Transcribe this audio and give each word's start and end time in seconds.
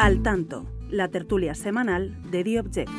Al 0.00 0.22
tanto, 0.22 0.66
la 0.88 1.08
tertulia 1.08 1.54
semanal 1.54 2.16
de 2.30 2.42
The 2.42 2.60
Objective. 2.60 2.90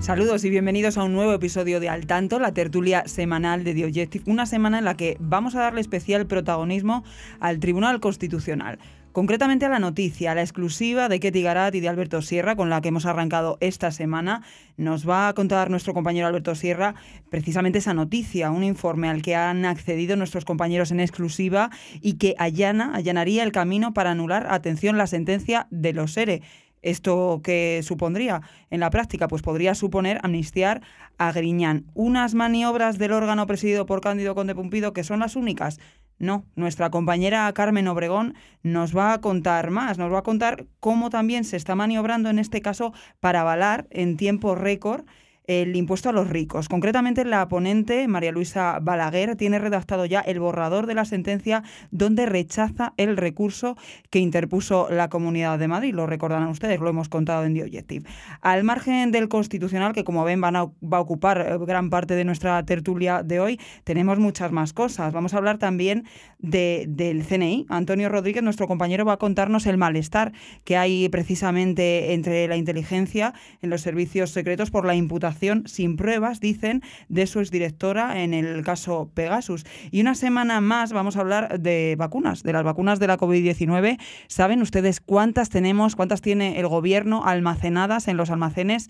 Saludos 0.00 0.44
y 0.44 0.50
bienvenidos 0.50 0.98
a 0.98 1.04
un 1.04 1.12
nuevo 1.12 1.32
episodio 1.32 1.78
de 1.78 1.88
Al 1.88 2.06
Tanto, 2.06 2.40
la 2.40 2.52
tertulia 2.52 3.06
semanal 3.06 3.62
de 3.62 3.74
The 3.74 3.84
Objective, 3.84 4.24
una 4.26 4.46
semana 4.46 4.78
en 4.78 4.84
la 4.84 4.96
que 4.96 5.16
vamos 5.20 5.54
a 5.54 5.60
darle 5.60 5.80
especial 5.80 6.26
protagonismo 6.26 7.04
al 7.38 7.60
Tribunal 7.60 8.00
Constitucional. 8.00 8.80
Concretamente 9.12 9.64
a 9.64 9.70
la 9.70 9.78
noticia, 9.78 10.32
a 10.32 10.34
la 10.34 10.42
exclusiva 10.42 11.08
de 11.08 11.18
Ketty 11.18 11.42
Garat 11.42 11.74
y 11.74 11.80
de 11.80 11.88
Alberto 11.88 12.20
Sierra, 12.22 12.56
con 12.56 12.68
la 12.68 12.80
que 12.80 12.88
hemos 12.88 13.06
arrancado 13.06 13.56
esta 13.60 13.90
semana. 13.90 14.42
Nos 14.76 15.08
va 15.08 15.28
a 15.28 15.34
contar 15.34 15.70
nuestro 15.70 15.94
compañero 15.94 16.26
Alberto 16.26 16.54
Sierra 16.54 16.94
precisamente 17.30 17.78
esa 17.78 17.94
noticia, 17.94 18.50
un 18.50 18.64
informe 18.64 19.08
al 19.08 19.22
que 19.22 19.34
han 19.34 19.64
accedido 19.64 20.14
nuestros 20.14 20.44
compañeros 20.44 20.90
en 20.90 21.00
exclusiva 21.00 21.70
y 22.00 22.14
que 22.14 22.34
allana, 22.38 22.94
allanaría 22.94 23.42
el 23.42 23.50
camino 23.52 23.94
para 23.94 24.10
anular, 24.10 24.46
atención, 24.50 24.98
la 24.98 25.06
sentencia 25.06 25.66
de 25.70 25.94
los 25.94 26.16
ERE. 26.16 26.42
¿Esto 26.82 27.40
qué 27.42 27.80
supondría 27.82 28.42
en 28.70 28.80
la 28.80 28.90
práctica? 28.90 29.26
Pues 29.26 29.42
podría 29.42 29.74
suponer 29.74 30.20
amnistiar 30.22 30.82
a 31.16 31.32
Griñán. 31.32 31.86
Unas 31.94 32.34
maniobras 32.34 32.98
del 32.98 33.12
órgano 33.12 33.46
presidido 33.46 33.84
por 33.84 34.00
Cándido 34.00 34.34
Conde 34.34 34.54
Pumpido 34.54 34.92
que 34.92 35.02
son 35.02 35.18
las 35.18 35.34
únicas. 35.34 35.80
No, 36.18 36.44
nuestra 36.56 36.90
compañera 36.90 37.52
Carmen 37.52 37.86
Obregón 37.86 38.34
nos 38.62 38.96
va 38.96 39.12
a 39.12 39.20
contar 39.20 39.70
más, 39.70 39.98
nos 39.98 40.12
va 40.12 40.18
a 40.18 40.22
contar 40.22 40.66
cómo 40.80 41.10
también 41.10 41.44
se 41.44 41.56
está 41.56 41.76
maniobrando 41.76 42.28
en 42.28 42.40
este 42.40 42.60
caso 42.60 42.92
para 43.20 43.42
avalar 43.42 43.86
en 43.90 44.16
tiempo 44.16 44.56
récord 44.56 45.04
el 45.48 45.74
impuesto 45.74 46.10
a 46.10 46.12
los 46.12 46.28
ricos. 46.28 46.68
Concretamente, 46.68 47.24
la 47.24 47.48
ponente, 47.48 48.06
María 48.06 48.32
Luisa 48.32 48.78
Balaguer, 48.82 49.34
tiene 49.34 49.58
redactado 49.58 50.04
ya 50.04 50.20
el 50.20 50.38
borrador 50.38 50.86
de 50.86 50.94
la 50.94 51.06
sentencia 51.06 51.64
donde 51.90 52.26
rechaza 52.26 52.92
el 52.98 53.16
recurso 53.16 53.76
que 54.10 54.18
interpuso 54.18 54.88
la 54.90 55.08
Comunidad 55.08 55.58
de 55.58 55.66
Madrid. 55.66 55.94
Lo 55.94 56.06
recordarán 56.06 56.48
ustedes, 56.48 56.78
lo 56.80 56.90
hemos 56.90 57.08
contado 57.08 57.44
en 57.44 57.54
The 57.54 57.62
Objective. 57.62 58.08
Al 58.42 58.62
margen 58.62 59.10
del 59.10 59.28
Constitucional, 59.28 59.94
que 59.94 60.04
como 60.04 60.22
ven 60.22 60.40
van 60.40 60.54
va 60.54 60.98
a 60.98 61.00
ocupar 61.00 61.40
eh, 61.40 61.58
gran 61.66 61.88
parte 61.88 62.14
de 62.14 62.24
nuestra 62.24 62.62
tertulia 62.64 63.22
de 63.22 63.40
hoy, 63.40 63.60
tenemos 63.84 64.18
muchas 64.18 64.52
más 64.52 64.74
cosas. 64.74 65.14
Vamos 65.14 65.32
a 65.32 65.38
hablar 65.38 65.56
también 65.56 66.04
de, 66.38 66.84
del 66.88 67.24
CNI. 67.24 67.64
Antonio 67.70 68.10
Rodríguez, 68.10 68.42
nuestro 68.42 68.68
compañero, 68.68 69.06
va 69.06 69.14
a 69.14 69.18
contarnos 69.18 69.64
el 69.66 69.78
malestar 69.78 70.32
que 70.64 70.76
hay 70.76 71.08
precisamente 71.08 72.12
entre 72.12 72.48
la 72.48 72.56
inteligencia 72.56 73.32
en 73.62 73.70
los 73.70 73.80
servicios 73.80 74.30
secretos 74.30 74.70
por 74.70 74.84
la 74.84 74.94
imputación 74.94 75.37
sin 75.66 75.96
pruebas, 75.96 76.40
dicen, 76.40 76.82
de 77.08 77.26
su 77.26 77.40
exdirectora 77.40 78.22
en 78.22 78.34
el 78.34 78.62
caso 78.64 79.10
Pegasus. 79.14 79.64
Y 79.90 80.00
una 80.00 80.14
semana 80.14 80.60
más 80.60 80.92
vamos 80.92 81.16
a 81.16 81.20
hablar 81.20 81.60
de 81.60 81.96
vacunas, 81.98 82.42
de 82.42 82.52
las 82.52 82.64
vacunas 82.64 82.98
de 82.98 83.06
la 83.06 83.18
COVID-19. 83.18 83.98
¿Saben 84.26 84.62
ustedes 84.62 85.00
cuántas 85.00 85.48
tenemos, 85.48 85.96
cuántas 85.96 86.20
tiene 86.20 86.58
el 86.58 86.68
gobierno 86.68 87.24
almacenadas 87.24 88.08
en 88.08 88.16
los 88.16 88.30
almacenes 88.30 88.88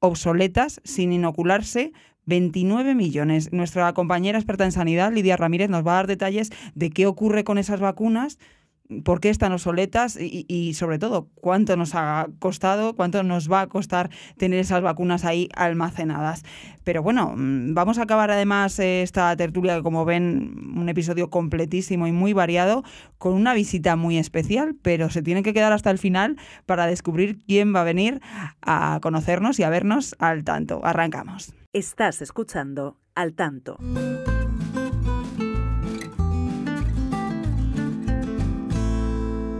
obsoletas, 0.00 0.80
sin 0.84 1.12
inocularse? 1.12 1.92
29 2.26 2.94
millones. 2.94 3.52
Nuestra 3.52 3.92
compañera 3.94 4.38
experta 4.38 4.64
en 4.64 4.72
sanidad, 4.72 5.12
Lidia 5.12 5.36
Ramírez, 5.36 5.70
nos 5.70 5.86
va 5.86 5.92
a 5.92 5.96
dar 5.96 6.06
detalles 6.06 6.50
de 6.74 6.90
qué 6.90 7.06
ocurre 7.06 7.44
con 7.44 7.56
esas 7.56 7.80
vacunas 7.80 8.38
por 9.04 9.20
qué 9.20 9.30
están 9.30 9.52
obsoletas 9.52 10.18
y, 10.20 10.74
sobre 10.74 10.98
todo 10.98 11.28
cuánto 11.34 11.76
nos 11.76 11.94
ha 11.94 12.28
costado, 12.38 12.94
cuánto 12.94 13.22
nos 13.22 13.50
va 13.50 13.62
a 13.62 13.66
costar 13.66 14.10
tener 14.36 14.58
esas 14.58 14.82
vacunas 14.82 15.24
ahí 15.24 15.48
almacenadas. 15.54 16.44
Pero 16.84 17.02
bueno, 17.02 17.34
mm, 17.36 17.74
vamos 17.74 17.98
a 17.98 18.02
acabar 18.02 18.30
además 18.30 18.78
esta 18.78 19.34
tertulia, 19.36 19.82
como 19.82 20.04
ven, 20.04 20.74
un 20.76 20.88
episodio 20.88 21.30
completísimo 21.30 22.06
y 22.06 22.12
muy 22.12 22.32
variado, 22.32 22.84
con 23.18 23.34
una 23.34 23.54
visita 23.54 23.96
muy 23.96 24.18
especial, 24.18 24.76
pero 24.82 25.10
se 25.10 25.22
tiene 25.22 25.42
que 25.42 25.52
quedar 25.52 25.72
hasta 25.72 25.90
el 25.90 25.98
final 25.98 26.36
para 26.66 26.86
descubrir 26.86 27.38
quién 27.46 27.74
va 27.74 27.80
a 27.80 27.84
venir 27.84 28.20
a 28.62 28.98
conocernos 29.02 29.58
y 29.58 29.62
a 29.62 29.70
vernos 29.70 30.14
al 30.18 30.44
tanto. 30.44 30.84
Arrancamos. 30.84 31.54
Estás 31.72 32.22
escuchando 32.22 32.98
al 33.14 33.34
tanto. 33.34 33.78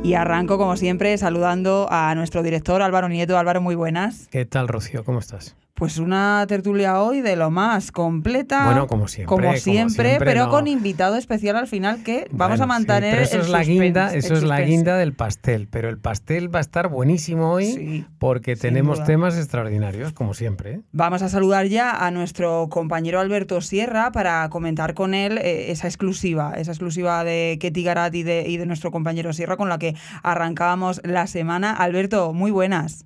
Y 0.06 0.14
arranco, 0.14 0.56
como 0.56 0.76
siempre, 0.76 1.18
saludando 1.18 1.88
a 1.90 2.14
nuestro 2.14 2.44
director 2.44 2.80
Álvaro 2.80 3.08
Nieto. 3.08 3.36
Álvaro, 3.38 3.60
muy 3.60 3.74
buenas. 3.74 4.28
¿Qué 4.30 4.44
tal, 4.44 4.68
Rocío? 4.68 5.02
¿Cómo 5.04 5.18
estás? 5.18 5.56
Pues 5.76 5.98
una 5.98 6.46
tertulia 6.48 7.02
hoy 7.02 7.20
de 7.20 7.36
lo 7.36 7.50
más 7.50 7.92
completa. 7.92 8.64
Bueno, 8.64 8.86
como 8.86 9.08
siempre. 9.08 9.28
Como 9.28 9.56
siempre, 9.58 10.16
pero 10.18 10.48
con 10.48 10.68
invitado 10.68 11.16
especial 11.16 11.54
al 11.54 11.66
final 11.66 12.02
que 12.02 12.28
vamos 12.30 12.62
a 12.62 12.66
mantener. 12.66 13.18
eso 13.18 13.40
es 13.40 13.50
la 13.50 13.62
guinda, 13.62 14.14
eso 14.14 14.32
es 14.32 14.42
la 14.42 14.62
guinda 14.62 14.96
del 14.96 15.12
pastel. 15.12 15.68
Pero 15.70 15.90
el 15.90 15.98
pastel 15.98 16.52
va 16.52 16.60
a 16.60 16.62
estar 16.62 16.88
buenísimo 16.88 17.52
hoy 17.52 18.06
porque 18.18 18.56
tenemos 18.56 19.04
temas 19.04 19.36
extraordinarios, 19.36 20.14
como 20.14 20.32
siempre. 20.32 20.80
Vamos 20.92 21.20
a 21.20 21.28
saludar 21.28 21.66
ya 21.66 21.90
a 21.90 22.10
nuestro 22.10 22.68
compañero 22.70 23.20
Alberto 23.20 23.60
Sierra 23.60 24.12
para 24.12 24.48
comentar 24.48 24.94
con 24.94 25.12
él 25.12 25.36
eh, 25.36 25.70
esa 25.72 25.88
exclusiva, 25.88 26.54
esa 26.56 26.70
exclusiva 26.70 27.22
de 27.22 27.58
Ketty 27.60 27.82
Garat 27.82 28.14
y 28.14 28.22
de, 28.22 28.48
y 28.48 28.56
de 28.56 28.64
nuestro 28.64 28.90
compañero 28.90 29.34
Sierra 29.34 29.58
con 29.58 29.68
la 29.68 29.78
que 29.78 29.94
arrancábamos 30.22 31.02
la 31.04 31.26
semana. 31.26 31.72
Alberto, 31.72 32.32
muy 32.32 32.50
buenas. 32.50 33.05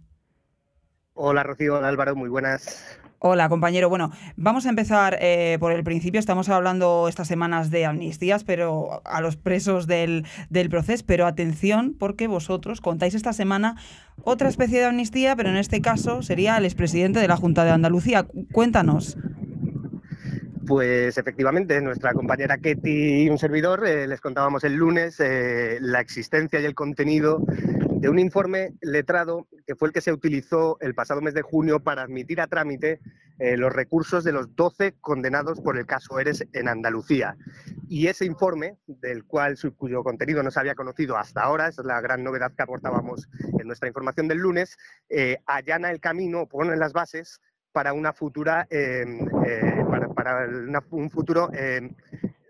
Hola 1.23 1.43
Rocío, 1.43 1.77
hola 1.77 1.89
Álvaro, 1.89 2.17
muy 2.17 2.31
buenas. 2.31 2.83
Hola, 3.19 3.51
compañero. 3.51 3.91
Bueno, 3.91 4.11
vamos 4.37 4.65
a 4.65 4.71
empezar 4.71 5.19
eh, 5.21 5.59
por 5.61 5.71
el 5.73 5.85
principio. 5.85 6.19
Estamos 6.19 6.49
hablando 6.49 7.09
estas 7.09 7.29
semanas 7.29 7.71
de 7.71 7.85
amnistías, 7.85 8.43
pero 8.43 9.03
a 9.05 9.21
los 9.21 9.37
presos 9.37 9.87
del, 9.87 10.25
del, 10.49 10.71
proceso. 10.71 11.05
Pero 11.07 11.27
atención, 11.27 11.95
porque 11.99 12.27
vosotros 12.27 12.81
contáis 12.81 13.15
esta 13.15 13.35
semana 13.35 13.77
otra 14.25 14.49
especie 14.49 14.79
de 14.79 14.87
amnistía, 14.87 15.37
pero 15.37 15.51
en 15.51 15.57
este 15.57 15.83
caso 15.83 16.23
sería 16.23 16.57
el 16.57 16.65
expresidente 16.65 17.21
de 17.21 17.29
la 17.29 17.37
Junta 17.37 17.65
de 17.65 17.73
Andalucía. 17.73 18.27
Cuéntanos. 18.53 19.19
Pues 20.71 21.19
efectivamente, 21.19 21.81
nuestra 21.81 22.15
compañera 22.15 22.59
Ketty 22.59 23.25
y 23.25 23.29
un 23.29 23.39
servidor 23.39 23.85
eh, 23.85 24.07
les 24.07 24.21
contábamos 24.21 24.63
el 24.63 24.75
lunes 24.75 25.19
eh, 25.19 25.79
la 25.81 25.99
existencia 25.99 26.61
y 26.61 26.65
el 26.65 26.77
contenido 26.77 27.43
de 27.97 28.09
un 28.09 28.21
informe 28.21 28.75
letrado 28.81 29.49
que 29.67 29.75
fue 29.75 29.89
el 29.89 29.93
que 29.93 30.01
se 30.01 30.13
utilizó 30.13 30.79
el 30.81 30.95
pasado 30.95 31.23
mes 31.23 31.35
de 31.35 31.43
junio 31.43 31.81
para 31.81 32.03
admitir 32.03 32.41
a 32.41 32.47
trámite 32.47 33.01
eh, 33.41 33.57
los 33.57 33.73
recursos 33.73 34.23
de 34.23 34.31
los 34.31 34.55
12 34.55 34.95
condenados 35.01 35.61
por 35.61 35.77
el 35.77 35.87
caso 35.87 36.21
Eres 36.21 36.47
en 36.53 36.69
Andalucía. 36.69 37.37
Y 37.89 38.07
ese 38.07 38.25
informe, 38.25 38.77
del 38.87 39.25
cual 39.25 39.59
cuyo 39.77 40.05
contenido 40.05 40.45
no 40.45 40.53
se 40.53 40.61
había 40.61 40.77
conocido 40.77 41.17
hasta 41.17 41.43
ahora, 41.43 41.67
es 41.67 41.79
la 41.79 42.01
gran 42.01 42.23
novedad 42.23 42.53
que 42.55 42.63
aportábamos 42.63 43.29
en 43.59 43.67
nuestra 43.67 43.89
información 43.89 44.29
del 44.29 44.39
lunes, 44.39 44.79
allana 45.47 45.91
el 45.91 45.99
camino, 45.99 46.47
pone 46.47 46.77
las 46.77 46.93
bases 46.93 47.41
para 47.73 47.93
una 47.93 48.13
futura, 48.13 48.67
eh, 48.71 49.05
para, 50.15 50.49
un 50.91 51.11
futuro 51.11 51.51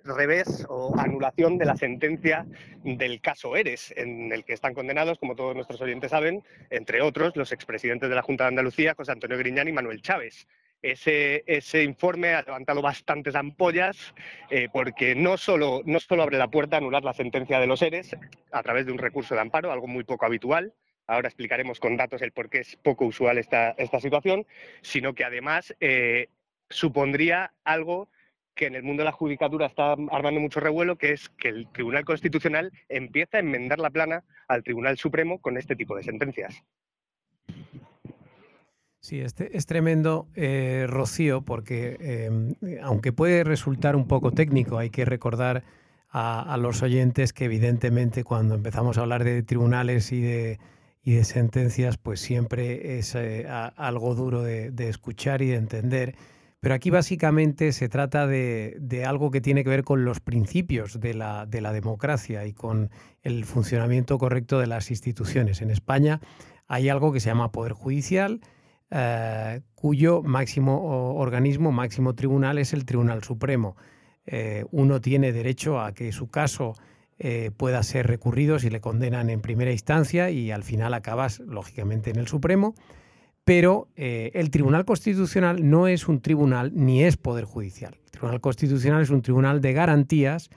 revés 0.05 0.67
o 0.69 0.99
anulación 0.99 1.59
de 1.59 1.65
la 1.65 1.77
sentencia 1.77 2.47
del 2.83 3.21
caso 3.21 3.57
Eres, 3.57 3.93
en 3.97 4.33
el 4.33 4.45
que 4.45 4.55
están 4.55 4.75
condenados, 4.75 5.19
como 5.19 5.37
todos 5.37 5.55
nuestros 5.55 5.81
oyentes 5.81 6.11
saben, 6.11 6.43
entre 6.71 7.03
otros, 7.03 7.37
los 7.37 7.53
expresidentes 7.53 8.09
de 8.09 8.15
la 8.15 8.23
Junta 8.23 8.45
de 8.45 8.49
Andalucía, 8.49 8.95
José 8.97 9.13
Antonio 9.13 9.39
Griñán 9.39 9.69
y 9.69 9.73
Manuel 9.73 10.03
Chávez. 10.03 10.47
Ese, 10.83 11.45
ese, 11.47 11.83
informe 11.83 12.33
ha 12.33 12.41
levantado 12.41 12.81
bastantes 12.81 13.35
ampollas 13.35 14.15
eh, 14.49 14.69
porque 14.73 15.15
no 15.15 15.37
solo, 15.37 15.83
no 15.85 16.01
solo 16.01 16.23
abre 16.23 16.39
la 16.39 16.49
puerta 16.49 16.77
a 16.77 16.79
anular 16.79 17.05
la 17.05 17.13
sentencia 17.13 17.61
de 17.61 17.67
los 17.67 17.83
ERES 17.83 18.17
a 18.51 18.63
través 18.63 18.87
de 18.87 18.93
un 18.93 18.97
recurso 18.97 19.35
de 19.35 19.43
amparo, 19.43 19.73
algo 19.73 19.87
muy 19.87 20.05
poco 20.05 20.25
habitual, 20.25 20.73
ahora 21.11 21.29
explicaremos 21.29 21.81
con 21.81 21.97
datos 21.97 22.23
el 22.23 22.33
por 22.33 22.49
qué 22.49 22.61
es 22.61 22.77
poco 22.77 23.05
usual 23.05 23.39
esta, 23.39 23.71
esta 23.71 24.01
situación, 24.01 24.47
sino 24.81 25.15
que 25.15 25.25
además 25.25 25.75
eh, 25.81 26.29
supondría 26.69 27.53
algo 27.65 28.09
que 28.55 28.67
en 28.67 28.75
el 28.75 28.83
mundo 28.83 29.03
de 29.03 29.07
la 29.07 29.13
judicatura 29.13 29.67
está 29.67 29.93
armando 30.11 30.41
mucho 30.41 30.61
revuelo, 30.61 30.97
que 30.97 31.13
es 31.13 31.29
que 31.31 31.49
el 31.49 31.69
Tribunal 31.69 32.05
Constitucional 32.05 32.73
empieza 32.89 33.39
a 33.39 33.41
enmendar 33.41 33.79
la 33.79 33.91
plana 33.91 34.25
al 34.49 34.63
Tribunal 34.63 34.99
Supremo 34.99 35.41
con 35.41 35.57
este 35.57 35.77
tipo 35.77 35.97
de 35.97 36.03
sentencias. 36.03 36.63
Sí, 39.01 39.21
este 39.21 39.57
es 39.57 39.65
tremendo, 39.65 40.29
eh, 40.35 40.85
Rocío, 40.87 41.43
porque 41.43 41.97
eh, 42.01 42.79
aunque 42.83 43.13
puede 43.13 43.45
resultar 43.45 43.97
un 43.97 44.07
poco 44.07 44.33
técnico, 44.33 44.77
hay 44.77 44.91
que 44.91 45.07
recordar 45.07 45.65
a, 46.13 46.57
los 46.59 46.83
oyentes 46.83 47.33
que 47.33 47.45
evidentemente 47.45 48.25
cuando 48.25 48.57
empezamos 48.57 48.99
a 48.99 49.03
hablar 49.03 49.25
de 49.25 49.43
tribunales 49.43 50.13
y 50.13 50.21
de, 50.21 50.59
y 51.03 51.15
de 51.15 51.25
sentencias, 51.25 51.97
pues 51.97 52.21
siempre 52.21 52.99
es 52.99 53.15
eh, 53.15 53.47
algo 53.49 54.15
duro 54.15 54.43
de, 54.43 54.71
de 54.71 54.89
escuchar 54.89 55.43
y 55.43 55.49
de 55.49 55.57
entender 55.57 56.15
pero 56.61 56.75
aquí 56.75 56.91
básicamente 56.91 57.73
se 57.73 57.89
trata 57.89 58.27
de, 58.27 59.05
algo 59.07 59.31
que 59.31 59.41
tiene 59.41 59.65
que 59.65 59.71
ver 59.71 59.83
con 59.83 60.05
los 60.05 60.21
principios 60.21 61.01
de 61.01 61.15
la, 61.15 61.47
de 61.47 61.63
la, 61.63 61.73
democracia 61.73 62.45
y 62.45 62.53
con 62.53 62.91
el 63.23 63.47
funcionamiento 63.47 64.19
correcto 64.19 64.59
de 64.61 64.67
las 64.67 64.91
instituciones. 64.91 65.63
En 65.63 65.71
España 65.71 66.21
hay 66.69 66.91
algo 66.91 67.13
que 67.13 67.21
se 67.21 67.31
llama 67.31 67.51
Poder 67.51 67.73
Judicial, 67.73 68.43
eh, 68.91 69.63
cuyo 69.75 70.23
máximo 70.23 71.15
organismo, 71.15 71.73
máximo 71.73 72.15
tribunal 72.15 72.59
es 72.59 72.75
el 72.75 72.85
Tribunal 72.85 73.25
Supremo. 73.25 73.77
Eh, 74.27 74.67
uno 74.71 75.01
tiene 75.01 75.33
derecho 75.33 75.81
a 75.81 75.95
que 75.95 76.13
su 76.13 76.29
caso 76.29 76.75
eh, 77.21 77.53
pueda 77.57 77.83
ser 77.85 78.09
recurrido 78.09 78.59
si 78.59 78.71
le 78.71 78.81
condenan 78.81 79.31
en 79.31 79.41
primera 79.41 79.71
instancia 79.71 80.31
y 80.31 80.51
al 80.51 80.65
final 80.65 80.95
acabas, 80.95 81.39
lógicamente, 81.39 82.11
en 82.11 82.17
el 82.17 82.27
Supremo. 82.27 82.75
Pero 83.45 83.89
el 83.97 84.51
Tribunal 84.51 84.85
Constitucional 84.85 85.69
no 85.69 85.89
es 85.89 86.07
un 86.09 86.21
tribunal 86.21 86.73
ni 86.75 87.03
es 87.03 87.17
poder 87.17 87.47
judicial. 87.47 87.97
El 88.05 88.11
Tribunal 88.11 88.41
Constitucional 88.41 89.03
es 89.03 89.11
un 89.11 89.23
tribunal 89.23 89.61
de 89.61 89.73
garantías 89.73 90.51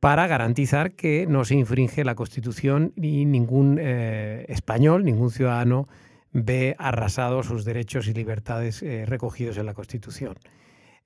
para 0.00 0.26
garantizar 0.26 0.92
que 0.92 1.26
no 1.28 1.44
se 1.44 1.54
infringe 1.54 2.02
la 2.02 2.16
Constitución 2.16 2.92
ni 2.96 3.24
ningún 3.24 3.78
español, 3.78 5.04
ningún 5.04 5.30
ciudadano 5.30 5.86
ve 6.34 6.74
arrasados 6.78 7.46
sus 7.46 7.64
derechos 7.64 8.08
y 8.08 8.12
libertades 8.12 8.82
eh, 8.82 9.06
recogidos 9.06 9.56
en 9.56 9.66
la 9.66 9.72
Constitución. 9.72 10.34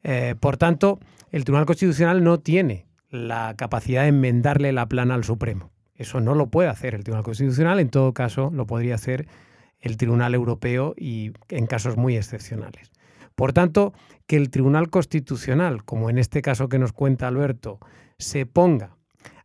Eh, 0.02 0.34
por 0.40 0.56
tanto, 0.56 0.98
el 1.30 1.44
Tribunal 1.44 1.66
Constitucional 1.66 2.24
no 2.24 2.40
tiene 2.40 2.86
la 3.10 3.54
capacidad 3.56 4.02
de 4.02 4.08
enmendarle 4.08 4.72
la 4.72 4.86
plana 4.86 5.14
al 5.14 5.24
Supremo. 5.24 5.70
Eso 5.94 6.20
no 6.20 6.34
lo 6.34 6.48
puede 6.48 6.68
hacer 6.68 6.94
el 6.94 7.02
Tribunal 7.02 7.24
Constitucional, 7.24 7.80
en 7.80 7.90
todo 7.90 8.14
caso 8.14 8.50
lo 8.52 8.66
podría 8.66 8.94
hacer 8.94 9.26
el 9.80 9.96
Tribunal 9.96 10.34
Europeo 10.34 10.94
y 10.96 11.32
en 11.48 11.66
casos 11.66 11.96
muy 11.96 12.16
excepcionales. 12.16 12.92
Por 13.34 13.52
tanto, 13.52 13.92
que 14.26 14.36
el 14.36 14.50
Tribunal 14.50 14.90
Constitucional, 14.90 15.84
como 15.84 16.10
en 16.10 16.18
este 16.18 16.42
caso 16.42 16.68
que 16.68 16.78
nos 16.78 16.92
cuenta 16.92 17.28
Alberto, 17.28 17.78
se 18.18 18.46
ponga 18.46 18.96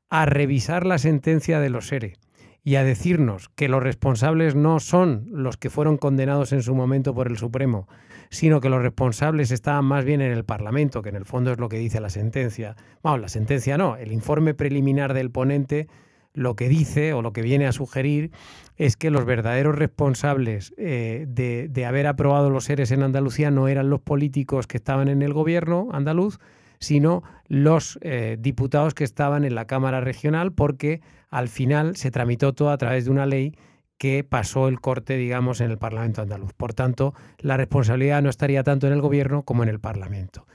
a 0.09 0.25
revisar 0.25 0.85
la 0.85 0.97
sentencia 0.97 1.59
de 1.59 1.69
los 1.69 1.91
ERE 1.91 2.17
y 2.63 2.75
a 2.75 2.83
decirnos 2.83 3.49
que 3.49 3.67
los 3.67 3.83
responsables 3.83 4.55
no 4.55 4.79
son 4.79 5.25
los 5.31 5.57
que 5.57 5.69
fueron 5.69 5.97
condenados 5.97 6.53
en 6.53 6.63
su 6.63 6.75
momento 6.75 7.13
por 7.13 7.27
el 7.27 7.37
Supremo, 7.37 7.87
sino 8.33 8.61
que 8.61 8.69
los 8.69 8.81
responsables 8.81 9.51
estaban 9.51 9.85
más 9.85 10.03
bien 10.03 10.19
en 10.19 10.31
el 10.31 10.43
Parlamento, 10.43 11.03
que 11.03 11.09
en 11.09 11.15
el 11.15 11.25
fondo 11.25 11.51
es 11.51 11.59
lo 11.59 11.69
que 11.69 11.77
dice 11.77 12.01
la 12.01 12.09
sentencia. 12.09 12.75
Bueno, 13.03 13.19
la 13.19 13.27
sentencia 13.29 13.77
no, 13.77 13.95
el 13.95 14.11
informe 14.11 14.55
preliminar 14.55 15.13
del 15.13 15.29
ponente 15.29 15.87
lo 16.33 16.55
que 16.55 16.67
dice 16.67 17.13
o 17.13 17.21
lo 17.21 17.31
que 17.31 17.43
viene 17.43 17.67
a 17.67 17.71
sugerir 17.71 18.31
es 18.75 18.97
que 18.97 19.11
los 19.11 19.23
verdaderos 19.25 19.75
responsables 19.75 20.73
eh, 20.77 21.25
de, 21.27 21.67
de 21.69 21.85
haber 21.85 22.07
aprobado 22.07 22.49
los 22.49 22.63
seres 22.63 22.89
en 22.89 23.03
Andalucía 23.03 23.51
no 23.51 23.67
eran 23.67 23.91
los 23.91 24.01
políticos 24.01 24.65
que 24.65 24.77
estaban 24.77 25.09
en 25.09 25.21
el 25.21 25.31
gobierno 25.31 25.89
andaluz, 25.91 26.39
sino 26.79 27.21
los 27.47 27.99
eh, 28.01 28.37
diputados 28.39 28.95
que 28.95 29.03
estaban 29.03 29.45
en 29.45 29.53
la 29.53 29.67
Cámara 29.67 30.01
Regional, 30.01 30.53
porque 30.53 31.01
al 31.29 31.49
final 31.49 31.95
se 31.97 32.09
tramitó 32.09 32.53
todo 32.53 32.71
a 32.71 32.77
través 32.77 33.05
de 33.05 33.11
una 33.11 33.27
ley 33.27 33.55
que 33.97 34.23
pasó 34.23 34.67
el 34.67 34.81
corte, 34.81 35.17
digamos, 35.17 35.61
en 35.61 35.71
el 35.71 35.77
Parlamento 35.77 36.21
andaluz. 36.21 36.53
Por 36.53 36.73
tanto, 36.73 37.13
la 37.39 37.57
responsabilidad 37.57 38.21
no 38.21 38.29
estaría 38.29 38.63
tanto 38.63 38.87
en 38.87 38.93
el 38.93 39.01
Gobierno 39.01 39.43
como 39.43 39.63
en 39.63 39.69
el 39.69 39.79
Parlamento. 39.79 40.45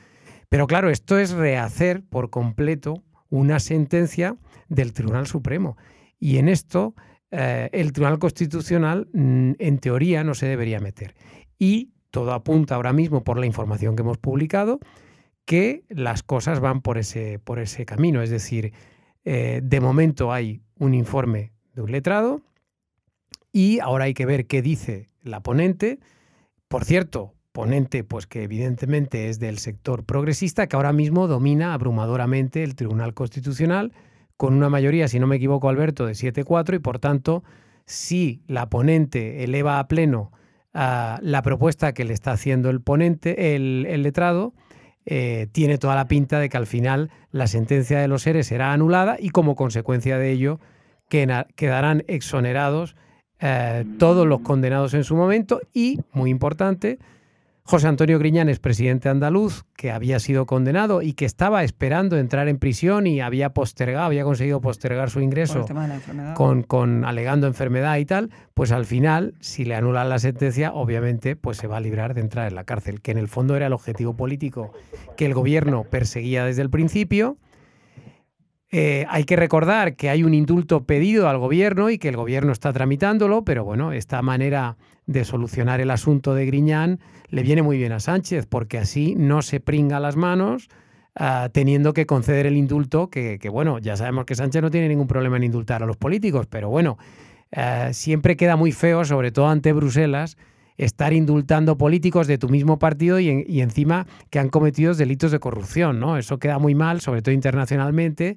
Pero 0.49 0.67
claro, 0.67 0.90
esto 0.90 1.19
es 1.19 1.32
rehacer 1.32 2.02
por 2.08 2.31
completo 2.31 3.02
una 3.31 3.61
sentencia 3.61 4.37
del 4.69 4.93
Tribunal 4.93 5.26
Supremo. 5.26 5.76
Y 6.19 6.38
en 6.38 6.49
esto 6.49 6.94
eh, 7.31 7.69
el 7.73 7.93
Tribunal 7.93 8.19
Constitucional, 8.19 9.08
mm, 9.12 9.52
en 9.58 9.79
teoría, 9.79 10.25
no 10.25 10.35
se 10.35 10.46
debería 10.46 10.81
meter. 10.81 11.14
Y 11.58 11.93
todo 12.11 12.32
apunta 12.32 12.75
ahora 12.75 12.93
mismo 12.93 13.25
por 13.25 13.38
la 13.38 13.46
información 13.46 13.96
que 13.96 14.02
hemos 14.02 14.19
publicado 14.19 14.81
que 15.44 15.85
las 15.88 16.23
cosas 16.23 16.61
van 16.61 16.82
por 16.82 16.99
ese, 16.99 17.38
por 17.38 17.58
ese 17.58 17.87
camino. 17.87 18.23
Es 18.23 18.31
decir, 18.31 18.73
eh, 19.25 19.61
de 19.62 19.81
momento 19.81 20.32
hay 20.32 20.62
un 20.79 20.94
informe 20.94 21.52
de 21.75 21.82
un 21.82 21.93
letrado 21.93 22.43
y 23.53 23.81
ahora 23.81 24.05
hay 24.05 24.15
que 24.15 24.27
ver 24.27 24.47
qué 24.47 24.62
dice 24.62 25.09
la 25.23 25.41
ponente. 25.41 26.00
Por 26.69 26.85
cierto, 26.85 27.35
ponente 27.53 28.05
pues 28.05 28.27
que 28.27 28.43
evidentemente 28.43 29.29
es 29.29 29.41
del 29.41 29.59
sector 29.59 30.05
progresista 30.05 30.67
que 30.67 30.77
ahora 30.77 30.93
mismo 30.93 31.27
domina 31.27 31.75
abrumadoramente 31.75 32.62
el 32.62 32.75
Tribunal 32.75 33.15
Constitucional 33.15 33.93
con 34.37 34.55
una 34.55 34.69
mayoría, 34.69 35.09
si 35.09 35.19
no 35.19 35.27
me 35.27 35.37
equivoco 35.37 35.69
Alberto, 35.69 36.06
de 36.06 36.12
7-4 36.12 36.77
y 36.77 36.79
por 36.79 36.99
tanto 36.99 37.43
si 37.87 38.43
la 38.47 38.69
ponente 38.69 39.43
eleva 39.43 39.81
a 39.81 39.89
pleno 39.89 40.31
ah, 40.75 41.19
la 41.23 41.43
propuesta 41.43 41.93
que 41.95 42.05
le 42.05 42.15
está 42.15 42.33
haciendo 42.33 42.71
el 42.71 42.81
ponente, 42.81 43.56
el 43.56 44.03
letrado, 44.03 44.55
eh, 45.11 45.47
tiene 45.53 45.79
toda 45.79 45.95
la 45.95 46.06
pinta 46.06 46.39
de 46.39 46.50
que 46.50 46.59
al 46.59 46.67
final 46.67 47.11
la 47.31 47.47
sentencia 47.47 47.99
de 47.99 48.09
los 48.09 48.21
seres 48.21 48.47
será 48.47 48.75
anulada 48.75 49.17
y 49.19 49.31
como 49.31 49.56
consecuencia 49.56 50.19
de 50.19 50.31
ello 50.33 50.61
quedarán 51.09 52.05
exonerados 52.09 52.95
eh, 53.40 53.85
todos 53.99 54.26
los 54.26 54.40
condenados 54.40 54.94
en 54.94 55.05
su 55.05 55.17
momento 55.17 55.61
y, 55.73 56.00
muy 56.12 56.31
importante, 56.31 56.99
José 57.70 57.87
Antonio 57.87 58.19
Griñán 58.19 58.49
es 58.49 58.61
presidente 58.61 59.11
andaluz, 59.11 59.64
que 59.76 59.90
había 59.90 60.20
sido 60.20 60.46
condenado 60.46 61.02
y 61.02 61.12
que 61.12 61.26
estaba 61.26 61.62
esperando 61.64 62.17
entrar 62.17 62.49
en 62.49 62.56
prisión 62.56 63.06
y 63.06 63.20
había 63.20 63.50
postergado, 63.50 64.06
había 64.06 64.25
conseguido 64.25 64.62
postergar 64.62 65.11
su 65.11 65.20
ingreso 65.20 65.67
con, 66.35 66.62
con, 66.62 67.05
alegando 67.05 67.46
enfermedad 67.46 67.99
y 67.99 68.06
tal, 68.06 68.31
pues 68.55 68.73
al 68.73 68.87
final, 68.87 69.35
si 69.40 69.67
le 69.67 69.75
anulan 69.75 70.08
la 70.08 70.19
sentencia, 70.19 70.73
obviamente, 70.73 71.37
pues 71.37 71.58
se 71.58 71.67
va 71.67 71.76
a 71.76 71.81
librar 71.81 72.14
de 72.14 72.23
entrar 72.23 72.49
en 72.49 72.55
la 72.55 72.64
cárcel, 72.64 73.02
que 73.02 73.11
en 73.11 73.19
el 73.19 73.29
fondo 73.29 73.55
era 73.55 73.67
el 73.67 73.75
objetivo 73.75 74.17
político 74.17 74.73
que 75.19 75.26
el 75.26 75.35
gobierno 75.35 75.85
perseguía 75.85 76.46
desde 76.46 76.62
el 76.62 76.70
principio. 76.70 77.37
Eh, 78.70 79.06
hay 79.09 79.25
que 79.25 79.37
recordar 79.37 79.97
que 79.97 80.11
hay 80.11 80.25
un 80.25 80.35
indulto 80.35 80.85
pedido 80.85 81.29
al 81.29 81.38
gobierno 81.38 81.88
y 81.88 81.99
que 81.99 82.11
el 82.11 82.17
gobierno 82.17 82.53
está 82.53 82.70
tramitándolo, 82.73 83.43
pero 83.43 83.65
bueno, 83.65 83.93
esta 83.93 84.20
manera 84.20 84.76
de 85.06 85.25
solucionar 85.25 85.81
el 85.81 85.91
asunto 85.91 86.35
de 86.35 86.44
Griñán 86.44 87.00
le 87.29 87.43
viene 87.43 87.62
muy 87.62 87.79
bien 87.79 87.93
a 87.93 88.00
Sánchez, 88.00 88.47
porque 88.47 88.76
así 88.76 89.15
no 89.17 89.41
se 89.41 89.61
pringa 89.61 90.00
las 90.00 90.17
manos 90.17 90.69
ah, 91.15 91.49
teniendo 91.50 91.94
que 91.94 92.05
conceder 92.05 92.44
el 92.44 92.59
indulto, 92.59 93.09
que, 93.09 93.38
bueno, 93.50 93.79
ya 93.79 93.97
sabemos 93.97 94.26
que 94.26 94.35
Sánchez 94.35 94.61
no 94.61 94.71
tiene 94.71 94.88
ningún 94.88 95.06
problema 95.06 95.38
en 95.38 95.44
indultar 95.44 95.82
a 95.82 95.87
los 95.87 95.97
políticos, 95.97 96.47
pero 96.47 96.69
bueno, 96.69 96.99
ah, 97.53 97.94
siempre 97.94 98.37
queda 98.37 98.56
muy 98.56 98.73
feo, 98.73 99.03
sobre 99.06 99.32
todo 99.32 99.49
ante 99.49 99.73
Bruselas, 99.73 100.37
estar 100.76 101.14
indultando 101.14 101.79
políticos 101.79 102.26
de 102.26 102.37
tu 102.37 102.50
mismo 102.50 102.79
partido 102.79 103.19
y, 103.19 103.47
y 103.49 103.62
encima 103.62 104.06
que 104.29 104.38
han 104.38 104.50
cometido 104.50 104.93
delitos 104.93 105.32
de 105.32 105.41
corrupción, 105.41 105.99
¿no? 105.99 106.19
Eso 106.19 106.38
queda 106.38 106.59
muy 106.59 106.75
mal, 106.75 107.00
sobre 107.00 107.23
todo 107.23 107.32
internacionalmente 107.35 108.37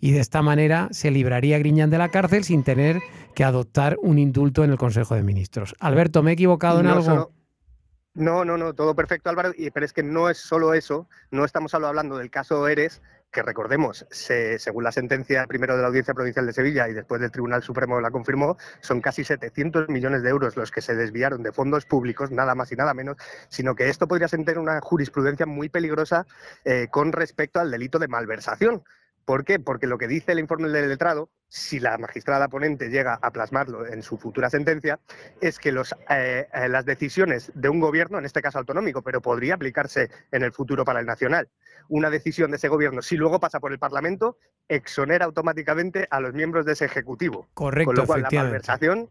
y 0.00 0.12
de 0.12 0.20
esta 0.20 0.42
manera 0.42 0.88
se 0.90 1.10
libraría 1.10 1.58
Griñán 1.58 1.90
de 1.90 1.98
la 1.98 2.08
cárcel 2.08 2.44
sin 2.44 2.64
tener 2.64 3.00
que 3.34 3.44
adoptar 3.44 3.96
un 4.02 4.18
indulto 4.18 4.64
en 4.64 4.70
el 4.70 4.78
Consejo 4.78 5.14
de 5.14 5.22
Ministros. 5.22 5.74
Alberto, 5.78 6.22
¿me 6.22 6.30
he 6.30 6.34
equivocado 6.34 6.80
en 6.80 6.86
algo? 6.86 7.32
No, 8.14 8.44
no, 8.44 8.58
no, 8.58 8.74
todo 8.74 8.96
perfecto 8.96 9.30
Álvaro, 9.30 9.52
pero 9.72 9.86
es 9.86 9.92
que 9.92 10.02
no 10.02 10.28
es 10.28 10.38
solo 10.38 10.74
eso, 10.74 11.08
no 11.30 11.44
estamos 11.44 11.70
solo 11.70 11.86
hablando 11.86 12.18
del 12.18 12.28
caso 12.28 12.66
Eres, 12.66 13.00
que 13.30 13.42
recordemos, 13.42 14.06
según 14.10 14.84
la 14.84 14.92
sentencia 14.92 15.46
primero 15.46 15.76
de 15.76 15.82
la 15.82 15.88
Audiencia 15.88 16.14
Provincial 16.14 16.46
de 16.46 16.52
Sevilla 16.52 16.88
y 16.88 16.94
después 16.94 17.20
del 17.20 17.30
Tribunal 17.30 17.62
Supremo 17.62 18.00
la 18.00 18.10
confirmó, 18.10 18.56
son 18.80 19.00
casi 19.00 19.22
700 19.22 19.88
millones 19.88 20.22
de 20.22 20.30
euros 20.30 20.56
los 20.56 20.72
que 20.72 20.80
se 20.80 20.96
desviaron 20.96 21.42
de 21.42 21.52
fondos 21.52 21.86
públicos, 21.86 22.32
nada 22.32 22.54
más 22.54 22.72
y 22.72 22.76
nada 22.76 22.94
menos, 22.94 23.16
sino 23.48 23.76
que 23.76 23.88
esto 23.88 24.08
podría 24.08 24.26
ser 24.26 24.58
una 24.58 24.80
jurisprudencia 24.80 25.46
muy 25.46 25.68
peligrosa 25.68 26.26
eh, 26.64 26.88
con 26.90 27.12
respecto 27.12 27.60
al 27.60 27.70
delito 27.70 28.00
de 28.00 28.08
malversación, 28.08 28.82
¿Por 29.30 29.44
qué? 29.44 29.60
Porque 29.60 29.86
lo 29.86 29.96
que 29.96 30.08
dice 30.08 30.32
el 30.32 30.40
informe 30.40 30.68
del 30.70 30.88
letrado, 30.88 31.30
si 31.46 31.78
la 31.78 31.96
magistrada 31.98 32.48
ponente 32.48 32.88
llega 32.88 33.16
a 33.22 33.30
plasmarlo 33.30 33.86
en 33.86 34.02
su 34.02 34.18
futura 34.18 34.50
sentencia, 34.50 34.98
es 35.40 35.60
que 35.60 35.68
eh, 35.68 36.48
eh, 36.52 36.68
las 36.68 36.84
decisiones 36.84 37.52
de 37.54 37.68
un 37.68 37.78
gobierno, 37.78 38.18
en 38.18 38.24
este 38.24 38.42
caso 38.42 38.58
autonómico, 38.58 39.02
pero 39.02 39.20
podría 39.22 39.54
aplicarse 39.54 40.10
en 40.32 40.42
el 40.42 40.50
futuro 40.50 40.84
para 40.84 40.98
el 40.98 41.06
nacional, 41.06 41.48
una 41.88 42.10
decisión 42.10 42.50
de 42.50 42.56
ese 42.56 42.66
gobierno, 42.66 43.02
si 43.02 43.16
luego 43.16 43.38
pasa 43.38 43.60
por 43.60 43.70
el 43.70 43.78
Parlamento, 43.78 44.36
exonera 44.66 45.26
automáticamente 45.26 46.08
a 46.10 46.18
los 46.18 46.34
miembros 46.34 46.66
de 46.66 46.72
ese 46.72 46.86
ejecutivo. 46.86 47.46
Correcto, 47.54 47.90
Con 47.90 47.94
lo 47.94 48.06
cual, 48.06 48.22
la 48.22 48.30
malversación 48.32 49.10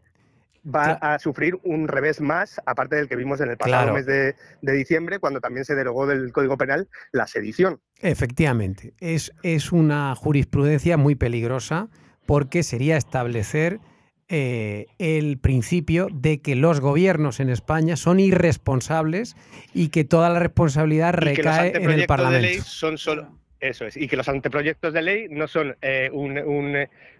va 0.64 0.92
a 0.92 1.18
sufrir 1.18 1.58
un 1.62 1.88
revés 1.88 2.20
más, 2.20 2.60
aparte 2.66 2.96
del 2.96 3.08
que 3.08 3.16
vimos 3.16 3.40
en 3.40 3.50
el 3.50 3.56
pasado 3.56 3.92
mes 3.94 4.06
de, 4.06 4.34
diciembre, 4.60 5.18
cuando 5.18 5.40
también 5.40 5.64
se 5.64 5.74
derogó 5.74 6.06
del 6.06 6.32
Código 6.32 6.56
Penal 6.56 6.88
la 7.12 7.26
sedición. 7.26 7.80
Efectivamente, 8.00 8.94
es, 9.00 9.32
es 9.42 9.72
una 9.72 10.14
jurisprudencia 10.14 10.96
muy 10.96 11.14
peligrosa 11.14 11.88
porque 12.26 12.62
sería 12.62 12.96
establecer 12.96 13.80
eh, 14.28 14.86
el 14.98 15.38
principio 15.38 16.06
de 16.12 16.40
que 16.40 16.54
los 16.54 16.80
gobiernos 16.80 17.40
en 17.40 17.50
España 17.50 17.96
son 17.96 18.20
irresponsables 18.20 19.34
y 19.74 19.88
que 19.88 20.04
toda 20.04 20.30
la 20.30 20.38
responsabilidad 20.38 21.14
recae 21.14 21.72
en 21.76 21.90
el 21.90 22.06
Parlamento. 22.06 22.46
De 22.46 22.54
ley 22.54 22.60
son 22.64 22.96
solo, 22.96 23.39
eso 23.60 23.86
es, 23.86 23.96
y 23.96 24.08
que 24.08 24.16
los 24.16 24.28
anteproyectos 24.28 24.92
de 24.92 25.02
ley 25.02 25.26
no 25.28 25.46
son 25.46 25.76
eh, 25.82 26.10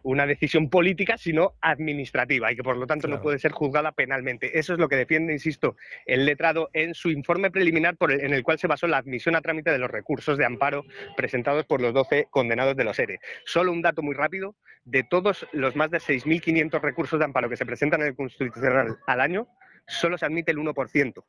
una 0.02 0.26
decisión 0.26 0.70
política, 0.70 1.18
sino 1.18 1.54
administrativa, 1.60 2.50
y 2.50 2.56
que 2.56 2.62
por 2.62 2.76
lo 2.76 2.86
tanto 2.86 3.08
no 3.08 3.20
puede 3.20 3.38
ser 3.38 3.52
juzgada 3.52 3.92
penalmente. 3.92 4.58
Eso 4.58 4.72
es 4.72 4.78
lo 4.78 4.88
que 4.88 4.96
defiende, 4.96 5.32
insisto, 5.32 5.76
el 6.06 6.24
letrado 6.24 6.70
en 6.72 6.94
su 6.94 7.10
informe 7.10 7.50
preliminar 7.50 7.96
por 7.96 8.12
en 8.12 8.32
el 8.32 8.42
cual 8.42 8.58
se 8.58 8.66
basó 8.66 8.86
la 8.86 8.98
admisión 8.98 9.36
a 9.36 9.42
trámite 9.42 9.70
de 9.70 9.78
los 9.78 9.90
recursos 9.90 10.38
de 10.38 10.44
amparo 10.44 10.84
presentados 11.16 11.64
por 11.66 11.80
los 11.80 11.92
12 11.92 12.28
condenados 12.30 12.76
de 12.76 12.84
los 12.84 12.98
ERE. 12.98 13.20
Solo 13.44 13.72
un 13.72 13.82
dato 13.82 14.02
muy 14.02 14.14
rápido, 14.14 14.56
de 14.84 15.04
todos 15.04 15.46
los 15.52 15.76
más 15.76 15.90
de 15.90 15.98
6.500 15.98 16.80
recursos 16.80 17.18
de 17.18 17.24
amparo 17.24 17.48
que 17.48 17.56
se 17.56 17.66
presentan 17.66 18.00
en 18.00 18.08
el 18.08 18.16
Constitucional 18.16 18.98
al 19.06 19.20
año, 19.20 19.46
solo 19.86 20.16
se 20.16 20.26
admite 20.26 20.52
el 20.52 20.58
1%. 20.58 21.24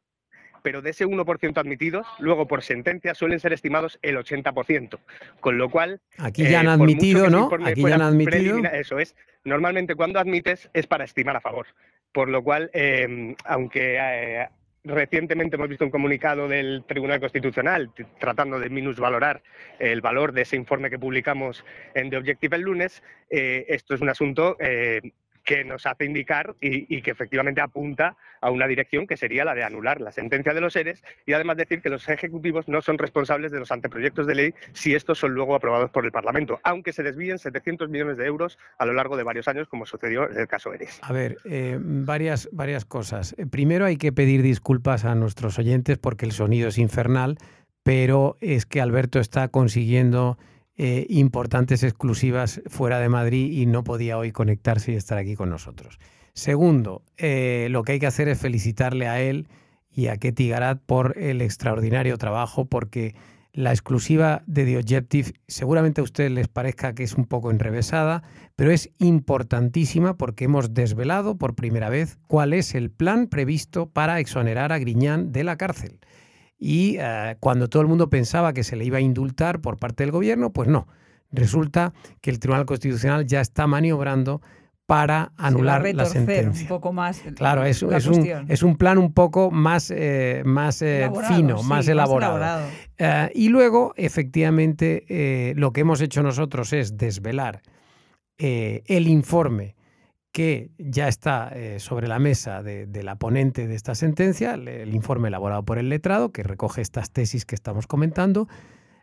Pero 0.62 0.82
de 0.82 0.92
ese 0.92 1.06
1% 1.06 1.58
admitidos, 1.58 2.08
luego 2.20 2.48
por 2.48 2.64
sentencia 2.64 3.14
suelen 3.14 3.40
ser 3.40 3.54
estimados 3.54 4.00
el 4.02 4.18
80%. 4.18 5.00
Con 5.40 5.58
lo 5.58 5.70
cual. 5.70 6.02
Aquí 6.18 6.44
ya 6.44 6.62
han 6.62 6.68
eh, 6.68 6.72
admitido, 6.72 7.30
¿no? 7.30 7.50
Aquí 7.66 7.82
ya 7.82 7.96
han 7.96 8.02
admitido. 8.02 8.58
Eso 8.66 9.00
es. 9.00 9.16
Normalmente 9.44 9.96
cuando 9.96 10.20
admites 10.20 10.70
es 10.74 10.88
para 10.88 11.06
estimar 11.06 11.36
a 11.36 11.42
favor. 11.42 11.68
Por 12.12 12.30
lo 12.30 12.44
cual, 12.44 12.70
eh, 12.74 13.36
aunque 13.46 13.98
eh, 14.00 14.48
Recientemente 14.84 15.58
hemos 15.58 15.70
visto 15.70 15.86
un 15.86 15.92
comunicado 15.92 16.48
del 16.48 16.84
Tribunal 16.88 17.20
Constitucional 17.20 17.92
tratando 18.20 18.60
de 18.60 18.68
minusvalorar 18.72 19.44
el 19.78 20.02
valor 20.02 20.32
de 20.32 20.42
ese 20.42 20.56
informe 20.56 20.90
que 20.90 20.98
publicamos 20.98 21.64
en 21.94 22.10
The 22.10 22.18
Objective 22.18 22.56
el 22.56 22.64
lunes. 22.64 23.04
esto 23.30 23.94
es 23.94 24.02
un 24.02 24.10
asunto 24.10 24.58
que 25.44 25.64
nos 25.64 25.86
hace 25.86 26.06
indicar 26.06 26.56
y, 26.62 27.02
que 27.02 27.12
efectivamente 27.12 27.62
apunta 27.62 28.16
a 28.42 28.50
una 28.52 28.68
dirección 28.68 29.08
que 29.08 29.18
sería 29.18 29.46
la 29.46 29.56
de 29.56 29.64
anular 29.64 30.02
la 30.02 30.12
sentencia 30.12 30.54
de 30.54 30.62
los 30.62 30.74
seres 30.74 31.04
y 31.26 31.34
además 31.34 31.58
decir 31.58 31.82
que 31.82 31.90
los 31.90 32.08
ejecutivos 32.10 32.68
no 32.68 32.82
son 32.82 32.98
responsables 32.98 33.52
de 33.52 33.60
los 33.60 33.72
anteproyectos 33.72 34.28
de 34.28 34.36
ley 34.36 34.54
si 34.74 34.94
estos 34.96 35.20
son 35.20 35.34
luego 35.34 35.56
aprobados 35.56 35.90
por 35.92 36.06
el 36.06 36.12
Parlamento, 36.12 36.60
aunque 36.64 36.94
se 36.94 37.04
desvíen 37.04 37.40
700 37.40 37.90
millones 37.90 38.18
de 38.18 38.26
euros 38.26 38.58
a 38.78 38.86
lo 38.86 38.94
largo 38.94 39.18
de 39.18 39.24
varios 39.24 39.48
años, 39.48 39.68
como 39.68 39.86
sucedió 39.86 40.30
en 40.30 40.38
el 40.38 40.48
caso 40.48 40.74
Eres. 40.74 41.00
A 41.02 41.14
ver, 41.14 41.38
eh, 41.46 41.78
varias, 41.80 42.50
varias 42.52 42.86
cosas. 42.86 43.36
Eh, 43.38 43.46
primero 43.46 43.86
hay 43.86 43.98
que 43.98 44.12
pedir 44.12 44.42
disculpas 44.42 45.06
a 45.06 45.16
nuestros 45.16 45.58
oyentes 45.60 45.98
porque 45.98 46.26
el 46.26 46.32
sonido 46.32 46.70
es 46.70 46.78
infernal, 46.78 47.38
pero 47.84 48.38
es 48.42 48.66
que 48.66 48.82
Alberto 48.82 49.20
está 49.20 49.48
consiguiendo 49.48 50.38
eh, 50.84 51.06
importantes 51.10 51.84
exclusivas 51.84 52.60
fuera 52.66 53.00
de 53.00 53.08
Madrid 53.08 53.52
y 53.52 53.68
no 53.68 53.84
podía 53.84 54.18
hoy 54.18 54.32
conectarse 54.32 54.92
y 54.92 54.96
estar 54.96 55.20
aquí 55.20 55.36
con 55.36 55.52
nosotros. 55.52 56.00
Segundo, 56.34 57.04
eh, 57.18 57.68
lo 57.70 57.84
que 57.84 57.92
hay 57.92 58.00
que 58.00 58.08
hacer 58.08 58.28
es 58.28 58.40
felicitarle 58.40 59.08
a 59.08 59.22
él 59.22 59.48
y 59.92 60.08
a 60.08 60.18
Ketty 60.18 60.50
Garat 60.50 60.82
por 60.84 61.20
el 61.20 61.44
extraordinario 61.44 62.18
trabajo, 62.18 62.66
porque 62.66 63.14
la 63.54 63.70
exclusiva 63.70 64.42
de 64.48 64.66
The 64.66 64.78
Objective 64.78 65.34
seguramente 65.48 66.02
a 66.02 66.04
ustedes 66.04 66.32
les 66.32 66.48
parezca 66.48 66.96
que 66.96 67.04
es 67.04 67.14
un 67.14 67.26
poco 67.26 67.52
enrevesada, 67.52 68.24
pero 68.56 68.72
es 68.72 68.90
importantísima 68.98 70.18
porque 70.18 70.46
hemos 70.46 70.74
desvelado 70.74 71.38
por 71.38 71.54
primera 71.54 71.90
vez 71.90 72.18
cuál 72.26 72.54
es 72.54 72.74
el 72.74 72.90
plan 72.90 73.28
previsto 73.28 73.86
para 73.86 74.20
exonerar 74.20 74.72
a 74.72 74.80
Griñán 74.80 75.32
de 75.32 75.44
la 75.44 75.58
cárcel. 75.58 76.00
Y 76.64 76.98
eh, 77.00 77.38
cuando 77.40 77.70
todo 77.70 77.82
el 77.82 77.88
mundo 77.88 78.12
pensaba 78.12 78.54
que 78.54 78.64
se 78.64 78.76
le 78.76 78.86
iba 78.86 79.00
a 79.00 79.02
indultar 79.02 79.62
por 79.62 79.80
parte 79.80 80.04
del 80.04 80.12
gobierno, 80.12 80.54
pues 80.54 80.70
no. 80.70 80.88
Resulta 81.32 81.92
que 82.22 82.30
el 82.30 82.38
Tribunal 82.38 82.68
Constitucional 82.68 83.26
ya 83.26 83.42
está 83.42 83.66
maniobrando 83.66 84.44
para 84.86 85.32
anular 85.38 85.84
la 85.96 86.06
sentencia. 86.06 86.66
Un 86.66 86.68
poco 86.68 86.94
más 86.94 87.24
claro, 87.36 87.64
es, 87.64 87.82
es, 87.82 88.06
un, 88.06 88.46
es, 88.48 88.62
un, 88.62 88.76
plan 88.76 89.00
un 89.00 89.12
poco 89.12 89.50
más, 89.50 89.90
eh, 89.90 90.44
más 90.46 90.84
eh, 90.84 91.10
fino, 91.30 91.64
más 91.64 91.88
elaborado. 91.88 92.68
y 93.34 93.50
luego, 93.50 93.94
efectivamente, 93.96 95.54
lo 95.56 95.74
que 95.74 95.82
hemos 95.82 96.00
hecho 96.00 96.22
nosotros 96.22 96.74
es 96.74 96.96
desvelar 96.96 97.64
el 98.38 99.08
informe 99.08 99.76
que 100.32 100.72
ya 100.78 101.08
está 101.08 101.50
eh, 101.54 101.80
sobre 101.80 102.08
la 102.08 102.20
mesa 102.20 102.64
de, 102.64 102.88
la 103.04 103.16
ponente 103.16 103.68
de 103.68 103.76
esta 103.76 103.96
sentencia, 103.96 104.54
el, 104.54 104.94
informe 104.94 105.28
elaborado 105.28 105.64
por 105.64 105.78
el 105.78 105.90
letrado, 105.90 106.32
que 106.32 106.44
recoge 106.44 106.82
estas 106.82 107.12
tesis 107.12 107.46
que 107.46 107.56
estamos 107.56 107.86
comentando. 107.86 108.48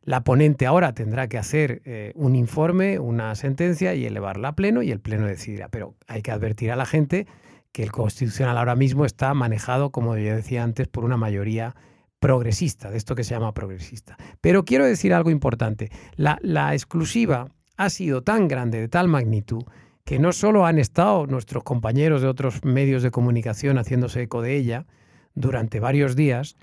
La 0.02 0.24
ponente 0.24 0.64
ahora 0.66 0.94
tendrá 0.94 1.28
que 1.28 1.36
hacer 1.36 1.82
eh, 1.84 2.12
un 2.14 2.34
informe, 2.34 2.98
una 2.98 3.34
sentencia 3.34 3.94
y 3.94 4.06
elevarla 4.06 4.48
a 4.48 4.56
pleno 4.56 4.82
y 4.82 4.90
el 4.90 5.00
pleno 5.00 5.26
decidirá. 5.26 5.68
Pero 5.68 5.94
hay 6.06 6.22
que 6.22 6.30
advertir 6.30 6.72
a 6.72 6.76
la 6.76 6.86
gente 6.86 7.26
que 7.72 7.82
el 7.82 7.92
constitucional 7.92 8.56
ahora 8.56 8.74
mismo 8.74 9.04
está 9.04 9.34
manejado, 9.34 9.90
como 9.90 10.16
yo 10.16 10.34
decía 10.34 10.62
antes, 10.62 10.88
por 10.88 11.04
una 11.04 11.18
mayoría 11.18 11.76
progresista, 12.20 12.90
de 12.90 12.96
esto 12.96 13.14
que 13.14 13.22
se 13.22 13.34
llama 13.34 13.52
progresista. 13.52 14.16
Pero 14.40 14.64
quiero 14.64 14.86
decir 14.86 15.12
algo 15.12 15.30
importante. 15.30 15.90
La, 16.16 16.38
la 16.40 16.72
exclusiva 16.72 17.48
ha 17.76 17.90
sido 17.90 18.22
tan 18.22 18.48
grande, 18.48 18.80
de 18.80 18.88
tal 18.88 19.08
magnitud, 19.08 19.64
que 20.08 20.18
no 20.18 20.32
solo 20.32 20.64
han 20.64 20.78
estado 20.78 21.26
nuestros 21.26 21.64
compañeros 21.64 22.22
de 22.22 22.28
otros 22.28 22.64
medios 22.64 23.02
de 23.02 23.10
comunicación 23.10 23.76
haciéndose 23.76 24.22
eco 24.22 24.40
de 24.40 24.56
ella 24.56 24.86
durante 25.34 25.80
varios 25.80 26.16
días, 26.16 26.56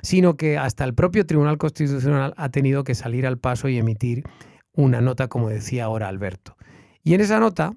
sino 0.00 0.36
que 0.36 0.58
hasta 0.58 0.84
el 0.84 0.94
propio 0.94 1.26
Tribunal 1.26 1.58
Constitucional 1.58 2.34
ha 2.36 2.50
tenido 2.50 2.84
que 2.84 2.94
salir 2.94 3.26
al 3.26 3.36
paso 3.36 3.68
y 3.68 3.78
emitir 3.78 4.22
una 4.76 5.00
nota, 5.00 5.26
como 5.26 5.48
decía 5.48 5.86
ahora 5.86 6.06
Alberto. 6.06 6.56
Y 7.02 7.14
en 7.14 7.22
esa 7.22 7.40
nota, 7.40 7.74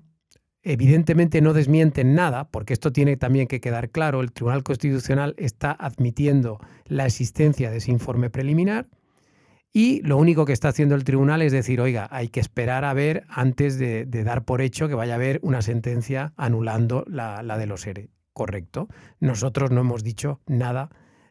evidentemente 0.62 1.42
no 1.42 1.54
desmienten 1.54 2.14
nada, 2.14 2.52
porque 2.52 2.74
esto 2.74 2.92
tiene 2.92 3.18
también 3.18 3.48
que 3.48 3.60
quedar 3.60 3.90
claro, 3.90 4.22
el 4.22 4.32
Tribunal 4.32 4.62
Constitucional 4.62 5.34
está 5.40 5.72
admitiendo 5.72 6.60
la 6.86 7.08
existencia 7.08 7.72
de 7.72 7.78
ese 7.78 7.90
informe 7.90 8.30
preliminar, 8.30 8.88
y 9.74 10.02
lo 10.02 10.18
único 10.18 10.46
que 10.46 10.54
está 10.54 10.70
haciendo 10.70 10.96
el 10.96 11.04
tribunal 11.04 11.42
es 11.42 11.52
decir, 11.52 11.82
oiga, 11.82 12.08
hay 12.12 12.30
que 12.30 12.40
esperar 12.40 12.86
a 12.86 12.94
ver 12.94 13.26
antes 13.30 13.78
de, 13.78 14.06
dar 14.06 14.44
por 14.44 14.62
hecho 14.62 14.88
que 14.88 14.96
vaya 14.96 15.14
a 15.14 15.16
haber 15.18 15.40
una 15.44 15.62
sentencia 15.62 16.34
anulando 16.36 17.04
la, 17.08 17.42
de 17.58 17.68
los 17.68 17.86
ERE. 17.86 18.10
Correcto. 18.34 18.88
Nosotros 19.20 19.72
no 19.72 19.82
hemos 19.82 20.04
dicho 20.04 20.42
nada 20.48 20.90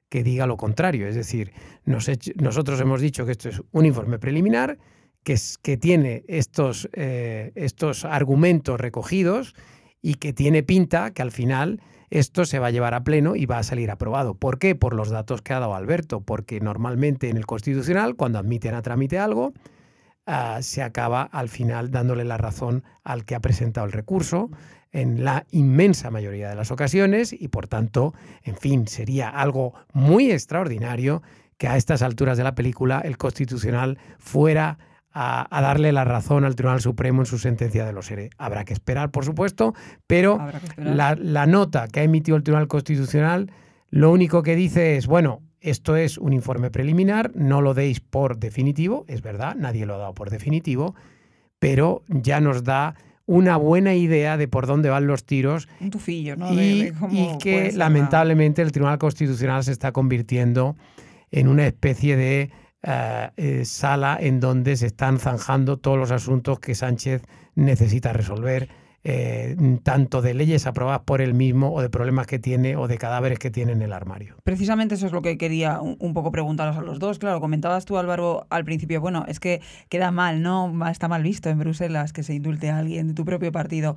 que 0.09 0.23
diga 0.23 0.47
lo 0.47 0.57
contrario. 0.57 1.09
Es 1.09 1.15
decir, 1.15 1.53
nosotros 1.85 2.81
hemos 2.81 3.01
dicho 3.01 3.27
que 3.27 3.33
esto 3.33 3.49
es 3.49 3.63
un 3.73 3.87
informe 3.87 4.19
preliminar, 4.19 4.79
que, 5.23 5.33
es, 5.33 5.59
que 5.59 5.77
tiene 5.77 6.25
estos, 6.29 6.89
eh, 6.93 7.53
estos 7.57 8.05
argumentos 8.05 8.81
recogidos 8.81 9.55
y 10.01 10.15
que 10.15 10.33
tiene 10.33 10.63
pinta 10.63 11.11
que 11.13 11.23
al 11.23 11.33
final 11.33 11.81
esto 12.11 12.45
se 12.45 12.59
va 12.59 12.69
a 12.69 12.71
llevar 12.71 12.95
a 12.95 13.05
pleno 13.05 13.37
y 13.37 13.47
va 13.47 13.59
a 13.59 13.63
salir 13.63 13.91
aprobado. 13.91 14.35
¿Por 14.35 14.59
qué? 14.59 14.75
Por 14.75 14.95
los 14.95 15.11
datos 15.11 15.43
que 15.43 15.53
ha 15.53 15.61
dado 15.61 15.75
Alberto, 15.75 16.21
porque 16.21 16.61
normalmente 16.61 17.29
en 17.29 17.37
el 17.37 17.47
Constitucional, 17.47 18.17
cuando 18.17 18.39
admiten 18.39 18.75
a 18.75 18.83
trámite 18.83 19.19
algo, 19.19 19.53
ah, 20.27 20.59
se 20.63 20.83
acaba 20.83 21.23
al 21.23 21.49
final 21.49 21.91
dándole 21.91 22.25
la 22.25 22.37
razón 22.37 22.85
al 23.03 23.25
que 23.25 23.35
ha 23.35 23.41
presentado 23.41 23.87
el 23.87 23.93
recurso 23.93 24.51
en 24.93 25.25
la 25.25 25.47
inmensa 25.51 26.11
mayoría 26.11 26.49
de 26.49 26.57
las 26.57 26.71
ocasiones 26.71 27.33
y 27.33 27.49
por 27.49 27.69
tanto, 27.69 28.15
en 28.43 28.57
fin, 28.57 28.89
sería 28.89 29.29
algo 29.29 29.75
muy 29.93 30.31
extraordinario 30.31 31.23
que 31.59 31.69
a 31.69 31.77
estas 31.77 32.03
alturas 32.03 32.39
de 32.39 32.45
la 32.45 32.55
película 32.55 33.01
el 33.01 33.19
Constitucional 33.19 33.99
fuera 34.19 34.79
a, 35.19 35.61
darle 35.63 35.93
la 35.93 36.05
razón 36.05 36.45
al 36.45 36.57
Tribunal 36.57 36.83
Supremo 36.83 37.23
en 37.23 37.27
su 37.27 37.39
sentencia 37.39 37.87
de 37.87 37.93
los 37.95 38.11
ERE. 38.11 38.29
Habrá 38.37 38.67
que 38.67 38.75
esperar, 38.75 39.11
por 39.11 39.25
supuesto, 39.25 39.75
pero 40.07 40.39
La, 40.77 41.47
nota 41.47 41.89
que 41.89 42.01
ha 42.01 42.03
emitido 42.03 42.37
el 42.37 42.43
Tribunal 42.43 42.69
Constitucional 42.69 43.51
lo 43.89 44.13
único 44.13 44.43
que 44.43 44.57
dice 44.57 44.97
es, 44.97 45.07
bueno, 45.07 45.41
esto 45.61 45.97
es 45.97 46.19
un 46.19 46.35
informe 46.35 46.71
preliminar, 46.71 47.31
no 47.35 47.63
lo 47.63 47.73
deis 47.73 48.01
por 48.01 48.37
definitivo, 48.37 49.07
es 49.09 49.23
verdad, 49.23 49.57
nadie 49.57 49.87
lo 49.87 49.95
ha 49.95 49.99
dado 49.99 50.15
por 50.15 50.29
definitivo, 50.29 50.95
pero 51.59 52.03
ya 52.09 52.41
nos 52.41 52.63
da 52.63 52.95
una 53.25 53.57
buena 53.57 53.95
idea 53.95 54.37
de 54.37 54.49
por 54.49 54.67
dónde 54.67 54.91
van 54.91 55.07
los 55.07 55.25
tiros. 55.25 55.67
Un 55.81 55.91
tufillo, 55.91 56.37
¿no? 56.37 56.53
y 56.53 56.93
que 57.41 57.73
lamentablemente 57.73 58.61
el 58.61 58.71
Tribunal 58.71 58.99
Constitucional 58.99 59.65
se 59.65 59.73
está 59.73 59.93
convirtiendo 59.93 60.77
en 61.31 61.49
una 61.49 61.67
especie 61.67 62.17
de 62.17 62.51
eh, 62.89 63.31
eh, 63.37 63.65
sala 63.65 64.17
en 64.21 64.39
donde 64.39 64.77
se 64.77 64.87
están 64.87 65.19
zanjando 65.19 65.77
todos 65.77 65.99
los 65.99 66.13
asuntos 66.13 66.61
que 66.61 66.77
Sánchez 66.77 67.23
necesita 67.57 68.13
resolver, 68.13 68.69
eh, 69.03 69.57
tanto 69.83 70.23
de 70.23 70.35
leyes 70.35 70.69
aprobadas 70.69 71.01
por 71.01 71.21
él 71.21 71.35
mismo 71.35 71.75
o 71.75 71.83
de 71.83 71.91
problemas 71.91 72.29
que 72.29 72.39
tiene 72.39 72.77
o 72.77 72.87
de 72.87 72.97
cadáveres 72.97 73.41
que 73.41 73.51
tiene 73.51 73.73
en 73.73 73.83
el 73.83 73.93
armario. 73.93 74.37
Precisamente 74.45 74.95
eso 74.95 75.07
es 75.07 75.13
lo 75.13 75.21
que 75.21 75.37
quería 75.37 75.81
un, 75.81 76.15
poco 76.15 76.31
preguntaros 76.31 76.77
a 76.77 76.81
los 76.81 77.01
dos. 77.01 77.19
Claro, 77.19 77.41
comentabas 77.41 77.87
tú, 77.87 77.99
Álvaro, 77.99 78.47
al 78.51 78.65
principio, 78.65 79.01
bueno, 79.01 79.25
es 79.27 79.41
que 79.41 79.61
queda 79.89 80.13
mal, 80.13 80.41
¿no? 80.41 80.73
Está 80.89 81.09
mal 81.09 81.25
visto 81.25 81.49
en 81.49 81.59
Bruselas 81.59 82.13
que 82.13 82.23
se 82.23 82.35
indulte 82.35 82.71
a 82.71 82.79
alguien 82.79 83.09
de 83.09 83.15
tu 83.15 83.25
propio 83.25 83.51
partido. 83.51 83.97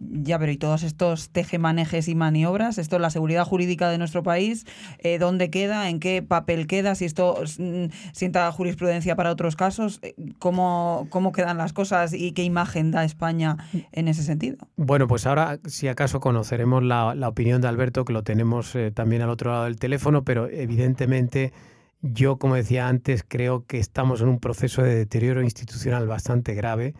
Ya, 0.00 0.38
pero 0.38 0.52
¿y 0.52 0.56
todos 0.56 0.84
estos 0.84 1.30
tejemanejes 1.30 2.06
y 2.06 2.14
maniobras? 2.14 2.78
¿Esto, 2.78 3.00
la 3.00 3.10
seguridad 3.10 3.44
jurídica 3.44 3.90
de 3.90 3.98
nuestro 3.98 4.22
país? 4.22 4.64
Eh, 4.98 5.18
¿Dónde 5.18 5.50
queda? 5.50 5.88
¿En 5.88 5.98
qué 5.98 6.22
papel 6.22 6.68
queda? 6.68 6.94
Si 6.94 7.04
esto 7.04 7.42
mm, 7.58 7.86
sienta 8.12 8.50
jurisprudencia 8.52 9.16
para 9.16 9.32
otros 9.32 9.56
casos, 9.56 9.98
eh, 10.02 10.14
¿cómo, 10.38 11.08
¿cómo 11.10 11.32
quedan 11.32 11.58
las 11.58 11.72
cosas 11.72 12.12
y 12.12 12.30
qué 12.30 12.44
imagen 12.44 12.92
da 12.92 13.04
España 13.04 13.56
en 13.90 14.06
ese 14.06 14.22
sentido? 14.22 14.56
Bueno, 14.76 15.08
pues 15.08 15.26
ahora, 15.26 15.58
si 15.66 15.88
acaso, 15.88 16.20
conoceremos 16.20 16.84
la, 16.84 17.28
opinión 17.28 17.60
de 17.60 17.68
Alberto, 17.68 18.04
que 18.04 18.12
lo 18.12 18.22
tenemos 18.22 18.74
eh, 18.76 18.92
también 18.92 19.22
al 19.22 19.30
otro 19.30 19.50
lado 19.50 19.64
del 19.64 19.76
teléfono, 19.76 20.22
pero 20.24 20.48
evidentemente 20.48 21.52
yo, 22.00 22.38
como 22.38 22.54
decía 22.54 22.86
antes, 22.86 23.24
creo 23.26 23.66
que 23.66 23.78
estamos 23.78 24.20
en 24.20 24.28
un 24.28 24.38
proceso 24.38 24.82
de 24.82 24.94
deterioro 24.94 25.42
institucional 25.42 26.06
bastante 26.06 26.54
grave 26.54 26.94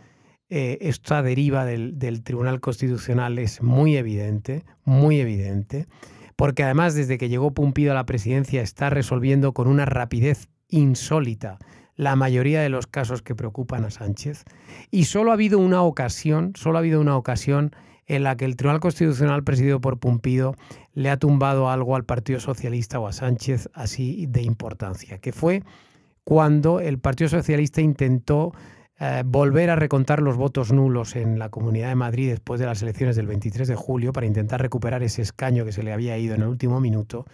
eh, 0.51 0.79
esta 0.81 1.23
deriva 1.23 1.67
del, 1.67 2.23
Tribunal 2.23 2.61
Constitucional 2.61 3.39
es 3.39 3.63
muy 3.63 3.97
evidente, 3.97 4.65
muy 4.85 5.21
evidente, 5.21 5.87
porque 6.37 6.63
además 6.63 6.95
desde 6.95 7.19
que 7.19 7.29
llegó 7.29 7.53
Pumpido 7.53 7.93
a 7.93 7.95
la 7.95 8.07
presidencia 8.07 8.63
está 8.63 8.89
resolviendo 8.89 9.53
con 9.53 9.69
una 9.69 9.85
rapidez 9.85 10.49
insólita 10.69 11.59
la 11.97 12.17
mayoría 12.17 12.63
de 12.63 12.69
los 12.71 12.87
casos 12.87 13.23
que 13.23 13.35
preocupan 13.35 13.85
a 13.85 13.91
Sánchez. 13.91 14.45
Y 14.91 15.05
solo 15.05 15.33
ha 15.33 15.35
habido 15.35 15.59
una 15.59 15.83
ocasión, 15.83 16.53
solo 16.55 16.79
ha 16.79 16.81
habido 16.81 17.01
una 17.01 17.17
ocasión 17.17 17.73
en 18.07 18.23
la 18.23 18.37
que 18.37 18.47
el 18.47 18.57
Tribunal 18.57 18.81
Constitucional 18.81 19.45
presidido 19.45 19.81
por 19.81 19.99
Pumpido 19.99 20.55
le 20.95 21.11
ha 21.11 21.19
tumbado 21.19 21.69
algo 21.69 21.95
al 21.95 22.05
Partido 22.05 22.41
Socialista 22.41 22.99
o 23.01 23.07
a 23.07 23.13
Sánchez 23.13 23.69
así 23.75 24.27
de 24.29 24.43
importancia, 24.43 25.19
que 25.19 25.33
fue 25.33 25.63
cuando 26.25 26.81
el 26.81 26.99
Partido 26.99 27.29
Socialista 27.29 27.83
intentó 27.83 28.53
eh, 29.01 29.23
volver 29.25 29.71
a 29.71 29.77
recontar 29.77 30.21
los 30.21 30.37
votos 30.37 30.73
nulos 30.73 31.17
en 31.17 31.39
la 31.39 31.49
Comunidad 31.49 31.89
de 31.89 31.95
Madrid 31.95 32.31
después 32.31 32.61
de 32.61 32.67
las 32.67 32.83
elecciones 32.83 33.17
del 33.17 33.27
23 33.27 33.69
de 33.69 33.77
julio 33.77 34.13
para 34.13 34.27
intentar 34.27 34.61
recuperar 34.61 35.03
ese 35.03 35.23
escaño 35.23 35.65
que 35.65 35.73
se 35.73 35.83
le 35.83 35.93
había 35.93 36.19
ido 36.19 36.35
en 36.35 36.43
el 36.43 36.49
último 36.49 36.81
minuto. 36.81 37.27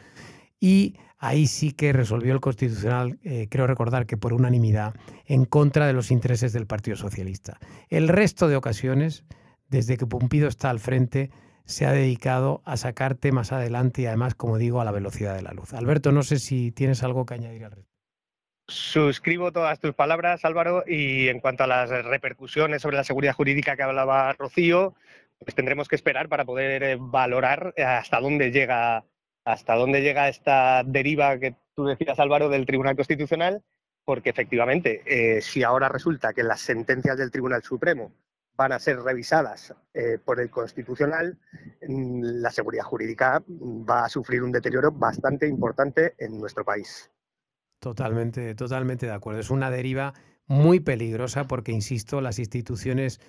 Y 0.60 0.96
ahí 1.18 1.46
sí 1.46 1.72
que 1.72 1.92
resolvió 1.92 2.32
el 2.32 2.40
Constitucional, 2.40 3.18
eh, 3.22 3.48
creo 3.50 3.66
recordar 3.66 4.06
que 4.06 4.16
por 4.16 4.32
unanimidad, 4.32 4.94
en 5.26 5.44
contra 5.44 5.86
de 5.86 5.92
los 5.92 6.10
intereses 6.10 6.52
del 6.52 6.66
Partido 6.66 6.96
Socialista. 6.96 7.58
El 7.88 8.08
resto 8.08 8.48
de 8.48 8.56
ocasiones 8.56 9.24
desde 9.68 9.96
que 9.96 10.06
Pumpido 10.06 10.48
está 10.48 10.70
al 10.70 10.80
frente, 10.80 11.30
se 11.64 11.86
ha 11.86 11.92
dedicado 11.92 12.62
a 12.64 12.76
sacar 12.76 13.14
temas 13.14 13.52
adelante 13.52 14.02
y 14.02 14.06
además, 14.06 14.34
como 14.34 14.58
digo, 14.58 14.80
a 14.80 14.84
la 14.84 14.92
velocidad 14.92 15.34
de 15.34 15.42
la 15.42 15.52
luz. 15.52 15.72
Alberto, 15.72 16.12
no 16.12 16.22
sé 16.22 16.38
si 16.38 16.70
tienes 16.70 17.02
algo 17.02 17.26
que 17.26 17.34
añadir 17.34 17.64
al 17.64 17.72
respecto. 17.72 17.93
Suscribo 18.66 19.52
todas 19.52 19.78
tus 19.78 19.94
palabras, 19.94 20.44
Álvaro, 20.44 20.84
y 20.86 21.28
en 21.28 21.40
cuanto 21.40 21.64
a 21.64 21.66
las 21.66 21.90
repercusiones 21.90 22.80
sobre 22.80 22.96
la 22.96 23.04
seguridad 23.04 23.34
jurídica 23.34 23.76
que 23.76 23.82
hablaba 23.82 24.32
Rocío, 24.32 24.94
pues 25.38 25.54
tendremos 25.54 25.88
que 25.88 25.96
esperar 25.96 26.28
para 26.28 26.44
poder 26.44 26.82
eh, 26.82 26.96
valorar 26.98 27.74
hasta 27.76 28.20
dónde 28.20 28.50
llega 28.50 29.04
hasta 29.44 29.74
dónde 29.74 30.00
llega 30.00 30.28
esta 30.28 30.82
deriva 30.84 31.38
que 31.38 31.54
tú 31.74 31.84
decías, 31.84 32.18
Álvaro, 32.18 32.48
del 32.48 32.66
Tribunal 32.66 32.96
Constitucional, 32.96 33.62
porque 34.04 34.30
efectivamente, 34.30 35.02
eh, 35.04 35.42
si 35.42 35.62
ahora 35.62 35.88
resulta 35.88 36.32
que 36.32 36.42
las 36.42 36.60
sentencias 36.60 37.18
del 37.18 37.30
Tribunal 37.30 37.62
Supremo 37.62 38.12
van 38.56 38.72
a 38.72 38.78
ser 38.78 39.00
revisadas 39.00 39.74
eh, 39.92 40.18
por 40.24 40.40
el 40.40 40.50
Constitucional, 40.50 41.38
mm, 41.86 42.22
la 42.40 42.50
seguridad 42.50 42.84
jurídica 42.84 43.42
va 43.48 44.04
a 44.04 44.08
sufrir 44.08 44.42
un 44.42 44.52
deterioro 44.52 44.92
bastante 44.92 45.46
importante 45.46 46.14
en 46.18 46.38
nuestro 46.38 46.64
país. 46.64 47.10
Totalmente, 47.84 48.54
totalmente 48.54 49.04
de 49.04 49.12
acuerdo. 49.12 49.40
Es 49.40 49.50
una 49.50 49.70
deriva 49.70 50.14
muy 50.46 50.80
peligrosa 50.80 51.46
porque, 51.46 51.70
insisto, 51.70 52.22
las 52.22 52.38
instituciones 52.38 53.20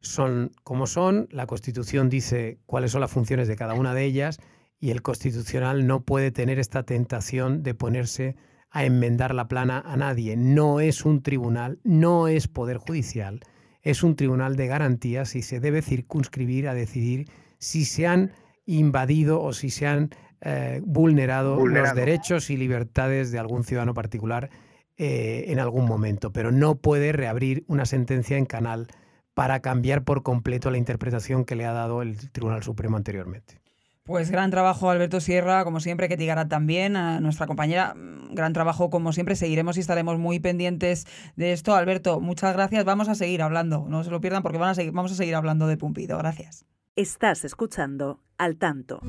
son 0.00 0.50
como 0.64 0.86
son, 0.86 1.28
la 1.30 1.46
Constitución 1.46 2.08
dice 2.08 2.58
cuáles 2.64 2.92
son 2.92 3.02
las 3.02 3.10
funciones 3.10 3.48
de 3.48 3.56
cada 3.56 3.74
una 3.74 3.92
de 3.92 4.04
ellas 4.04 4.38
y 4.80 4.92
el 4.92 5.02
Constitucional 5.02 5.86
no 5.86 6.04
puede 6.04 6.30
tener 6.30 6.58
esta 6.58 6.84
tentación 6.84 7.62
de 7.62 7.74
ponerse 7.74 8.36
a 8.70 8.86
enmendar 8.86 9.34
la 9.34 9.46
plana 9.46 9.82
a 9.84 9.98
nadie. 9.98 10.38
No 10.38 10.80
es 10.80 11.04
un 11.04 11.22
tribunal, 11.22 11.78
no 11.84 12.28
es 12.28 12.48
poder 12.48 12.78
judicial 12.78 13.40
es 13.82 14.02
un 14.02 14.16
tribunal 14.16 14.56
de 14.56 14.66
garantías 14.66 15.34
y 15.34 15.42
se 15.42 15.60
debe 15.60 15.82
circunscribir 15.82 16.68
a 16.68 16.74
decidir 16.74 17.30
si 17.58 17.84
se 17.84 18.06
han 18.06 18.32
invadido 18.66 19.40
o 19.40 19.52
si 19.52 19.70
se 19.70 19.86
han 19.86 20.10
eh, 20.40 20.80
vulnerado, 20.84 21.66
los 21.66 21.94
derechos 21.94 22.50
y 22.50 22.56
libertades 22.56 23.32
de 23.32 23.38
algún 23.38 23.64
ciudadano 23.64 23.94
particular 23.94 24.50
eh, 24.96 25.46
en 25.48 25.60
algún 25.60 25.86
momento, 25.86 26.32
pero 26.32 26.50
no 26.50 26.76
puede 26.76 27.12
reabrir 27.12 27.64
una 27.68 27.86
sentencia 27.86 28.36
en 28.36 28.46
canal 28.46 28.88
para 29.34 29.60
cambiar 29.60 30.02
por 30.02 30.22
completo 30.24 30.70
la 30.70 30.78
interpretación 30.78 31.44
que 31.44 31.54
le 31.54 31.64
ha 31.64 31.72
dado 31.72 32.02
el 32.02 32.30
Tribunal 32.32 32.62
Supremo 32.62 32.96
anteriormente. 32.96 33.60
Pues 34.02 34.30
gran 34.30 34.50
trabajo 34.50 34.90
Alberto 34.90 35.20
Sierra, 35.20 35.64
como 35.64 35.80
siempre, 35.80 36.08
que 36.08 36.16
Tigara 36.16 36.48
también, 36.48 36.96
a 36.96 37.20
nuestra 37.20 37.46
compañera, 37.46 37.94
mm, 37.94 38.34
gran 38.34 38.54
trabajo 38.54 38.88
como 38.88 39.12
siempre, 39.12 39.36
seguiremos 39.36 39.76
y 39.76 39.80
estaremos 39.80 40.18
muy 40.18 40.40
pendientes 40.40 41.06
de 41.36 41.52
esto. 41.52 41.76
Alberto, 41.76 42.18
muchas 42.18 42.54
gracias, 42.54 42.84
vamos 42.84 43.08
a 43.08 43.14
seguir 43.14 43.42
hablando, 43.42 43.86
no 43.88 44.02
se 44.02 44.10
lo 44.10 44.20
pierdan 44.20 44.42
porque 44.42 44.58
van 44.58 44.70
a 44.70 44.74
seguir, 44.74 44.92
vamos 44.92 45.12
a 45.12 45.14
seguir 45.14 45.34
hablando 45.34 45.66
de 45.66 45.76
Pumpido, 45.76 46.16
gracias. 46.16 46.64
Estás 46.96 47.44
escuchando 47.44 48.20
al 48.38 48.56
tanto. 48.56 49.00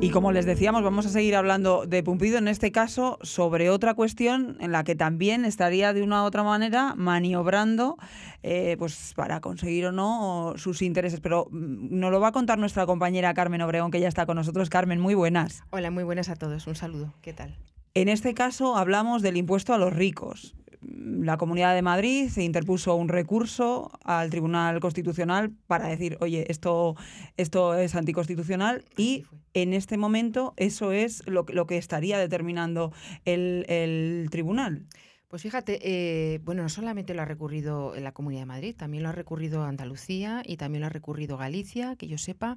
Y 0.00 0.10
como 0.10 0.30
les 0.30 0.46
decíamos, 0.46 0.84
vamos 0.84 1.06
a 1.06 1.08
seguir 1.08 1.34
hablando 1.34 1.84
de 1.84 2.04
Pumpido, 2.04 2.38
en 2.38 2.46
este 2.46 2.70
caso 2.70 3.18
sobre 3.22 3.68
otra 3.68 3.94
cuestión 3.94 4.56
en 4.60 4.70
la 4.70 4.84
que 4.84 4.94
también 4.94 5.44
estaría 5.44 5.92
de 5.92 6.04
una 6.04 6.22
u 6.22 6.26
otra 6.26 6.44
manera 6.44 6.94
maniobrando 6.96 7.96
eh, 8.44 8.76
pues 8.78 9.12
para 9.16 9.40
conseguir 9.40 9.86
o 9.86 9.92
no 9.92 10.54
sus 10.56 10.82
intereses. 10.82 11.18
Pero 11.18 11.48
mm, 11.50 11.98
nos 11.98 12.12
lo 12.12 12.20
va 12.20 12.28
a 12.28 12.32
contar 12.32 12.60
nuestra 12.60 12.86
compañera 12.86 13.34
Carmen 13.34 13.60
Obregón, 13.60 13.90
que 13.90 13.98
ya 13.98 14.06
está 14.06 14.24
con 14.24 14.36
nosotros. 14.36 14.70
Carmen, 14.70 15.00
muy 15.00 15.14
buenas. 15.14 15.64
Hola, 15.70 15.90
muy 15.90 16.04
buenas 16.04 16.28
a 16.28 16.36
todos. 16.36 16.68
Un 16.68 16.76
saludo. 16.76 17.12
¿Qué 17.20 17.32
tal? 17.32 17.56
En 17.94 18.08
este 18.08 18.34
caso 18.34 18.76
hablamos 18.76 19.20
del 19.22 19.36
impuesto 19.36 19.74
a 19.74 19.78
los 19.78 19.92
ricos 19.92 20.54
la 20.90 21.36
Comunidad 21.36 21.74
de 21.74 21.82
Madrid 21.82 22.28
se 22.28 22.42
interpuso 22.42 22.94
un 22.94 23.08
recurso 23.08 23.90
al 24.04 24.30
Tribunal 24.30 24.80
Constitucional 24.80 25.52
para 25.66 25.88
decir, 25.88 26.16
oye, 26.20 26.46
esto, 26.50 26.96
esto 27.36 27.74
es 27.74 27.94
anticonstitucional 27.94 28.84
y 28.96 29.24
en 29.54 29.74
este 29.74 29.96
momento 29.96 30.54
eso 30.56 30.92
es 30.92 31.26
lo, 31.26 31.44
lo 31.48 31.66
que 31.66 31.76
estaría 31.76 32.18
determinando 32.18 32.92
el, 33.24 34.28
tribunal. 34.30 34.86
Pues 35.28 35.42
fíjate, 35.42 35.78
eh, 35.82 36.38
bueno, 36.42 36.62
no 36.62 36.68
solamente 36.70 37.12
lo 37.12 37.20
ha 37.20 37.26
recurrido 37.26 37.94
en 37.94 38.04
la 38.04 38.12
Comunidad 38.12 38.42
de 38.42 38.46
Madrid, 38.46 38.74
también 38.76 39.02
lo 39.02 39.10
ha 39.10 39.12
recurrido 39.12 39.64
Andalucía 39.64 40.42
y 40.44 40.56
también 40.56 40.80
lo 40.80 40.86
ha 40.86 40.90
recurrido 40.90 41.36
Galicia, 41.36 41.96
que 41.96 42.06
yo 42.08 42.16
sepa, 42.16 42.56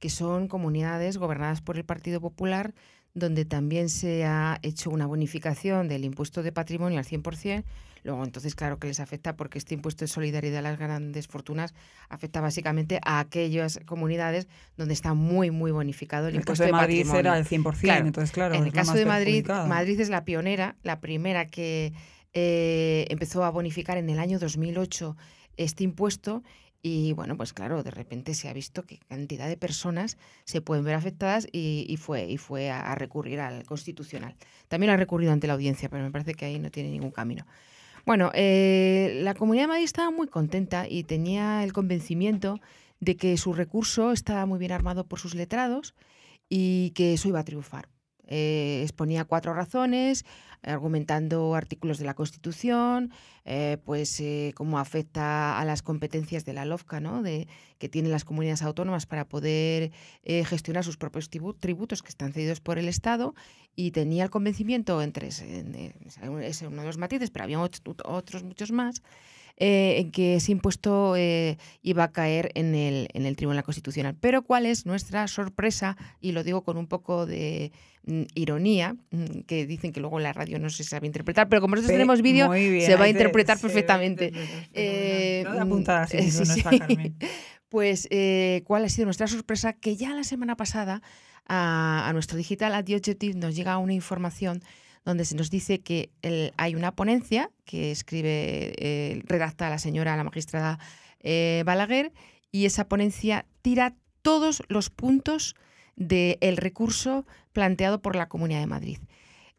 que 0.00 0.10
son 0.10 0.48
comunidades 0.48 1.16
gobernadas 1.16 1.60
por 1.60 1.76
el 1.76 1.84
Partido 1.84 2.20
Popular 2.20 2.74
donde 3.14 3.44
también 3.44 3.88
se 3.88 4.24
ha 4.24 4.58
hecho 4.62 4.90
una 4.90 5.06
bonificación 5.06 5.88
del 5.88 6.04
impuesto 6.04 6.42
de 6.42 6.52
patrimonio 6.52 6.98
al 6.98 7.04
100%. 7.04 7.64
Luego, 8.04 8.24
entonces, 8.24 8.54
claro 8.54 8.78
que 8.78 8.86
les 8.86 9.00
afecta 9.00 9.34
porque 9.34 9.58
este 9.58 9.74
impuesto 9.74 10.04
de 10.04 10.08
solidaridad 10.08 10.58
a 10.58 10.62
las 10.62 10.78
grandes 10.78 11.26
fortunas 11.26 11.74
afecta 12.08 12.40
básicamente 12.40 13.00
a 13.04 13.18
aquellas 13.18 13.80
comunidades 13.86 14.46
donde 14.76 14.94
está 14.94 15.14
muy, 15.14 15.50
muy 15.50 15.72
bonificado 15.72 16.28
el, 16.28 16.36
impuesto 16.36 16.64
de, 16.64 16.72
Madrid 16.72 16.98
patrimonio. 16.98 17.20
era 17.20 17.38
el 17.38 17.44
100%, 17.44 18.06
entonces, 18.06 18.30
claro. 18.30 18.54
En 18.54 18.64
el 18.64 18.72
caso 18.72 18.94
de 18.94 19.04
Madrid, 19.04 19.46
Madrid 19.46 20.00
es 20.00 20.10
la 20.10 20.24
pionera, 20.24 20.76
la 20.82 21.00
primera 21.00 21.46
que 21.46 21.92
eh, 22.34 23.06
empezó 23.10 23.44
a 23.44 23.50
bonificar 23.50 23.98
en 23.98 24.08
el 24.10 24.18
año 24.18 24.38
2008 24.38 25.16
este 25.56 25.82
impuesto 25.82 26.42
y 26.82 27.12
bueno, 27.12 27.36
pues 27.36 27.52
claro, 27.52 27.82
de 27.82 27.90
repente 27.90 28.34
se 28.34 28.48
ha 28.48 28.52
visto 28.52 28.84
que 28.84 28.98
cantidad 29.08 29.48
de 29.48 29.56
personas 29.56 30.16
se 30.44 30.60
pueden 30.60 30.84
ver 30.84 30.94
afectadas 30.94 31.48
y, 31.50 31.96
fue, 32.00 32.26
y 32.26 32.36
fue 32.36 32.70
a, 32.70 32.94
recurrir 32.94 33.40
al 33.40 33.64
constitucional. 33.64 34.36
También 34.68 34.90
ha 34.90 34.96
recurrido 34.96 35.32
ante 35.32 35.48
la 35.48 35.54
audiencia, 35.54 35.88
pero 35.88 36.04
me 36.04 36.10
parece 36.10 36.34
que 36.34 36.44
ahí 36.44 36.58
no 36.58 36.70
tiene 36.70 36.90
ningún 36.90 37.10
camino. 37.10 37.46
Bueno, 38.06 38.30
eh, 38.32 39.20
la 39.22 39.34
Comunidad 39.34 39.64
de 39.64 39.68
Madrid 39.68 39.84
estaba 39.84 40.10
muy 40.10 40.28
contenta 40.28 40.88
y 40.88 41.02
tenía 41.02 41.64
el 41.64 41.72
convencimiento 41.72 42.60
de 43.00 43.16
que 43.16 43.36
su 43.36 43.52
recurso 43.52 44.12
estaba 44.12 44.46
muy 44.46 44.58
bien 44.58 44.72
armado 44.72 45.04
por 45.04 45.18
sus 45.18 45.34
letrados 45.34 45.94
y 46.48 46.90
que 46.90 47.12
eso 47.14 47.28
iba 47.28 47.40
a 47.40 47.44
triunfar. 47.44 47.88
Eh, 48.30 48.82
exponía 48.82 49.24
cuatro 49.24 49.54
razones, 49.54 50.26
argumentando 50.62 51.54
artículos 51.54 51.98
de 51.98 52.04
la 52.04 52.12
Constitución, 52.12 53.10
eh, 53.46 53.78
pues 53.84 54.20
eh, 54.20 54.52
cómo 54.54 54.78
afecta 54.78 55.58
a 55.58 55.64
las 55.64 55.80
competencias 55.80 56.44
de 56.44 56.52
la 56.52 56.66
LOFCA, 56.66 57.00
¿no? 57.00 57.22
de, 57.22 57.48
que 57.78 57.88
tienen 57.88 58.12
las 58.12 58.26
comunidades 58.26 58.62
autónomas 58.62 59.06
para 59.06 59.26
poder 59.26 59.92
gestionar 60.24 60.84
sus 60.84 60.98
propios 60.98 61.30
tributos 61.30 62.02
que 62.02 62.08
están 62.08 62.32
cedidos 62.32 62.60
por 62.60 62.78
el 62.78 62.88
Estado, 62.88 63.34
y 63.74 63.92
tenía 63.92 64.24
el 64.24 64.30
convencimiento 64.30 65.00
entre 65.00 65.28
ese, 65.28 65.64
ese 66.42 66.66
uno 66.66 66.80
de 66.82 66.86
los 66.86 66.98
matices, 66.98 67.30
pero 67.30 67.44
había 67.44 67.60
otros 67.60 68.42
muchos 68.42 68.72
más, 68.72 69.02
eh, 69.60 69.98
en 69.98 70.12
que 70.12 70.36
ese 70.36 70.52
impuesto 70.52 71.16
eh, 71.16 71.58
iba 71.82 72.04
a 72.04 72.12
caer 72.12 72.52
en 72.54 72.76
el, 72.76 73.08
en 73.12 73.26
el 73.26 73.34
Tribunal 73.34 73.64
Constitucional. 73.64 74.14
Pero 74.20 74.42
¿cuál 74.42 74.66
es 74.66 74.86
nuestra 74.86 75.26
sorpresa? 75.26 75.96
Y 76.20 76.30
lo 76.30 76.44
digo 76.44 76.62
con 76.62 76.76
un 76.76 76.86
poco 76.86 77.26
de 77.26 77.72
mm, 78.04 78.22
ironía, 78.36 78.94
mm, 79.10 79.40
que 79.48 79.66
dicen 79.66 79.92
que 79.92 79.98
luego 79.98 80.18
en 80.18 80.22
la 80.22 80.32
radio 80.32 80.60
no 80.60 80.70
se 80.70 80.84
sabe 80.84 81.08
interpretar, 81.08 81.48
pero 81.48 81.60
como 81.60 81.74
nosotros 81.74 81.92
tenemos 81.92 82.22
vídeo, 82.22 82.52
se 82.52 82.94
va 82.94 83.06
a 83.06 83.08
interpretar 83.08 83.58
perfectamente. 83.58 84.32
Pues, 87.70 88.08
¿cuál 88.64 88.86
ha 88.86 88.88
sido 88.88 89.04
nuestra 89.04 89.26
sorpresa? 89.26 89.74
Que 89.74 89.94
ya 89.94 90.14
la 90.14 90.24
semana 90.24 90.56
pasada 90.56 91.02
a, 91.46 92.10
nuestro 92.14 92.38
digital, 92.38 92.74
a 92.74 92.82
The 92.82 92.96
Objective, 92.96 93.34
nos 93.34 93.54
llega 93.54 93.76
una 93.76 93.92
información 93.92 94.62
donde 95.08 95.24
se 95.24 95.36
nos 95.36 95.48
dice 95.48 95.80
que 95.80 96.10
hay 96.58 96.74
una 96.74 96.94
ponencia 96.94 97.50
que 97.64 97.90
escribe, 97.90 98.74
eh, 98.76 99.22
redacta 99.24 99.70
la 99.70 99.78
señora, 99.78 100.18
la 100.18 100.22
magistrada 100.22 100.78
eh, 101.20 101.62
Balaguer, 101.64 102.12
y 102.52 102.66
esa 102.66 102.88
ponencia 102.88 103.46
tira 103.62 103.94
todos 104.20 104.62
los 104.68 104.90
puntos 104.90 105.56
del 105.96 106.58
recurso 106.58 107.24
planteado 107.54 108.02
por 108.02 108.16
la 108.16 108.28
Comunidad 108.28 108.60
de 108.60 108.66
Madrid. 108.66 108.98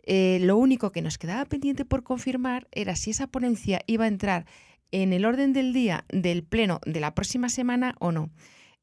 Eh, 0.03 0.37
lo 0.43 0.55
único 0.55 0.91
que 0.91 1.01
nos 1.01 1.17
quedaba 1.17 1.45
pendiente 1.45 1.83
por 1.83 2.03
confirmar 2.03 2.67
era 2.71 2.95
si 2.95 3.09
esa 3.09 3.25
ponencia 3.25 3.81
iba 3.87 4.05
a 4.05 4.09
entrar 4.09 4.45
en 4.91 5.13
el 5.13 5.25
orden 5.25 5.51
del 5.51 5.73
día 5.73 6.05
del 6.09 6.43
Pleno 6.43 6.79
de 6.85 6.99
la 6.99 7.15
próxima 7.15 7.49
semana 7.49 7.95
o 7.97 8.11
no. 8.11 8.29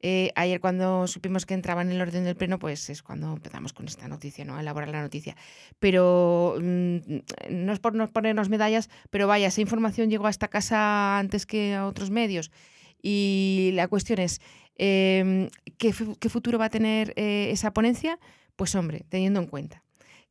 Eh, 0.01 0.31
ayer 0.35 0.59
cuando 0.59 1.07
supimos 1.07 1.45
que 1.45 1.55
entraba 1.55 1.81
en 1.81 1.91
el 1.91 2.01
orden 2.01 2.23
del 2.23 2.35
pleno, 2.35 2.59
pues 2.59 2.89
es 2.89 3.01
cuando 3.01 3.33
empezamos 3.33 3.73
con 3.73 3.87
esta 3.87 4.07
noticia, 4.07 4.45
¿no? 4.45 4.55
A 4.55 4.61
elaborar 4.61 4.89
la 4.89 5.01
noticia. 5.01 5.35
Pero 5.79 6.55
mm, 6.61 6.97
no 7.49 7.73
es 7.73 7.79
por 7.79 7.95
no 7.95 8.07
ponernos 8.07 8.49
medallas, 8.49 8.89
pero 9.09 9.27
vaya, 9.27 9.47
esa 9.47 9.61
información 9.61 10.09
llegó 10.09 10.27
a 10.27 10.29
esta 10.29 10.49
casa 10.49 11.17
antes 11.17 11.45
que 11.45 11.73
a 11.75 11.87
otros 11.87 12.11
medios. 12.11 12.51
Y 13.01 13.71
la 13.73 13.87
cuestión 13.87 14.19
es, 14.19 14.41
em, 14.75 15.49
¿qué, 15.77 15.93
futuro 15.93 16.59
va 16.59 16.65
a 16.65 16.69
tener 16.69 17.13
eh, 17.15 17.49
esa 17.51 17.73
ponencia? 17.73 18.19
Pues 18.55 18.75
hombre, 18.75 19.05
teniendo 19.09 19.39
en 19.39 19.47
cuenta 19.47 19.83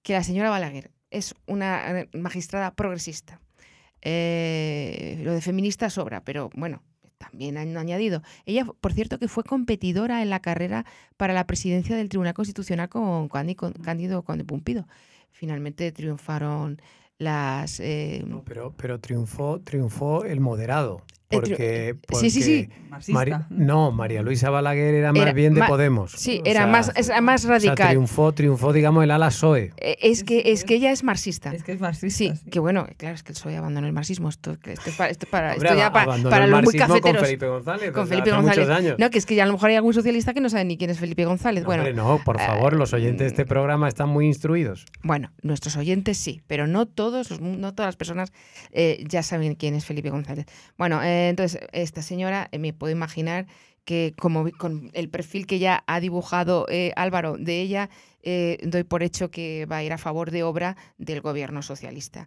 que 0.03 0.13
la 0.13 0.23
señora 0.23 0.51
Balaguer 0.51 0.93
es 1.11 1.35
una 1.47 2.01
eh, 2.01 2.09
magistrada 2.13 2.75
progresista. 2.75 3.41
lo 4.03 5.33
de 5.33 5.41
feminista 5.43 5.91
sobra, 5.91 6.23
pero 6.25 6.51
bueno, 6.55 6.83
también 7.19 7.57
han 7.57 7.77
añadido. 7.77 8.23
Ella, 8.45 8.65
por 8.81 8.93
cierto, 8.93 9.19
que 9.19 9.29
fue 9.29 9.45
competidora 9.45 10.23
en 10.23 10.31
la 10.31 10.41
carrera 10.41 10.85
para 11.17 11.33
la 11.33 11.47
presidencia 11.47 11.97
del 11.97 12.09
Tribunal 12.09 12.35
Constitucional 12.35 12.89
con 12.89 13.29
Cándido 13.29 14.23
Conde 14.23 14.45
Pumpido. 14.45 14.87
Finalmente 15.31 15.93
triunfaron 15.93 16.81
las... 17.19 17.81
Eh, 17.81 18.25
pero, 18.45 18.75
pero 18.77 19.01
triunfó, 19.01 19.61
triunfó 19.61 20.25
el 20.25 20.41
moderado. 20.41 21.03
Porque, 21.29 21.97
sí, 22.21 22.31
sí, 22.31 22.43
sí. 22.43 22.69
no, 23.51 23.91
María 23.91 24.23
Luisa 24.23 24.49
Balaguer 24.49 24.95
era 24.95 25.13
más 25.13 25.35
bien 25.35 25.55
de 25.55 25.63
Podemos. 25.65 26.13
Sí, 26.13 26.41
era 26.45 26.69
más, 26.69 26.93
más 27.21 27.45
radical. 27.45 27.89
triunfó, 27.89 28.33
triunfó, 28.33 28.73
digamos, 28.73 29.03
el 29.03 29.11
ala 29.11 29.29
PSOE. 29.29 29.73
Eh, 29.79 29.97
es 30.03 30.23
que, 30.23 30.53
es 30.53 30.65
que 30.65 30.77
ella 30.77 30.93
es 30.93 31.03
marxista. 31.03 31.53
Es 31.53 31.65
que 31.65 31.73
es 31.73 31.81
marxista. 31.81 32.17
Sí, 32.17 32.33
que 32.49 32.61
bueno, 32.61 32.87
claro, 32.97 33.17
es 33.17 33.25
que 33.25 33.33
el 33.33 33.39
PSOE 33.39 33.57
abandonó 33.57 33.89
el 33.89 33.93
marxismo. 33.93 34.29
Esto, 34.29 34.53
esto 34.53 34.91
es 34.91 34.97
para, 34.97 35.11
esto 35.11 35.27
para, 35.29 35.55
esto 35.55 35.75
ya 35.75 35.93
para, 35.93 36.17
para 36.23 36.47
los 36.47 36.63
muy 36.63 36.75
cafeteros. 36.75 37.17
Con 37.17 37.25
Felipe 37.27 37.47
González. 37.49 37.91
Con 37.91 38.07
Felipe 38.07 38.31
González. 38.31 38.95
No, 38.97 39.11
que 39.11 39.19
es 39.19 39.27
que 39.27 39.35
ya 39.35 39.43
a 39.43 39.47
lo 39.47 39.55
mejor 39.55 39.71
hay 39.71 39.77
algún 39.77 39.95
socialista 39.95 40.33
que 40.33 40.41
no 40.41 40.49
sabe 40.49 40.65
ni 40.65 40.79
quién 40.79 40.91
es 40.91 41.01
Felipe 41.01 41.25
González. 41.25 41.65
bueno, 41.65 41.83
hombre, 41.83 41.95
no, 41.95 42.21
por 42.25 42.39
favor, 42.39 42.75
los 42.75 42.93
oyentes 42.93 43.19
de 43.19 43.27
este 43.27 43.45
mm. 43.45 43.49
programa 43.49 43.89
están 43.89 44.11
muy 44.11 44.27
instruidos. 44.27 44.87
Bueno, 45.03 45.33
nuestros 45.43 45.77
oyentes 45.77 46.19
sí, 46.19 46.43
pero 46.47 46.69
no 46.69 46.87
todos, 46.87 47.41
no 47.41 47.75
todas 47.75 47.89
las 47.89 47.97
personas 47.97 48.33
eh, 48.71 49.05
ya 49.09 49.25
saben 49.25 49.57
quién 49.57 49.75
es 49.75 49.85
Felipe 49.85 50.11
González. 50.11 50.47
Bueno, 50.79 51.03
eh, 51.03 51.16
entonces, 51.29 51.61
esta 51.73 52.03
señora, 52.03 52.49
eh, 52.53 52.59
me 52.59 52.73
puedo 52.73 52.93
imaginar 52.93 53.47
que 53.85 54.15
como 54.19 54.51
con 54.53 54.91
el 54.95 55.09
perfil 55.09 55.47
que 55.47 55.59
ya 55.59 55.85
ha 55.87 56.01
dibujado 56.01 56.67
eh, 56.69 56.93
Álvaro 56.97 57.37
de 57.39 57.61
ella, 57.61 57.89
eh, 58.23 58.59
doy 58.65 58.83
por 58.83 59.03
hecho 59.03 59.31
que 59.31 59.67
va 59.67 59.79
a 59.79 59.85
ir 59.85 59.93
a 59.93 59.99
favor 59.99 60.31
de 60.33 60.43
obra 60.43 60.77
del 60.99 61.21
gobierno 61.21 61.63
socialista. 61.63 62.27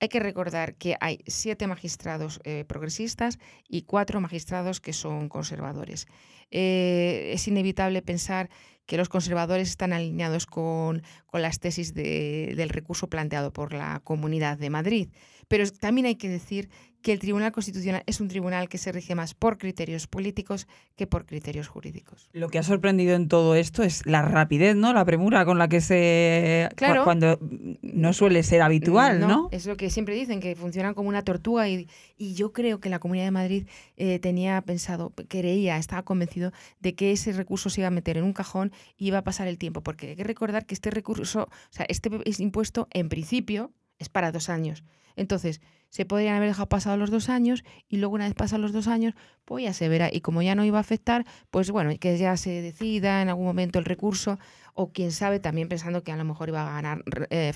Hay 0.00 0.08
que 0.08 0.20
recordar 0.20 0.74
que 0.74 0.96
hay 1.00 1.24
siete 1.26 1.66
magistrados 1.66 2.40
progresistas 2.68 3.40
y 3.68 3.82
cuatro 3.82 4.20
magistrados 4.20 4.80
que 4.80 4.92
son 4.92 5.28
conservadores. 5.28 6.06
es 6.50 7.48
inevitable 7.48 8.00
pensar 8.00 8.48
que 8.88 8.96
los 8.96 9.10
conservadores 9.10 9.68
están 9.68 9.92
alineados 9.92 10.46
con, 10.46 11.02
las 11.32 11.60
tesis 11.60 11.92
del 11.92 12.70
recurso 12.70 13.08
planteado 13.08 13.52
por 13.52 13.74
la 13.74 14.00
Comunidad 14.02 14.56
de 14.56 14.70
Madrid. 14.70 15.08
Pero 15.46 15.70
también 15.70 16.06
hay 16.06 16.16
que 16.16 16.30
decir 16.30 16.70
que 17.02 17.12
el 17.12 17.18
Tribunal 17.18 17.52
Constitucional 17.52 18.02
es 18.06 18.20
un 18.20 18.28
tribunal 18.28 18.68
que 18.68 18.78
se 18.78 18.92
rige 18.92 19.14
más 19.14 19.34
por 19.34 19.58
criterios 19.58 20.06
políticos 20.06 20.66
que 20.96 21.06
por 21.06 21.26
criterios 21.26 21.68
jurídicos. 21.68 22.28
Lo 22.32 22.48
que 22.48 22.58
ha 22.58 22.62
sorprendido 22.62 23.14
en 23.14 23.28
todo 23.28 23.54
esto 23.54 23.82
es 23.82 24.04
la 24.04 24.22
rapidez, 24.22 24.74
¿no? 24.74 24.92
La 24.92 25.04
premura 25.04 25.44
con 25.44 25.58
la 25.58 25.68
que 25.68 25.80
se... 25.80 26.68
Claro. 26.76 27.04
Cuando 27.04 27.38
no 27.82 28.12
suele 28.12 28.42
ser 28.42 28.62
habitual, 28.62 29.20
¿no? 29.20 29.48
Es 29.52 29.66
lo 29.66 29.76
que 29.76 29.90
siempre 29.90 30.14
dicen, 30.14 30.40
que 30.40 30.56
funcionan 30.56 30.94
como 30.94 31.08
una 31.08 31.22
tortuga 31.22 31.68
y, 31.68 31.88
yo 32.18 32.52
creo 32.52 32.80
que 32.80 32.88
la 32.88 32.98
Comunidad 32.98 33.26
de 33.26 33.30
Madrid 33.30 33.66
eh, 33.96 34.18
tenía 34.18 34.60
pensado, 34.62 35.12
creía, 35.28 35.78
estaba 35.78 36.02
convencido 36.02 36.52
de 36.80 36.94
que 36.94 37.12
ese 37.12 37.32
recurso 37.32 37.70
se 37.70 37.80
iba 37.80 37.88
a 37.88 37.92
meter 37.92 38.16
en 38.16 38.24
un 38.24 38.32
cajón 38.32 38.72
y 38.96 39.06
iba 39.06 39.18
a 39.18 39.24
pasar 39.24 39.48
el 39.48 39.58
tiempo, 39.58 39.82
porque 39.82 40.08
hay 40.08 40.16
que 40.16 40.24
recordar 40.24 40.66
que 40.66 40.74
este 40.74 40.90
recurso, 40.90 41.42
o 41.42 41.70
sea, 41.70 41.86
este 41.88 42.10
impuesto 42.38 42.88
en 42.90 43.08
principio 43.08 43.72
es 43.98 44.08
para 44.08 44.32
dos 44.32 44.48
años. 44.48 44.84
Entonces, 45.16 45.60
se 45.88 46.04
podrían 46.04 46.36
haber 46.36 46.48
dejado 46.48 46.68
pasado 46.68 46.96
los 46.96 47.10
dos 47.10 47.28
años 47.28 47.64
y 47.88 47.96
luego 47.96 48.14
una 48.14 48.24
vez 48.24 48.34
pasados 48.34 48.62
los 48.62 48.72
dos 48.72 48.88
años, 48.88 49.14
pues 49.44 49.64
ya 49.64 49.72
se 49.72 49.88
verá. 49.88 50.10
Y 50.12 50.20
como 50.20 50.42
ya 50.42 50.54
no 50.54 50.64
iba 50.64 50.78
a 50.78 50.80
afectar, 50.80 51.24
pues 51.50 51.70
bueno, 51.70 51.90
que 51.98 52.18
ya 52.18 52.36
se 52.36 52.62
decida 52.62 53.22
en 53.22 53.28
algún 53.28 53.46
momento 53.46 53.78
el 53.78 53.84
recurso 53.84 54.38
o 54.74 54.92
quién 54.92 55.10
sabe, 55.10 55.40
también 55.40 55.68
pensando 55.68 56.04
que 56.04 56.12
a 56.12 56.16
lo 56.16 56.24
mejor 56.24 56.50
iba 56.50 56.62
a 56.62 56.72
ganar 56.72 57.02
eh, 57.30 57.52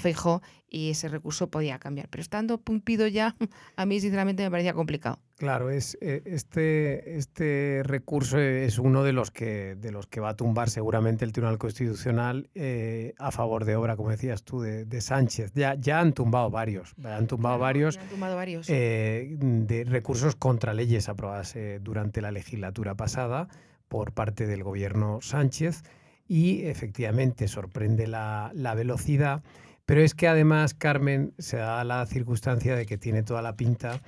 y 0.69 0.91
ese 0.91 1.09
recurso 1.09 1.51
podía 1.51 1.79
cambiar. 1.79 2.09
Pero 2.09 2.23
estando 2.23 2.59
pumpido 2.59 3.07
ya, 3.07 3.37
a 3.77 3.87
mí 3.87 4.01
sinceramente 4.01 4.43
me 4.43 4.51
parecía 4.51 4.75
complicado. 4.75 5.21
Claro, 5.43 5.71
es, 5.71 5.99
eh, 6.01 6.23
este, 6.25 7.17
este 7.17 7.83
recurso 7.83 8.39
es 8.39 8.79
uno 8.79 9.03
de 9.03 9.13
los, 9.13 9.33
que, 9.33 9.75
de 9.75 9.91
los 9.91 10.07
que 10.07 10.21
va 10.21 10.29
a 10.29 10.37
tumbar 10.37 10.71
seguramente 10.71 11.25
el 11.25 11.33
Tribunal 11.33 11.59
Constitucional 11.59 12.49
eh, 12.55 13.13
a 13.19 13.33
favor 13.33 13.65
de 13.65 13.75
obra, 13.75 13.97
como 13.97 14.11
decías 14.11 14.45
tú, 14.45 14.61
de, 14.61 15.01
Sánchez. 15.01 15.51
Ya, 15.57 15.75
ya 15.75 15.99
han 15.99 16.13
tumbado 16.13 16.49
varios, 16.49 16.95
han 17.03 17.27
tumbado 17.27 17.59
varios, 17.59 17.99
han 17.99 18.07
tumbado 18.07 18.37
varios. 18.37 18.71
Eh, 18.71 19.35
de 19.37 19.83
recursos 19.83 20.37
contra 20.37 20.75
leyes 20.75 21.09
aprobadas 21.09 21.57
durante 21.81 22.23
la 22.23 22.31
legislatura 22.31 22.95
pasada 22.95 23.49
por 23.89 24.13
parte 24.13 24.47
del 24.47 24.63
gobierno 24.63 25.19
Sánchez 25.23 25.83
y 26.29 26.67
efectivamente 26.67 27.49
sorprende 27.49 28.07
la, 28.07 28.53
velocidad, 28.77 29.43
pero 29.87 30.03
es 30.03 30.15
que 30.15 30.29
además, 30.29 30.73
Carmen, 30.73 31.35
se 31.39 31.57
da 31.57 31.83
la 31.83 32.07
circunstancia 32.07 32.77
de 32.77 32.87
que 32.87 32.97
tiene 32.97 33.25
toda 33.25 33.43
la 33.43 33.57
pinta 33.57 34.01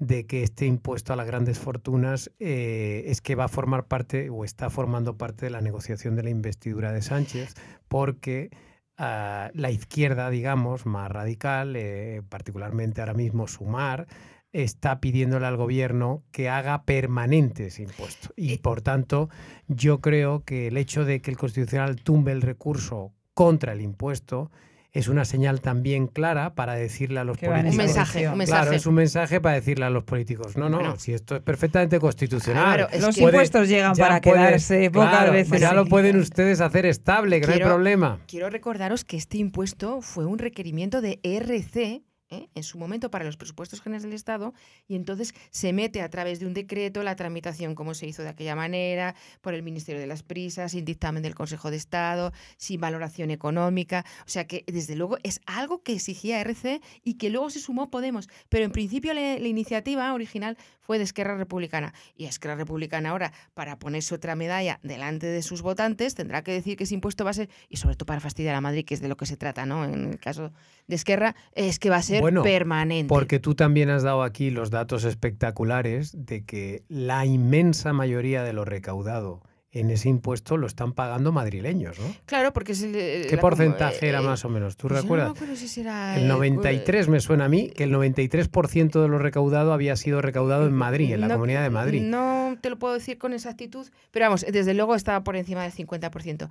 de 0.00 0.26
que 0.26 0.42
este 0.42 0.66
impuesto 0.66 1.12
a 1.12 1.16
las 1.16 1.26
grandes 1.26 1.58
fortunas 1.58 2.32
eh, 2.40 3.04
es 3.06 3.20
que 3.20 3.34
va 3.34 3.44
a 3.44 3.48
formar 3.48 3.86
parte 3.86 4.30
o 4.30 4.44
está 4.44 4.70
formando 4.70 5.18
parte 5.18 5.46
de 5.46 5.50
la 5.50 5.60
negociación 5.60 6.16
de 6.16 6.22
la 6.22 6.30
investidura 6.30 6.90
de 6.90 7.02
Sánchez, 7.02 7.54
porque 7.86 8.50
ah, 8.96 9.50
la 9.52 9.70
izquierda, 9.70 10.30
digamos, 10.30 10.86
más 10.86 11.10
radical, 11.12 11.76
eh, 11.76 12.22
particularmente 12.30 13.02
ahora 13.02 13.12
mismo 13.12 13.46
Sumar, 13.46 14.08
está 14.52 15.00
pidiéndole 15.00 15.46
al 15.46 15.58
gobierno 15.58 16.24
que 16.32 16.48
haga 16.48 16.84
permanente 16.84 17.66
ese 17.66 17.82
impuesto. 17.82 18.30
Y 18.36 18.56
por 18.58 18.80
tanto, 18.80 19.28
yo 19.68 20.00
creo 20.00 20.44
que 20.44 20.68
el 20.68 20.78
hecho 20.78 21.04
de 21.04 21.20
que 21.20 21.30
el 21.30 21.36
Constitucional 21.36 21.96
tumbe 22.02 22.32
el 22.32 22.40
recurso 22.40 23.12
contra 23.34 23.74
el 23.74 23.82
impuesto 23.82 24.50
es 24.92 25.08
una 25.08 25.24
señal 25.24 25.60
también 25.60 26.06
clara 26.06 26.54
para 26.54 26.74
decirle 26.74 27.20
a 27.20 27.24
los 27.24 27.38
políticos. 27.38 27.70
Un 27.70 27.76
mensaje, 27.76 28.28
un 28.28 28.38
mensaje. 28.38 28.62
Claro, 28.62 28.76
es 28.76 28.86
un 28.86 28.94
mensaje 28.94 29.40
para 29.40 29.54
decirle 29.54 29.84
a 29.84 29.90
los 29.90 30.04
políticos. 30.04 30.56
No, 30.56 30.68
no, 30.68 30.96
si 30.98 31.12
esto 31.12 31.36
es 31.36 31.42
perfectamente 31.42 32.00
constitucional. 32.00 32.88
los 33.00 33.16
impuestos 33.16 33.68
llegan 33.68 33.94
para 33.94 34.20
quedarse 34.20 34.90
pocas 34.90 35.30
veces. 35.30 35.60
Ya 35.60 35.74
lo 35.74 35.86
pueden 35.86 36.16
ustedes 36.16 36.60
hacer 36.60 36.86
estable, 36.86 37.40
que 37.40 37.46
no 37.46 37.52
hay 37.52 37.60
problema. 37.60 38.20
Quiero 38.26 38.50
recordaros 38.50 39.04
que 39.04 39.16
este 39.16 39.38
impuesto 39.38 40.00
fue 40.02 40.26
un 40.26 40.38
requerimiento 40.38 41.00
de 41.00 41.20
RC 41.22 42.02
¿eh? 42.30 42.48
en 42.54 42.62
su 42.62 42.78
momento 42.78 43.10
para 43.10 43.24
los 43.24 43.36
presupuestos 43.36 43.80
generales 43.80 44.04
del 44.04 44.12
Estado 44.14 44.54
y 44.88 44.94
entonces 44.94 45.34
se 45.50 45.72
mete 45.72 46.02
a 46.02 46.08
través 46.08 46.40
de 46.40 46.46
un 46.46 46.54
decreto 46.54 47.02
la 47.02 47.16
tramitación 47.16 47.74
como 47.74 47.94
se 47.94 48.06
hizo 48.06 48.22
de 48.22 48.28
aquella 48.28 48.54
manera, 48.56 49.14
por 49.40 49.54
el 49.54 49.62
Ministerio 49.62 50.00
de 50.00 50.06
las 50.06 50.22
Prisas, 50.22 50.72
sin 50.72 50.84
dictamen 50.84 51.22
del 51.22 51.34
Consejo 51.34 51.70
de 51.70 51.76
Estado, 51.76 52.32
sin 52.56 52.80
valoración 52.80 53.30
económica. 53.30 54.04
O 54.26 54.28
sea 54.28 54.46
que 54.46 54.64
desde 54.66 54.96
luego 54.96 55.18
es 55.22 55.40
algo 55.46 55.82
que 55.82 55.92
exigía 55.92 56.40
RC 56.40 56.80
y 57.02 57.14
que 57.14 57.30
luego 57.30 57.50
se 57.50 57.60
sumó 57.60 57.90
Podemos. 57.90 58.28
Pero 58.48 58.64
en 58.64 58.72
principio 58.72 59.12
la, 59.14 59.36
iniciativa 59.36 60.12
original 60.12 60.56
fue 60.80 60.98
de 60.98 61.04
Esquerra 61.04 61.36
Republicana. 61.36 61.92
Y 62.14 62.26
Esquerra 62.26 62.56
Republicana 62.56 63.10
ahora, 63.10 63.32
para 63.54 63.78
ponerse 63.78 64.14
otra 64.14 64.36
medalla 64.36 64.78
delante 64.82 65.26
de 65.26 65.42
sus 65.42 65.62
votantes, 65.62 66.14
tendrá 66.14 66.42
que 66.42 66.52
decir 66.52 66.76
que 66.76 66.84
ese 66.84 66.94
impuesto 66.94 67.24
va 67.24 67.30
a 67.30 67.34
ser, 67.34 67.48
y 67.68 67.76
sobre 67.76 67.96
todo 67.96 68.06
para 68.06 68.20
fastidiar 68.20 68.54
a 68.54 68.60
Madrid, 68.60 68.84
que 68.84 68.94
es 68.94 69.00
de 69.00 69.08
lo 69.08 69.16
que 69.16 69.26
se 69.26 69.36
trata, 69.36 69.66
¿no? 69.66 69.84
En 69.84 70.10
el 70.10 70.18
caso 70.18 70.52
de 70.86 70.96
Esquerra, 70.96 71.34
es 71.54 71.78
que 71.78 71.90
va 71.90 71.96
a 71.96 72.02
ser 72.02 72.19
bueno, 72.20 72.42
permanente. 72.42 73.08
Porque 73.08 73.38
tú 73.38 73.54
también 73.54 73.90
has 73.90 74.02
dado 74.02 74.22
aquí 74.22 74.50
los 74.50 74.70
datos 74.70 75.04
espectaculares 75.04 76.12
de 76.14 76.44
que 76.44 76.84
la 76.88 77.26
inmensa 77.26 77.92
mayoría 77.92 78.42
de 78.42 78.52
lo 78.52 78.64
recaudado 78.64 79.42
en 79.72 79.90
ese 79.90 80.08
impuesto 80.08 80.56
lo 80.56 80.66
están 80.66 80.92
pagando 80.94 81.30
madrileños, 81.30 81.98
¿no? 81.98 82.06
Claro, 82.26 82.52
porque 82.52 82.72
es 82.72 82.82
el... 82.82 82.92
¿Qué 83.28 83.38
porcentaje 83.40 84.08
era 84.08 84.20
eh, 84.20 84.24
más 84.24 84.44
o 84.44 84.48
menos? 84.48 84.76
¿Tú 84.76 84.88
recuerdas? 84.88 85.32
el 86.16 86.26
93 86.26 87.08
me 87.08 87.20
suena 87.20 87.44
a 87.44 87.48
mí 87.48 87.70
que 87.70 87.84
el 87.84 87.94
93% 87.94 89.00
de 89.00 89.08
lo 89.08 89.18
recaudado 89.18 89.72
había 89.72 89.94
sido 89.94 90.20
recaudado 90.22 90.66
en 90.66 90.72
Madrid, 90.72 91.12
en 91.12 91.20
la 91.20 91.28
Comunidad 91.28 91.62
de 91.62 91.70
Madrid. 91.70 92.02
No 92.02 92.56
te 92.60 92.70
lo 92.70 92.78
puedo 92.78 92.94
decir 92.94 93.18
con 93.18 93.32
exactitud, 93.32 93.86
pero 94.10 94.26
vamos, 94.26 94.44
desde 94.50 94.74
luego 94.74 94.96
estaba 94.96 95.22
por 95.22 95.36
encima 95.36 95.62
del 95.62 95.72
50% 95.72 96.48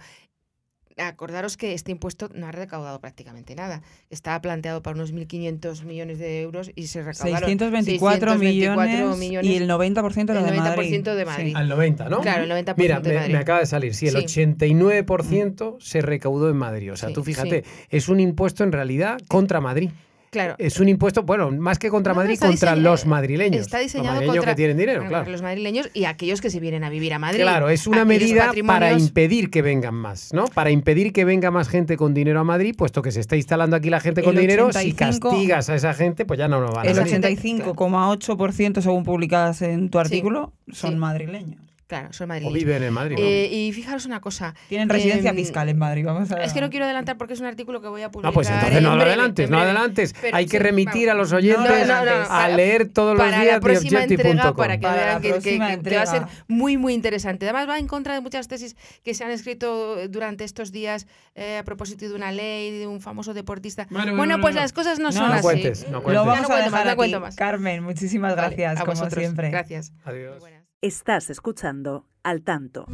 acordaros 1.00 1.58
que 1.58 1.74
este 1.74 1.92
impuesto 1.92 2.30
no 2.34 2.48
ha 2.48 2.52
recaudado 2.52 3.00
prácticamente 3.00 3.56
nada. 3.56 3.82
Estaba 4.10 4.42
planteado 4.42 4.82
para 4.82 4.96
unos 4.96 5.14
1.500 5.14 5.84
millones 5.84 6.20
de 6.20 6.42
euros 6.42 6.72
y 6.76 6.88
se 6.88 7.04
recaudaron 7.04 7.50
624, 7.50 8.36
millones, 8.36 9.46
y 9.46 9.56
el 9.56 9.70
90% 9.70 10.14
de, 10.14 10.40
el 10.40 10.56
90 10.58 11.16
de 11.16 11.26
Madrid. 11.26 11.56
Al 11.56 11.70
90, 11.70 12.10
¿no? 12.10 12.22
Claro, 12.22 12.44
el 12.44 12.52
90% 12.52 12.74
Mira, 12.78 13.00
de 13.00 13.16
Madrid. 13.16 13.34
Me, 13.34 13.40
acaba 13.40 13.60
de 13.60 13.66
salir, 13.66 13.94
sí, 13.96 14.08
el 14.08 14.16
89% 14.16 15.78
se 15.80 16.02
recaudó 16.02 16.50
en 16.50 16.58
Madrid. 16.58 16.94
O 16.94 16.98
sea, 16.98 17.12
tú 17.14 17.24
fíjate, 17.24 17.64
es 17.90 18.10
un 18.10 18.20
impuesto 18.20 18.64
en 18.64 18.72
realidad 18.72 19.20
contra 19.28 19.62
Madrid. 19.62 19.90
Claro. 20.30 20.56
es 20.58 20.80
un 20.80 20.90
impuesto, 20.90 21.24
bueno, 21.24 21.52
más 21.52 21.80
que 21.80 21.90
contra 21.90 22.14
Madrid, 22.14 22.40
contra 22.40 22.76
los 22.76 23.06
madrileños. 23.06 23.62
Está 23.62 23.80
diseñado 23.80 24.08
los 24.08 24.16
madrileños 24.16 24.38
contra, 24.38 24.52
que 24.52 24.58
tienen 24.58 24.78
dinero, 24.78 25.06
claro. 25.08 25.30
Los 25.30 25.42
madrileños 25.42 25.90
y 25.94 26.06
aquellos 26.06 26.42
que 26.42 26.50
se 26.50 26.60
vienen 26.60 26.84
a 26.84 26.90
vivir 26.90 27.14
a 27.14 27.20
Madrid. 27.20 27.42
Claro, 27.42 27.70
es 27.70 27.88
una 27.88 28.06
medida 28.06 28.52
para 28.66 28.94
impedir 28.94 29.50
que 29.50 29.62
vengan 29.62 29.96
más, 29.96 30.34
¿no? 30.34 30.46
Para 30.46 30.72
impedir 30.72 31.14
que 31.14 31.26
venga 31.26 31.52
más 31.52 31.70
gente 31.70 31.98
con 31.98 32.14
dinero 32.14 32.40
a 32.40 32.44
Madrid, 32.44 32.76
puesto 32.78 33.02
que 33.02 33.12
se 33.12 33.20
está 33.20 33.36
instalando 33.36 33.76
aquí 33.76 33.90
la 33.90 34.00
gente 34.00 34.24
con 34.24 34.36
dinero, 34.36 34.72
si 34.74 34.94
castigas 34.94 35.70
a 35.70 35.76
esa 35.76 35.94
gente, 35.94 36.26
pues 36.26 36.38
ya 36.38 36.48
no 36.48 36.62
nos 36.62 36.74
van 36.74 36.88
a 36.88 36.90
El 36.90 36.98
85,8% 36.98 38.82
según 38.82 39.04
publicadas 39.04 39.62
en 39.62 39.90
tu 39.90 40.00
artículo 40.00 40.54
son 40.72 40.98
madrileños. 41.00 41.69
Claro, 41.90 42.14
son 42.14 42.28
madrileños. 42.28 42.54
O 42.54 42.56
viven 42.56 42.84
en 42.84 42.94
Madrid. 42.94 43.16
Eh, 43.18 43.50
y 43.52 43.74
fijaros 43.74 44.06
una 44.06 44.22
cosa. 44.22 44.54
Tienen 44.68 44.88
residencia 44.90 45.32
em, 45.32 45.36
fiscal 45.36 45.70
en 45.70 45.80
Madrid, 45.80 46.06
vamos 46.06 46.32
a 46.32 46.44
Es 46.44 46.54
que 46.54 46.62
no 46.62 46.70
quiero 46.70 46.86
adelantar 46.86 47.18
porque 47.18 47.34
es 47.34 47.40
un 47.40 47.48
artículo 47.48 47.82
que 47.82 47.88
voy 47.88 48.04
a 48.04 48.12
publicar. 48.12 48.30
Ah, 48.30 48.32
pues 48.32 48.48
entonces 48.48 48.80
no 48.84 48.96
lo 48.96 49.02
adelantes, 49.02 49.50
no 49.50 49.58
adelantes. 49.58 50.14
Hay 50.32 50.46
que 50.46 50.60
remitir 50.60 51.10
a 51.10 51.16
los 51.16 51.34
oyentes 51.34 51.90
a 51.90 52.48
leer 52.50 52.90
todos 52.90 53.18
los 53.18 53.28
días 53.28 53.48
la 53.48 53.60
próxima 53.60 54.04
entrega 54.04 54.54
para 54.54 54.80
que 54.80 54.88
vean 54.88 55.82
que, 55.82 55.96
va 55.96 56.04
a 56.04 56.06
ser 56.06 56.26
muy, 56.48 56.78
muy 56.78 56.94
interesante. 56.94 57.48
Además, 57.48 57.68
va 57.68 57.80
en 57.80 57.88
contra 57.88 58.14
de 58.14 58.22
muchas 58.22 58.48
tesis 58.48 58.76
que 59.04 59.16
se 59.16 59.24
han 59.24 59.32
escrito 59.32 60.08
durante 60.10 60.44
estos 60.44 60.72
días 60.72 61.08
eh, 61.34 61.58
a 61.58 61.64
propósito 61.64 62.08
de 62.08 62.14
una 62.14 62.32
ley, 62.32 62.70
de 62.70 62.86
un 62.86 63.02
famoso 63.02 63.34
deportista. 63.34 63.88
Bueno, 63.90 64.40
pues 64.40 64.54
las 64.54 64.74
cosas 64.74 65.00
no, 65.00 65.12
son 65.12 65.32
así. 65.32 65.42
Cuentes, 65.42 65.90
no 65.90 66.04
cuentes. 66.04 66.24
Lo 66.24 66.30
vamos 66.30 66.52
a 66.52 66.58
dejar 66.58 66.88
aquí. 66.88 67.16
Carmen, 67.36 67.82
muchísimas 67.82 68.36
gracias, 68.36 68.80
como 68.84 69.10
siempre. 69.10 69.50
Gracias. 69.50 69.92
Adiós. 70.06 70.44
Estás 70.82 71.30
escuchando 71.30 72.06
Al 72.24 72.42
Tanto. 72.42 72.86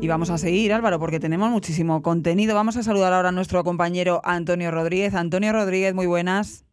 Y 0.00 0.08
vamos 0.08 0.30
a 0.30 0.38
seguir, 0.38 0.72
Álvaro, 0.72 0.98
porque 0.98 1.20
tenemos 1.20 1.50
muchísimo 1.50 2.02
contenido. 2.02 2.56
Vamos 2.56 2.76
a 2.76 2.82
saludar 2.82 3.12
ahora 3.12 3.28
a 3.28 3.32
nuestro 3.32 3.62
compañero 3.62 4.20
Antonio 4.24 4.72
Rodríguez. 4.72 5.14
Antonio 5.14 5.52
Rodríguez, 5.52 5.94
muy 5.94 6.06
buenas. 6.06 6.64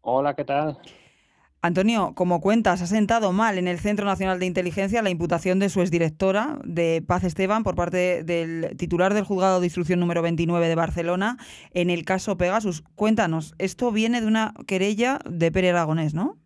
Hola, 0.00 0.34
¿qué 0.34 0.44
tal? 0.44 0.80
Antonio, 1.66 2.12
como 2.14 2.40
cuentas, 2.40 2.80
ha 2.80 2.86
sentado 2.86 3.32
mal 3.32 3.58
en 3.58 3.68
el 3.68 3.78
Centro 3.78 4.06
Nacional 4.06 4.38
de 4.38 4.46
Inteligencia 4.46 5.02
la 5.02 5.10
imputación 5.10 5.58
de 5.58 5.68
su 5.68 5.80
exdirectora, 5.80 6.58
de 6.64 7.02
Paz 7.06 7.24
Esteban, 7.24 7.64
por 7.64 7.74
parte 7.74 8.22
del 8.24 8.76
titular 8.76 9.14
del 9.14 9.24
juzgado 9.24 9.60
de 9.60 9.66
instrucción 9.66 10.00
número 10.00 10.22
29 10.22 10.68
de 10.68 10.74
Barcelona 10.74 11.38
en 11.72 11.90
el 11.90 12.04
caso 12.04 12.36
Pegasus. 12.36 12.82
Cuéntanos, 12.94 13.54
esto 13.58 13.92
viene 13.92 14.20
de 14.20 14.26
una 14.26 14.54
querella 14.66 15.18
de 15.28 15.52
Pere 15.52 15.70
Aragonés, 15.70 16.14
¿no? 16.14 16.38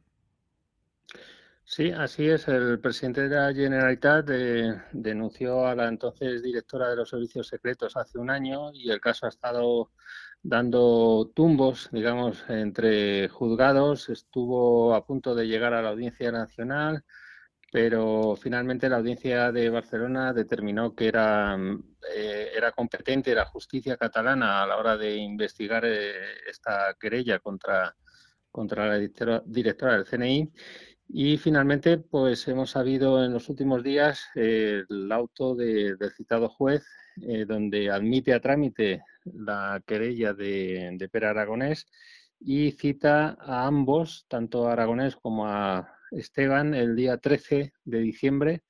Sí, 1.65 1.93
así 1.93 2.27
es. 2.29 2.49
El 2.49 2.81
presidente 2.81 3.29
de 3.29 3.37
la 3.37 3.55
Generalitat 3.55 4.29
eh, 4.31 4.83
denunció 4.91 5.69
a 5.69 5.77
la 5.77 5.87
entonces 5.87 6.43
directora 6.43 6.89
de 6.91 6.97
los 6.97 7.11
servicios 7.11 7.47
secretos 7.47 7.97
hace 7.97 8.19
un 8.19 8.29
año 8.29 8.73
y 8.73 8.91
el 8.91 9.01
caso 9.01 9.27
ha 9.27 9.29
estado 9.29 9.93
dando 10.42 11.31
tumbos, 11.35 11.88
digamos, 11.92 12.44
entre 12.48 13.29
juzgados. 13.29 14.09
Estuvo 14.09 14.94
a 14.94 15.05
punto 15.05 15.35
de 15.35 15.46
llegar 15.46 15.74
a 15.74 15.83
la 15.83 15.90
Audiencia 15.90 16.33
Nacional, 16.33 17.05
pero 17.72 18.37
finalmente 18.37 18.88
la 18.88 18.96
Audiencia 18.96 19.53
de 19.53 19.70
Barcelona 19.70 20.33
determinó 20.33 20.94
que 20.94 21.09
era, 21.09 21.57
eh, 22.14 22.50
era 22.55 22.72
competente 22.72 23.35
la 23.35 23.46
justicia 23.46 23.96
catalana 23.96 24.62
a 24.62 24.66
la 24.66 24.76
hora 24.79 24.96
de 24.96 25.16
investigar 25.16 25.85
eh, 25.85 26.12
esta 26.48 26.96
querella 26.98 27.38
contra, 27.38 27.94
contra 28.50 28.87
la 28.88 28.98
directora, 28.98 29.96
del 29.96 30.07
CNI. 30.07 30.53
Y 31.12 31.38
finalmente, 31.38 31.98
pues 31.98 32.46
hemos 32.48 32.70
sabido 32.70 33.24
en 33.24 33.33
los 33.33 33.48
últimos 33.48 33.83
días 33.83 34.26
el 34.37 35.11
auto 35.11 35.57
del 35.57 35.98
citado 36.16 36.48
juez, 36.48 36.87
eh, 37.22 37.44
donde 37.46 37.90
admite 37.90 38.33
a 38.33 38.40
trámite 38.40 39.03
la 39.35 39.83
querella 39.87 40.33
de, 40.35 40.90
de 40.95 41.09
Pera 41.09 41.31
Aragonés 41.31 41.87
y 42.40 42.73
cita 42.73 43.37
a 43.40 43.66
ambos, 43.66 44.27
tanto 44.29 44.69
a 44.69 44.73
Aragonés 44.73 45.16
como 45.16 45.47
a 45.47 45.95
Esteban, 46.11 46.75
el 46.75 46.97
día 46.97 47.19
13 47.19 47.73
de 47.85 47.99
diciembre, 47.99 48.62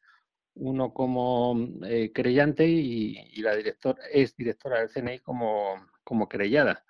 uno 0.55 0.92
como 0.92 1.57
eh, 1.85 2.12
y, 2.59 3.42
la 3.42 3.57
director, 3.57 3.96
es 4.12 4.37
directora 4.37 4.81
del 4.81 4.90
CNI 4.90 5.20
como, 5.20 5.75
como 6.05 6.29
querellada. 6.29 6.85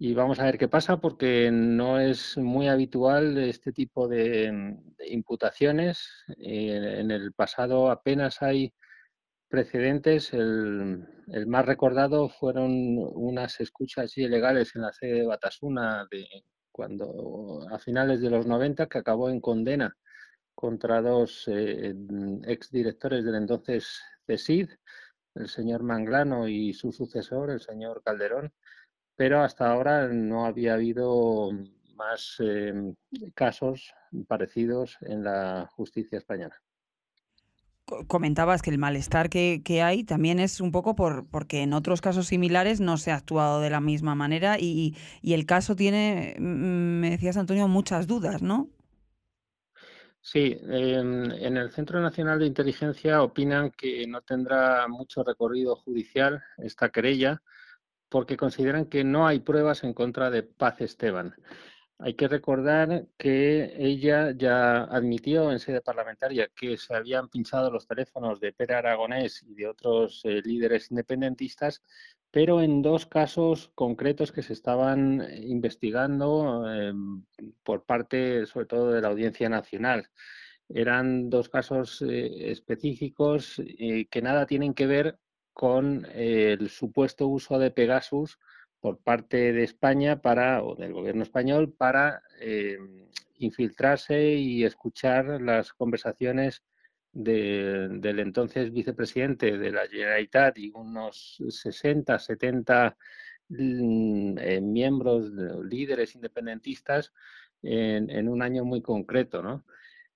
Y 0.00 0.14
vamos 0.14 0.38
a 0.38 0.44
ver 0.44 0.58
qué 0.58 0.68
pasa 0.68 0.98
porque 1.00 1.50
no 1.50 1.98
es 1.98 2.36
muy 2.36 2.68
habitual 2.68 3.36
este 3.38 3.72
tipo 3.72 4.08
de, 4.08 4.76
imputaciones. 5.08 6.08
Eh, 6.38 6.98
en 7.00 7.10
el 7.10 7.32
pasado 7.32 7.90
apenas 7.90 8.42
hay 8.42 8.72
precedentes, 9.48 10.32
el, 10.34 11.06
más 11.46 11.66
recordado 11.66 12.28
fueron 12.28 12.70
unas 13.14 13.60
escuchas 13.60 14.16
ilegales 14.18 14.74
en 14.76 14.82
la 14.82 14.92
sede 14.92 15.20
de 15.20 15.26
Batasuna 15.26 16.06
de 16.10 16.26
cuando 16.70 17.66
a 17.70 17.78
finales 17.78 18.20
de 18.20 18.30
los 18.30 18.46
90 18.46 18.86
que 18.86 18.98
acabó 18.98 19.30
en 19.30 19.40
condena 19.40 19.96
contra 20.54 21.02
dos 21.02 21.44
eh, 21.48 21.94
exdirectores 22.46 23.24
del 23.24 23.36
entonces 23.36 24.00
CESID, 24.26 24.70
el 25.34 25.48
señor 25.48 25.82
Manglano 25.82 26.48
y 26.48 26.72
su 26.74 26.92
sucesor, 26.92 27.50
el 27.50 27.60
señor 27.60 28.02
Calderón, 28.04 28.52
pero 29.16 29.42
hasta 29.42 29.70
ahora 29.70 30.08
no 30.08 30.46
había 30.46 30.74
habido 30.74 31.50
más 31.96 32.36
eh, 32.40 32.72
casos 33.34 33.92
parecidos 34.28 34.96
en 35.02 35.24
la 35.24 35.68
justicia 35.72 36.18
española 36.18 36.56
comentabas 38.06 38.62
que 38.62 38.70
el 38.70 38.78
malestar 38.78 39.28
que, 39.30 39.82
hay 39.82 40.04
también 40.04 40.38
es 40.38 40.60
un 40.60 40.72
poco 40.72 40.94
por 40.94 41.26
porque 41.26 41.62
en 41.62 41.72
otros 41.72 42.00
casos 42.00 42.26
similares 42.26 42.80
no 42.80 42.96
se 42.96 43.10
ha 43.10 43.16
actuado 43.16 43.60
de 43.60 43.70
la 43.70 43.80
misma 43.80 44.14
manera 44.14 44.56
y, 44.58 44.96
el 45.22 45.46
caso 45.46 45.76
tiene, 45.76 46.36
mm, 46.38 47.00
me 47.00 47.10
decías 47.10 47.36
Antonio, 47.36 47.68
muchas 47.68 48.06
dudas, 48.06 48.42
¿no? 48.42 48.68
Sí, 50.20 50.58
en 50.60 51.56
el 51.56 51.70
Centro 51.70 52.00
Nacional 52.00 52.40
de 52.40 52.46
Inteligencia 52.46 53.22
opinan 53.22 53.70
que 53.70 54.06
no 54.06 54.20
tendrá 54.20 54.86
mucho 54.88 55.22
recorrido 55.22 55.76
judicial 55.76 56.42
esta 56.58 56.90
querella 56.90 57.40
porque 58.08 58.36
consideran 58.36 58.86
que 58.86 59.04
no 59.04 59.26
hay 59.26 59.40
pruebas 59.40 59.84
en 59.84 59.94
contra 59.94 60.30
de 60.30 60.42
Paz 60.42 60.80
Esteban. 60.80 61.34
Hay 62.00 62.14
que 62.14 62.28
recordar 62.28 63.06
que 63.16 63.74
ella 63.76 64.32
ya 64.36 64.84
admitió 64.84 65.50
en 65.50 65.58
sede 65.58 65.80
parlamentaria 65.80 66.48
que 66.54 66.76
se 66.76 66.94
habían 66.94 67.28
pinchado 67.28 67.72
los 67.72 67.88
teléfonos 67.88 68.38
de 68.38 68.52
Pere 68.52 68.74
Aragonés 68.74 69.42
y 69.42 69.54
de 69.54 69.66
otros 69.66 70.20
eh, 70.24 70.40
líderes 70.44 70.92
independentistas, 70.92 71.82
pero 72.30 72.60
en 72.62 72.82
dos 72.82 73.06
casos 73.06 73.72
concretos 73.74 74.30
que 74.30 74.42
se 74.42 74.52
estaban 74.52 75.26
investigando 75.42 76.70
em, 76.72 77.24
por 77.64 77.84
parte, 77.84 78.46
sobre 78.46 78.66
todo, 78.66 78.92
de 78.92 79.00
la 79.00 79.08
Audiencia 79.08 79.48
Nacional. 79.48 80.08
Eran 80.68 81.30
dos 81.30 81.48
casos 81.48 82.00
eh, 82.02 82.52
específicos 82.52 83.58
eh, 83.58 84.06
que 84.08 84.22
nada 84.22 84.46
tienen 84.46 84.72
que 84.74 84.86
ver 84.86 85.18
con 85.52 86.06
el 86.14 86.70
supuesto 86.70 87.26
uso 87.26 87.58
de 87.58 87.72
Pegasus 87.72 88.38
por 88.80 88.98
parte 88.98 89.52
de 89.52 89.64
España 89.64 90.20
para, 90.20 90.62
o 90.62 90.74
del 90.74 90.92
gobierno 90.92 91.22
español 91.22 91.72
para 91.72 92.22
eh, 92.40 92.78
infiltrarse 93.38 94.34
y 94.34 94.64
escuchar 94.64 95.40
las 95.40 95.72
conversaciones 95.72 96.62
del 97.12 98.20
entonces 98.20 98.72
vicepresidente 98.72 99.58
de 99.58 99.72
la 99.72 99.86
Generalitat 99.88 100.58
y 100.58 100.70
unos 100.74 101.42
60, 101.48 102.18
70 102.18 102.96
mm, 103.48 104.38
eh, 104.38 104.60
miembros, 104.60 105.30
líderes 105.64 106.14
independentistas 106.14 107.12
en, 107.62 108.10
en, 108.10 108.28
un 108.28 108.42
año 108.42 108.64
muy 108.64 108.82
concreto, 108.82 109.42
¿no? 109.42 109.64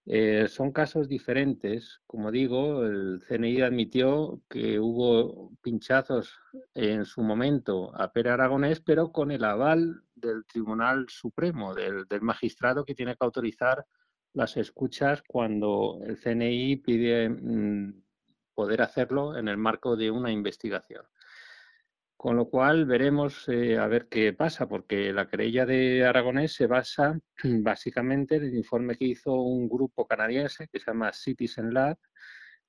Eh, 0.06 0.48
son 0.48 0.72
casos 0.72 1.08
diferentes. 1.08 2.00
Como 2.06 2.30
digo, 2.30 2.84
el 2.84 3.20
CNI 3.26 3.62
admitió 3.62 4.40
que 4.48 4.80
hubo 4.80 5.52
pinchazos 5.62 6.38
en 6.74 7.04
su 7.04 7.22
momento 7.22 7.92
a 7.94 8.12
Pere 8.12 8.30
Aragonés, 8.30 8.80
pero 8.80 9.12
con 9.12 9.30
el 9.30 9.44
aval 9.44 10.02
del 10.14 10.44
Tribunal 10.44 11.06
Supremo, 11.08 11.74
del, 11.74 12.06
del 12.08 12.22
magistrado 12.22 12.84
que 12.84 12.94
tiene 12.94 13.12
que 13.12 13.24
autorizar 13.24 13.86
las 14.34 14.56
escuchas 14.56 15.22
cuando 15.26 16.00
el 16.04 16.18
CNI 16.18 16.76
pide 16.76 17.28
mm, 17.28 18.02
poder 18.54 18.82
hacerlo 18.82 19.36
en 19.36 19.48
el 19.48 19.56
marco 19.56 19.96
de 19.96 20.10
una 20.10 20.32
investigación. 20.32 21.04
Con 22.22 22.36
lo 22.36 22.48
cual 22.48 22.84
veremos 22.86 23.48
eh, 23.48 23.76
a 23.76 23.88
ver 23.88 24.06
qué 24.06 24.32
pasa, 24.32 24.68
porque 24.68 25.12
la 25.12 25.26
querella 25.26 25.66
de 25.66 26.04
Aragonés 26.04 26.54
se 26.54 26.68
basa 26.68 27.18
básicamente 27.42 28.36
en 28.36 28.44
el 28.44 28.54
informe 28.54 28.94
que 28.96 29.06
hizo 29.06 29.34
un 29.34 29.68
grupo 29.68 30.06
canadiense 30.06 30.68
que 30.68 30.78
se 30.78 30.86
llama 30.86 31.12
Citizen 31.12 31.74
Lab, 31.74 31.98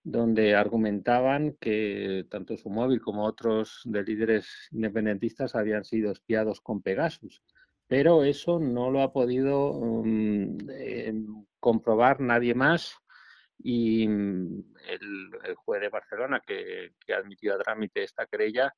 donde 0.01 0.55
argumentaban 0.55 1.55
que 1.59 2.25
tanto 2.31 2.57
su 2.57 2.71
móvil 2.71 2.99
como 2.99 3.25
otros 3.25 3.81
de 3.85 4.01
líderes 4.01 4.69
independentistas 4.71 5.53
habían 5.53 5.85
sido 5.85 6.11
espiados 6.11 6.59
con 6.59 6.81
Pegasus. 6.81 7.43
Pero 7.85 8.23
eso 8.23 8.57
no 8.57 8.89
lo 8.89 9.03
ha 9.03 9.13
podido 9.13 9.71
mm, 10.03 10.57
em, 10.71 11.45
comprobar 11.59 12.21
nadie 12.21 12.55
más 12.55 12.97
y 13.59 14.07
mm, 14.07 14.73
el, 14.89 15.55
juez 15.57 15.79
de 15.79 15.89
Barcelona 15.89 16.41
que, 16.43 16.95
ha 17.13 17.17
admitido 17.17 17.53
a 17.53 17.59
trámite 17.59 18.01
esta 18.01 18.25
querella 18.25 18.73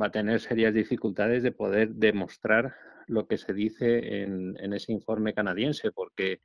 va 0.00 0.06
a 0.06 0.12
tener 0.12 0.40
serias 0.40 0.74
dificultades 0.74 1.42
de 1.42 1.52
poder 1.52 1.94
demostrar 1.94 2.74
lo 3.06 3.26
que 3.26 3.38
se 3.38 3.52
dice 3.52 4.22
en, 4.22 4.72
ese 4.72 4.92
informe 4.92 5.34
canadiense, 5.34 5.92
porque 5.92 6.40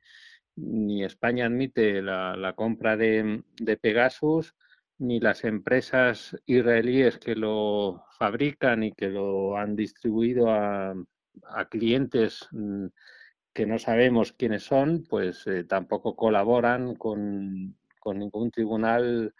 ni 0.56 1.04
España 1.04 1.46
admite 1.46 2.02
la, 2.02 2.54
compra 2.56 2.96
de, 2.96 3.42
Pegasus, 3.80 4.54
ni 4.98 5.20
las 5.20 5.44
empresas 5.44 6.36
israelíes 6.46 7.18
que 7.18 7.34
lo 7.34 8.04
fabrican 8.18 8.84
y 8.84 8.92
que 8.92 9.08
lo 9.08 9.56
han 9.56 9.74
distribuido 9.74 10.50
a, 10.50 10.94
clientes 11.70 12.46
mm, 12.52 12.86
que 13.54 13.66
no 13.66 13.78
sabemos 13.78 14.32
quiénes 14.32 14.64
son, 14.64 15.04
pues 15.08 15.46
eh, 15.46 15.64
tampoco 15.64 16.14
colaboran 16.14 16.94
con, 16.94 17.76
ningún 18.14 18.50
tribunal 18.50 19.34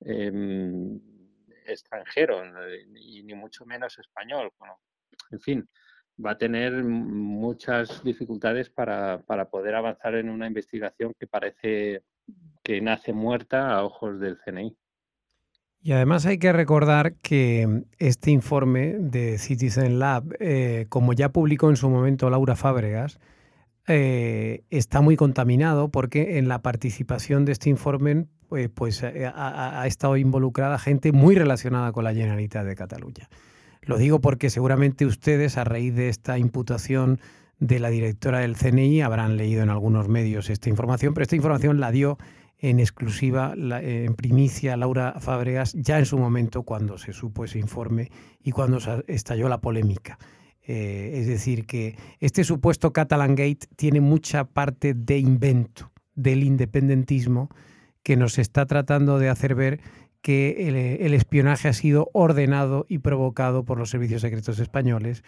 em, 0.00 1.00
extranjero 1.66 2.42
y 2.96 3.22
ni 3.22 3.34
mucho 3.34 3.64
menos 3.64 3.98
español. 3.98 4.50
en 5.30 5.40
fin, 5.40 5.68
va 6.24 6.32
a 6.32 6.38
tener 6.38 6.84
muchas 6.84 8.02
dificultades 8.04 8.70
para, 8.70 9.22
para, 9.22 9.48
poder 9.48 9.74
avanzar 9.74 10.14
en 10.14 10.28
una 10.30 10.46
investigación 10.46 11.14
que 11.18 11.26
parece 11.26 12.02
que 12.62 12.80
nace 12.80 13.12
muerta 13.12 13.72
a 13.72 13.84
ojos 13.84 14.20
del 14.20 14.38
CNI. 14.38 14.76
Y 15.82 15.92
además 15.92 16.24
hay 16.24 16.38
que 16.38 16.50
recordar 16.52 17.16
que 17.16 17.84
este 17.98 18.30
informe 18.30 18.96
de 18.98 19.36
Citizen 19.36 19.98
Lab, 19.98 20.34
eh, 20.40 20.86
como 20.88 21.12
ya 21.12 21.28
publicó 21.28 21.68
en 21.68 21.76
su 21.76 21.90
momento 21.90 22.30
Laura 22.30 22.56
Fábregas, 22.56 23.20
eh, 23.86 24.64
está 24.70 25.02
muy 25.02 25.16
contaminado 25.16 25.90
porque 25.90 26.38
en 26.38 26.48
la 26.48 26.62
participación 26.62 27.44
de 27.44 27.52
este 27.52 27.68
informe 27.68 28.28
pues, 28.48 28.70
pues 28.74 29.02
eh, 29.02 29.30
ha, 29.34 29.86
estado 29.86 30.16
involucrada 30.16 30.78
gente 30.78 31.12
muy 31.12 31.34
relacionada 31.34 31.92
con 31.92 32.04
la 32.04 32.14
Generalitat 32.14 32.66
de 32.66 32.76
Cataluña. 32.76 33.28
Lo 33.82 33.98
digo 33.98 34.20
porque 34.20 34.50
seguramente 34.50 35.06
ustedes, 35.06 35.58
a 35.58 35.64
raíz 35.64 35.94
de 35.94 36.08
esta 36.08 36.38
imputación 36.38 37.20
de 37.58 37.78
la 37.78 37.90
directora 37.90 38.40
del 38.40 38.56
CNI, 38.56 39.02
habrán 39.02 39.36
leído 39.36 39.62
en 39.62 39.70
algunos 39.70 40.08
medios 40.08 40.50
esta 40.50 40.68
información, 40.68 41.14
pero 41.14 41.22
esta 41.22 41.36
información 41.36 41.80
la 41.80 41.90
dio 41.90 42.18
en 42.58 42.80
exclusiva, 42.80 43.52
en 43.56 44.14
primicia, 44.14 44.76
Laura 44.76 45.16
Fábregas, 45.20 45.74
ya 45.74 45.98
en 45.98 46.06
su 46.06 46.16
momento 46.16 46.62
cuando 46.62 46.96
se 46.96 47.12
supo 47.12 47.44
ese 47.44 47.58
informe 47.58 48.10
y 48.42 48.52
cuando 48.52 48.78
estalló 49.06 49.48
la 49.48 49.60
polémica. 49.60 50.18
Eh, 50.66 51.18
es 51.20 51.26
decir, 51.26 51.66
que 51.66 51.96
este 52.20 52.42
supuesto 52.42 52.92
Catalan 52.92 53.34
Gate 53.34 53.66
tiene 53.76 54.00
mucha 54.00 54.44
parte 54.44 54.94
de 54.94 55.18
invento 55.18 55.92
del 56.14 56.42
independentismo 56.42 57.50
que 58.04 58.16
nos 58.16 58.38
está 58.38 58.66
tratando 58.66 59.18
de 59.18 59.28
hacer 59.28 59.56
ver 59.56 59.80
que 60.22 60.98
el, 61.00 61.12
espionaje 61.12 61.68
ha 61.68 61.72
sido 61.72 62.08
ordenado 62.14 62.86
y 62.88 62.98
provocado 62.98 63.64
por 63.64 63.78
los 63.78 63.90
servicios 63.90 64.22
secretos 64.22 64.58
españoles, 64.58 65.22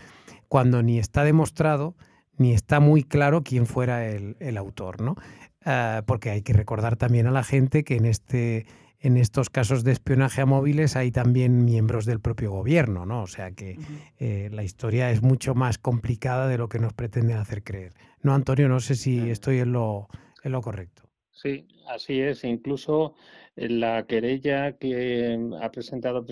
cuando 0.49 0.83
ni 0.83 0.99
está 0.99 1.25
demostrado 1.25 1.97
ni 2.39 2.53
está 2.53 2.81
muy 2.81 3.03
claro 3.03 3.43
quién 3.43 3.67
fuera 3.67 4.07
el, 4.07 4.57
autor, 4.57 5.01
¿no? 5.01 5.17
Ah, 5.65 6.03
porque 6.07 6.31
hay 6.31 6.43
que 6.43 6.53
recordar 6.53 6.97
también 6.97 7.27
a 7.27 7.31
la 7.31 7.43
gente 7.43 7.83
que 7.83 7.97
en 7.97 8.07
este 8.07 8.67
en 9.01 9.17
estos 9.17 9.51
casos 9.51 9.85
de 9.85 9.93
espionaje 9.93 10.41
a 10.41 10.47
móviles 10.47 10.97
hay 10.97 11.11
también 11.11 11.65
miembros 11.65 12.07
del 12.07 12.21
propio 12.21 12.51
gobierno, 12.51 13.05
¿no? 13.05 13.23
O 13.23 13.27
sea 13.27 13.53
que 13.53 13.79
eh, 14.19 14.49
la 14.51 14.65
historia 14.65 15.11
es 15.11 15.23
mucho 15.23 15.55
más 15.55 15.79
complicada 15.79 16.49
de 16.49 16.59
lo 16.59 16.69
que 16.69 16.79
nos 16.79 16.95
pretenden 16.95 17.37
hacer 17.37 17.63
creer. 17.63 17.93
No, 18.23 18.35
Antonio, 18.35 18.69
no 18.69 18.81
sé 18.81 18.95
si 18.95 19.31
estoy 19.31 19.59
en 19.59 19.73
lo, 19.73 20.09
en 20.43 20.53
lo 20.53 20.63
correcto. 20.63 21.06
Sí, 21.37 21.69
así 21.87 22.21
es. 22.21 22.45
Incluso 22.45 23.15
la 23.57 24.07
querella 24.07 24.73
que 24.73 25.39
ha 25.61 25.71
presentado 25.71 26.25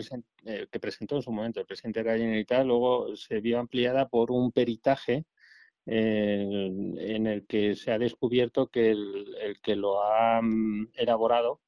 eh, 0.47 0.67
que 0.71 0.81
presentó 0.81 1.17
en 1.17 1.23
su 1.23 1.31
momento 1.31 1.61
el 1.61 1.67
presidente 1.67 2.03
de 2.03 2.11
la 2.11 2.17
Generalitat 2.17 2.67
luego 2.67 3.15
se 3.15 3.41
vio 3.41 3.59
ampliada 3.59 4.09
por 4.09 4.31
un 4.31 4.51
peritaje 4.51 5.25
eh, 5.87 6.71
en 6.99 7.27
el 7.27 7.47
que 7.47 7.77
se 7.77 7.93
ha 7.93 7.99
descubierto 7.99 8.69
que 8.69 8.91
el 8.93 9.59
que 9.63 9.77
lo 9.77 10.03
ha 10.03 10.41
mm, 10.43 10.89
elaborado 10.95 11.61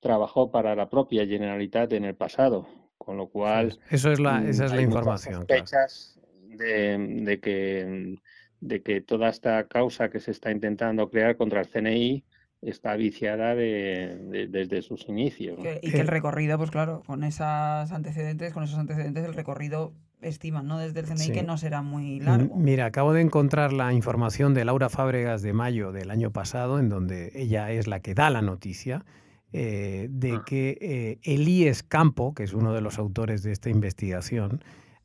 trabajó 0.00 0.50
para 0.50 0.74
la 0.74 0.88
propia 0.88 1.26
Generalitat 1.26 1.92
en 1.92 2.06
el 2.06 2.14
pasado, 2.14 2.68
con 2.96 3.18
lo 3.18 3.28
cual... 3.28 3.78
Eso 3.90 4.12
es 4.12 4.20
la, 4.20 4.42
esa 4.48 4.66
es 4.66 4.72
la 4.72 4.80
información. 4.82 5.34
Sospechas 5.34 6.18
de, 6.42 7.38
que, 7.42 8.16
de 8.60 8.82
que 8.82 9.00
toda 9.02 9.28
esta 9.28 9.66
causa 9.66 10.08
que 10.08 10.20
se 10.20 10.30
está 10.30 10.50
intentando 10.50 11.10
crear 11.10 11.36
contra 11.36 11.60
el 11.60 11.66
CNI 11.66 12.24
está 12.62 12.96
viciada 12.96 13.54
de, 13.54 14.48
desde 14.50 14.82
sus 14.82 15.08
inicios. 15.08 15.58
y 15.82 15.90
que 15.90 16.00
el 16.00 16.08
recorrido, 16.08 16.58
pues 16.58 16.70
claro, 16.70 17.02
con 17.06 17.24
esos 17.24 17.46
antecedentes, 17.46 18.52
con 18.52 18.64
esos 18.64 18.78
antecedentes, 18.78 19.24
el 19.24 19.34
recorrido 19.34 19.92
estiman, 20.20 20.66
¿no? 20.66 20.78
Desde 20.78 21.00
el 21.00 21.06
CNI 21.06 21.30
que 21.30 21.42
no 21.42 21.56
será 21.58 21.82
muy 21.82 22.20
largo. 22.20 22.56
Mira, 22.56 22.86
acabo 22.86 23.12
de 23.12 23.20
encontrar 23.20 23.72
la 23.72 23.92
información 23.92 24.54
de 24.54 24.64
Laura 24.64 24.88
Fábregas 24.88 25.42
de 25.42 25.52
mayo 25.52 25.92
del 25.92 26.10
año 26.10 26.32
pasado, 26.32 26.78
en 26.80 26.88
donde 26.88 27.30
ella 27.34 27.70
es 27.70 27.86
la 27.86 28.00
que 28.00 28.14
da 28.14 28.30
la 28.30 28.42
noticia 28.42 29.04
eh, 29.52 30.08
de 30.10 30.32
ah. 30.32 30.42
que 30.44 30.76
eh, 30.80 31.18
Elías 31.22 31.82
Campo, 31.82 32.34
que 32.34 32.42
es 32.42 32.52
uno 32.52 32.72
de 32.72 32.80
los 32.80 32.98
autores 32.98 33.42
de 33.42 33.52
esta 33.52 33.70
investigación, 33.70 34.62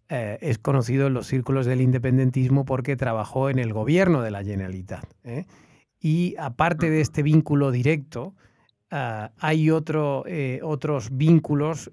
eh, 0.10 0.38
es 0.42 0.58
conocido 0.58 1.08
en 1.08 1.14
los 1.14 1.28
círculos 1.28 1.66
del 1.66 1.82
independentismo 1.82 2.66
porque 2.66 2.96
trabajó 2.96 3.50
en 3.50 3.60
el 3.60 3.72
gobierno 3.72 4.22
de 4.22 4.32
la 4.32 4.44
Generalitat. 4.44 5.06
Y 6.04 6.36
aparte 6.38 6.92
de 6.92 7.02
este 7.02 7.24
vínculo 7.24 7.72
directo, 7.72 8.36
ah, 8.92 9.32
hay 9.40 9.72
otro, 9.72 10.24
otros 10.62 11.10
vínculos, 11.18 11.90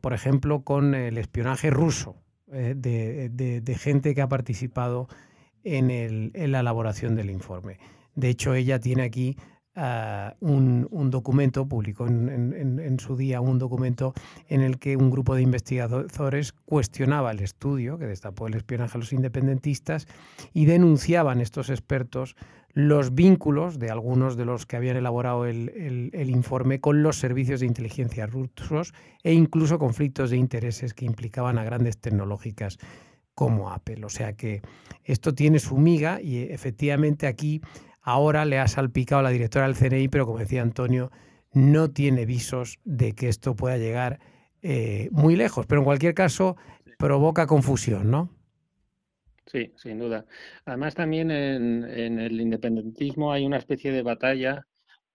por 0.00 0.12
ejemplo, 0.12 0.62
con 0.62 0.94
el 0.94 1.18
espionaje 1.18 1.70
ruso, 1.70 2.14
de, 2.46 3.76
gente 3.76 4.14
que 4.14 4.22
ha 4.22 4.28
participado 4.28 5.08
en, 5.64 5.90
en 5.90 6.52
la 6.52 6.60
elaboración 6.60 7.16
del 7.16 7.30
informe. 7.30 7.78
De 8.14 8.28
hecho, 8.28 8.54
ella 8.54 8.78
tiene 8.78 9.02
aquí 9.02 9.36
un, 10.40 11.10
documento, 11.10 11.66
publicó 11.66 12.06
en, 12.06 12.96
su 12.98 13.16
día 13.16 13.40
un 13.40 13.58
documento 13.58 14.12
en 14.48 14.62
el 14.62 14.78
que 14.78 14.96
un 14.96 15.10
grupo 15.10 15.34
de 15.34 15.42
investigadores 15.42 16.52
cuestionaba 16.52 17.30
el 17.30 17.40
estudio 17.40 17.98
que 17.98 18.06
destapó 18.06 18.46
el 18.48 18.54
espionaje 18.54 18.96
a 18.96 18.98
los 18.98 19.12
independentistas 19.12 20.06
y 20.52 20.64
denunciaban 20.64 21.40
estos 21.40 21.70
expertos 21.70 22.36
los 22.72 23.14
vínculos 23.14 23.78
de 23.78 23.90
algunos 23.90 24.36
de 24.36 24.44
los 24.44 24.66
que 24.66 24.76
habían 24.76 24.96
elaborado 24.96 25.46
el, 25.46 26.10
el 26.12 26.30
informe 26.30 26.80
con 26.80 27.02
los 27.02 27.16
servicios 27.16 27.60
de 27.60 27.66
inteligencia 27.66 28.26
rusos 28.26 28.92
e 29.22 29.32
incluso 29.32 29.78
conflictos 29.78 30.30
de 30.30 30.36
intereses 30.36 30.94
que 30.94 31.06
implicaban 31.06 31.58
a 31.58 31.64
grandes 31.64 31.98
tecnológicas 31.98 32.78
como 33.34 33.70
Apple. 33.70 34.04
O 34.04 34.08
sea 34.08 34.34
que 34.34 34.62
esto 35.04 35.34
tiene 35.34 35.58
su 35.58 35.76
miga 35.78 36.20
y 36.20 36.38
efectivamente 36.42 37.26
aquí 37.26 37.62
Ahora 38.08 38.46
le 38.46 38.58
ha 38.58 38.66
salpicado 38.68 39.20
la 39.20 39.28
directora 39.28 39.66
del 39.66 39.76
CNI, 39.76 40.08
pero 40.08 40.24
como 40.24 40.38
decía 40.38 40.62
Antonio, 40.62 41.10
no 41.52 41.90
tiene 41.90 42.24
visos 42.24 42.78
de 42.86 43.12
que 43.12 43.28
esto 43.28 43.54
pueda 43.54 43.76
llegar 43.76 44.18
eh, 44.62 45.10
muy 45.12 45.36
lejos. 45.36 45.66
Pero 45.66 45.82
en 45.82 45.84
cualquier 45.84 46.14
caso, 46.14 46.56
provoca 46.96 47.46
confusión, 47.46 48.10
¿no? 48.10 48.30
Sí, 49.50 49.72
sin 49.76 49.98
duda. 49.98 50.26
Además, 50.66 50.94
también 50.94 51.30
en, 51.30 51.84
el 52.18 52.40
independentismo 52.40 53.32
hay 53.32 53.46
una 53.46 53.56
especie 53.56 53.90
de 53.92 54.02
batalla 54.02 54.66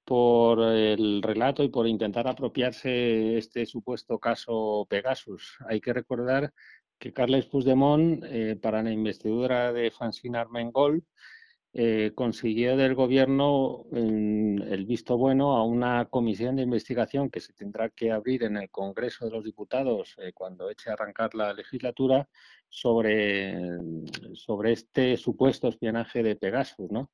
por 0.05 0.59
el 0.61 1.21
relato 1.21 1.63
y 1.63 1.69
por 1.69 1.87
intentar 1.87 2.27
apropiarse 2.27 3.37
este 3.37 3.65
supuesto 3.67 4.19
caso 4.19 4.87
Pegasus. 4.89 5.57
Hay 5.69 5.79
que 5.81 5.93
recordar 5.93 6.51
que 6.97 7.13
Carles 7.13 7.45
Puigdemont, 7.45 8.23
eh, 8.25 8.57
para 8.61 8.81
la 8.81 8.91
investidura 8.91 9.71
de 9.71 9.91
Francine 9.91 10.39
Armengol, 10.39 11.03
eh, 11.75 12.11
consiguió 12.13 12.77
del 12.77 12.93
gobierno 12.93 13.85
mm, 13.89 14.61
el 14.61 14.85
visto 14.85 15.17
bueno 15.17 15.57
a 15.57 15.65
una 15.65 16.05
comisión 16.05 16.55
de 16.55 16.61
investigación 16.61 17.31
que 17.31 17.39
se 17.39 17.51
tendrá 17.53 17.89
que 17.89 18.11
abrir 18.11 18.43
en 18.43 18.57
el 18.57 18.69
Congreso 18.69 19.25
de 19.25 19.31
los 19.31 19.43
Diputados 19.43 20.15
eh, 20.19 20.33
cuando 20.33 20.69
eche 20.69 20.91
a 20.91 20.93
arrancar 20.93 21.33
la 21.33 21.51
legislatura 21.51 22.29
sobre, 22.69 23.57
sobre 24.35 24.73
este 24.73 25.17
supuesto 25.17 25.67
espionaje 25.67 26.21
de 26.21 26.35
Pegasus, 26.35 26.91
¿no? 26.91 27.09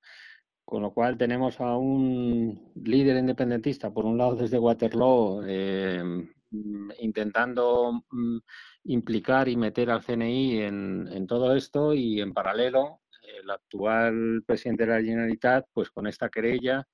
Con 0.65 0.81
lo 0.83 0.93
cual 0.93 1.17
tenemos 1.17 1.61
a 1.61 1.77
un 1.77 2.73
líder 2.83 3.15
independentista, 3.15 3.93
por 3.93 4.05
un 4.05 4.17
lado 4.17 4.35
desde 4.35 4.59
Waterloo, 4.59 5.41
eh, 5.47 6.03
mm, 6.51 6.91
intentando 6.99 8.03
mm, 8.11 8.37
implicar 8.85 9.47
y 9.47 9.55
meter 9.55 9.89
al 9.89 10.03
CNI 10.03 10.63
en, 10.63 11.07
en 11.13 11.27
todo 11.27 11.55
esto 11.55 11.93
y 11.93 12.19
en 12.19 12.33
paralelo 12.33 12.99
el 13.49 13.55
actual 13.55 14.43
presidente 14.45 14.85
de 14.85 14.91
la 14.91 15.01
Generalitat, 15.01 15.65
pues 15.73 15.89
con 15.89 16.07
esta 16.07 16.29
querella 16.29 16.87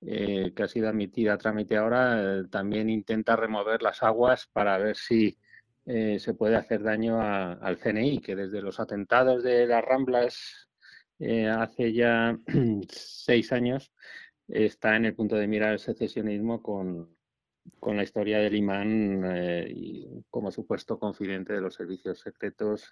eh, 0.00 0.52
que 0.54 0.62
ha 0.62 0.68
sido 0.68 0.88
admitida 0.88 1.34
a 1.34 1.38
trámite 1.38 1.76
ahora, 1.76 2.40
eh, 2.40 2.44
también 2.50 2.88
intenta 2.88 3.34
remover 3.34 3.82
las 3.82 4.02
aguas 4.02 4.48
para 4.52 4.78
ver 4.78 4.96
si 4.96 5.36
eh, 5.86 6.18
se 6.20 6.34
puede 6.34 6.56
hacer 6.56 6.82
daño 6.82 7.20
al 7.20 7.78
CNI, 7.78 8.20
que 8.20 8.36
desde 8.36 8.62
los 8.62 8.78
atentados 8.78 9.42
de 9.42 9.66
las 9.66 9.84
Ramblas 9.84 10.68
hace 11.20 11.92
ya 11.92 12.38
seis 12.88 13.52
años, 13.52 13.92
está 14.46 14.94
en 14.96 15.06
el 15.06 15.14
punto 15.16 15.34
de 15.36 15.48
mirar 15.48 15.72
el 15.72 15.78
secesionismo 15.80 16.62
con, 16.62 17.16
con 17.80 17.96
la 17.96 18.04
historia 18.04 18.38
del 18.38 18.54
imán 18.54 19.24
y 19.68 20.24
como 20.30 20.52
supuesto 20.52 20.98
confidente 20.98 21.54
de 21.54 21.60
los 21.60 21.74
servicios 21.74 22.20
secretos 22.20 22.88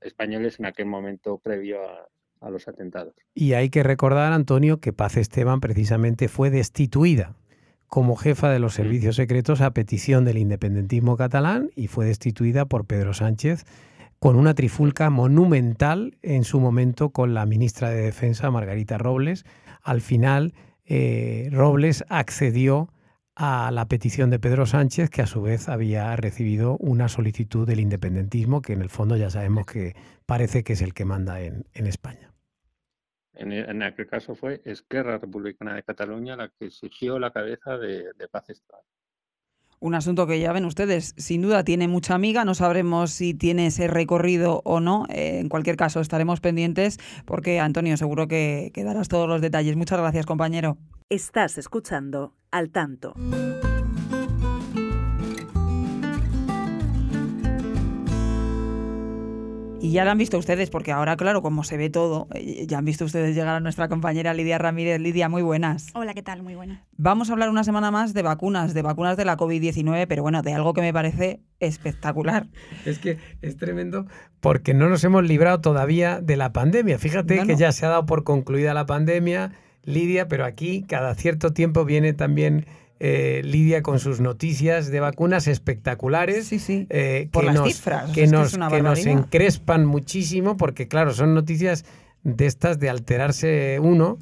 españoles 0.00 0.60
en 0.60 0.66
aquel 0.66 0.86
momento 0.86 1.38
previo 1.38 1.82
a, 1.84 2.08
a 2.40 2.50
los 2.50 2.68
atentados. 2.68 3.14
Y 3.34 3.52
hay 3.52 3.70
que 3.70 3.82
recordar, 3.82 4.32
Antonio, 4.32 4.80
que 4.80 4.92
Paz 4.92 5.16
Esteban 5.16 5.60
precisamente 5.60 6.28
fue 6.28 6.50
destituida 6.50 7.34
como 7.90 8.14
jefa 8.14 8.50
de 8.50 8.60
los 8.60 8.74
servicios 8.74 9.16
secretos 9.16 9.60
a 9.60 9.72
petición 9.72 10.24
del 10.24 10.38
independentismo 10.38 11.16
catalán 11.16 11.70
y 11.74 11.88
fue 11.88 12.06
destituida 12.06 12.64
por 12.64 12.86
Pedro 12.86 13.14
Sánchez 13.14 13.64
con 14.20 14.36
una 14.36 14.54
trifulca 14.54 15.10
monumental 15.10 16.16
en 16.22 16.44
su 16.44 16.60
momento 16.60 17.10
con 17.10 17.34
la 17.34 17.46
ministra 17.46 17.90
de 17.90 18.02
Defensa, 18.02 18.50
Margarita 18.50 18.96
Robles. 18.96 19.44
Al 19.82 20.02
final, 20.02 20.54
eh, 20.84 21.48
Robles 21.50 22.04
accedió 22.08 22.90
a 23.34 23.70
la 23.72 23.88
petición 23.88 24.28
de 24.28 24.38
Pedro 24.38 24.66
Sánchez, 24.66 25.08
que 25.08 25.22
a 25.22 25.26
su 25.26 25.40
vez 25.40 25.68
había 25.68 26.14
recibido 26.16 26.76
una 26.76 27.08
solicitud 27.08 27.66
del 27.66 27.80
independentismo, 27.80 28.60
que 28.60 28.74
en 28.74 28.82
el 28.82 28.90
fondo 28.90 29.16
ya 29.16 29.30
sabemos 29.30 29.64
que 29.64 29.96
parece 30.26 30.62
que 30.62 30.74
es 30.74 30.82
el 30.82 30.92
que 30.92 31.06
manda 31.06 31.40
en, 31.40 31.64
en 31.72 31.86
España. 31.86 32.29
En, 33.40 33.82
aquel 33.82 34.06
caso 34.06 34.34
fue 34.34 34.60
Esquerra 34.64 35.16
Republicana 35.16 35.74
de 35.74 35.82
Cataluña 35.82 36.36
la 36.36 36.48
que 36.50 36.66
exigió 36.66 37.18
la 37.18 37.30
cabeza 37.30 37.78
de, 37.78 38.12
de 38.16 38.28
Paz 38.28 38.50
Esteban. 38.50 38.82
Un 39.82 39.94
asunto 39.94 40.26
que 40.26 40.38
ya 40.38 40.52
ven 40.52 40.66
ustedes, 40.66 41.14
sin 41.16 41.40
duda 41.40 41.64
tiene 41.64 41.88
mucha 41.88 42.14
amiga, 42.14 42.44
no 42.44 42.54
sabremos 42.54 43.12
si 43.12 43.32
tiene 43.32 43.68
ese 43.68 43.88
recorrido 43.88 44.60
o 44.66 44.78
no. 44.78 45.06
Eh, 45.08 45.38
en 45.40 45.48
cualquier 45.48 45.76
caso, 45.76 46.00
estaremos 46.00 46.40
pendientes 46.40 46.98
porque, 47.24 47.60
Antonio, 47.60 47.96
seguro 47.96 48.28
que, 48.28 48.72
que 48.74 48.84
darás 48.84 49.08
todos 49.08 49.26
los 49.26 49.40
detalles. 49.40 49.76
Muchas 49.76 49.98
gracias, 49.98 50.26
compañero. 50.26 50.76
Estás 51.08 51.56
escuchando 51.56 52.34
al 52.50 52.70
tanto. 52.70 53.14
Y 59.82 59.92
ya 59.92 60.04
lo 60.04 60.10
han 60.10 60.18
visto 60.18 60.36
ustedes, 60.36 60.68
porque 60.68 60.92
ahora, 60.92 61.16
claro, 61.16 61.40
como 61.40 61.64
se 61.64 61.78
ve 61.78 61.88
todo, 61.88 62.28
eh, 62.34 62.66
ya 62.66 62.76
han 62.76 62.84
visto 62.84 63.06
ustedes 63.06 63.34
llegar 63.34 63.54
a 63.54 63.60
nuestra 63.60 63.88
compañera 63.88 64.34
Lidia 64.34 64.58
Ramírez. 64.58 65.00
Lidia, 65.00 65.30
muy 65.30 65.40
buenas. 65.40 65.86
Hola, 65.94 66.12
¿qué 66.12 66.22
tal? 66.22 66.42
Muy 66.42 66.54
buenas. 66.54 66.82
Vamos 66.98 67.30
a 67.30 67.32
hablar 67.32 67.48
una 67.48 67.64
semana 67.64 67.90
más 67.90 68.12
de 68.12 68.20
vacunas, 68.20 68.74
de 68.74 68.82
vacunas 68.82 69.16
de 69.16 69.24
la 69.24 69.38
COVID-19, 69.38 70.06
pero 70.06 70.22
bueno, 70.22 70.42
de 70.42 70.52
algo 70.52 70.74
que 70.74 70.82
me 70.82 70.92
parece 70.92 71.40
espectacular. 71.60 72.48
Es 72.84 72.98
que 72.98 73.16
es 73.40 73.56
tremendo 73.56 74.06
porque 74.40 74.74
no 74.74 74.90
nos 74.90 75.02
hemos 75.04 75.24
librado 75.24 75.62
todavía 75.62 76.20
de 76.20 76.36
la 76.36 76.52
pandemia. 76.52 76.98
Fíjate 76.98 77.36
No, 77.36 77.46
que 77.46 77.56
ya 77.56 77.72
se 77.72 77.86
ha 77.86 77.88
dado 77.88 78.04
por 78.04 78.22
concluida 78.22 78.74
la 78.74 78.84
pandemia, 78.84 79.52
Lidia, 79.84 80.28
pero 80.28 80.44
aquí 80.44 80.82
cada 80.82 81.14
cierto 81.14 81.54
tiempo 81.54 81.86
viene 81.86 82.12
también 82.12 82.66
eh, 83.00 83.40
Lidia 83.44 83.82
con 83.82 83.98
sus 83.98 84.20
noticias 84.20 84.90
de 84.90 85.00
vacunas 85.00 85.46
espectaculares. 85.48 86.46
Sí, 86.46 86.58
sí. 86.58 86.86
eh, 86.90 87.28
Por 87.32 87.42
que 87.42 87.46
las 87.46 87.54
nos, 87.56 87.68
cifras, 87.68 88.10
que 88.12 88.24
es 88.24 88.30
que 88.30 88.36
nos, 88.36 88.56
que 89.02 89.10
encrespan 89.10 89.86
muchísimo 89.86 90.56
porque, 90.56 90.86
claro, 90.86 91.12
son 91.12 91.34
noticias 91.34 91.84
de 92.22 92.46
estas 92.46 92.78
de 92.78 92.90
alterarse 92.90 93.78
uno, 93.80 94.18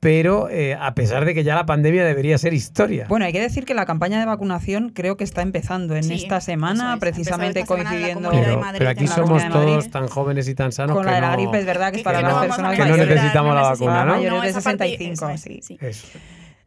pero 0.00 0.48
eh, 0.48 0.74
a 0.74 0.94
pesar 0.94 1.24
de 1.26 1.32
que 1.34 1.44
ya 1.44 1.54
la 1.54 1.64
pandemia 1.66 2.04
debería 2.04 2.36
ser 2.38 2.54
historia. 2.54 3.04
Bueno, 3.08 3.24
hay 3.26 3.32
que 3.32 3.40
decir 3.40 3.64
que 3.64 3.74
la 3.74 3.86
campaña 3.86 4.18
de 4.18 4.26
vacunación 4.26 4.88
creo 4.88 5.16
que 5.16 5.22
está 5.24 5.42
empezando 5.42 5.94
en 5.94 6.02
Sí, 6.02 6.14
esta 6.14 6.40
semana, 6.40 6.94
es. 6.94 7.00
precisamente 7.00 7.60
esta 7.60 7.74
semana 7.76 7.90
coincidiendo 7.90 8.30
de 8.30 8.38
pero, 8.42 8.58
Madrid, 8.60 8.78
pero 8.78 8.90
aquí 8.90 9.06
somos 9.06 9.46
todos 9.50 9.90
tan 9.90 10.08
jóvenes 10.08 10.48
y 10.48 10.54
tan 10.56 10.72
sanos 10.72 10.96
con 10.96 11.04
que 11.04 11.10
la 11.10 11.16
de 11.16 11.20
la 11.20 11.30
no- 11.30 11.36
gripe, 11.36 11.58
es 11.60 11.66
verdad 11.66 11.90
que 11.92 11.96
es 11.98 12.00
Que- 12.00 12.04
para 12.04 12.18
que 12.18 12.24
las 12.24 12.34
no 12.34 12.40
personas 12.40 12.72
que 12.72 12.78
no 12.82 12.88
mayores. 12.90 13.14
necesitamos 13.14 13.54
la 13.54 13.62
vacuna, 13.62 14.04
¿no? 14.06 14.12
Mayores 14.14 14.42
de 14.42 14.48
esa 14.48 14.60
parte- 14.62 14.84
65, 14.88 15.24
eso 15.28 15.30
es, 15.34 15.40
sí. 15.42 15.60
sí. 15.62 15.78
Eso. 15.80 16.06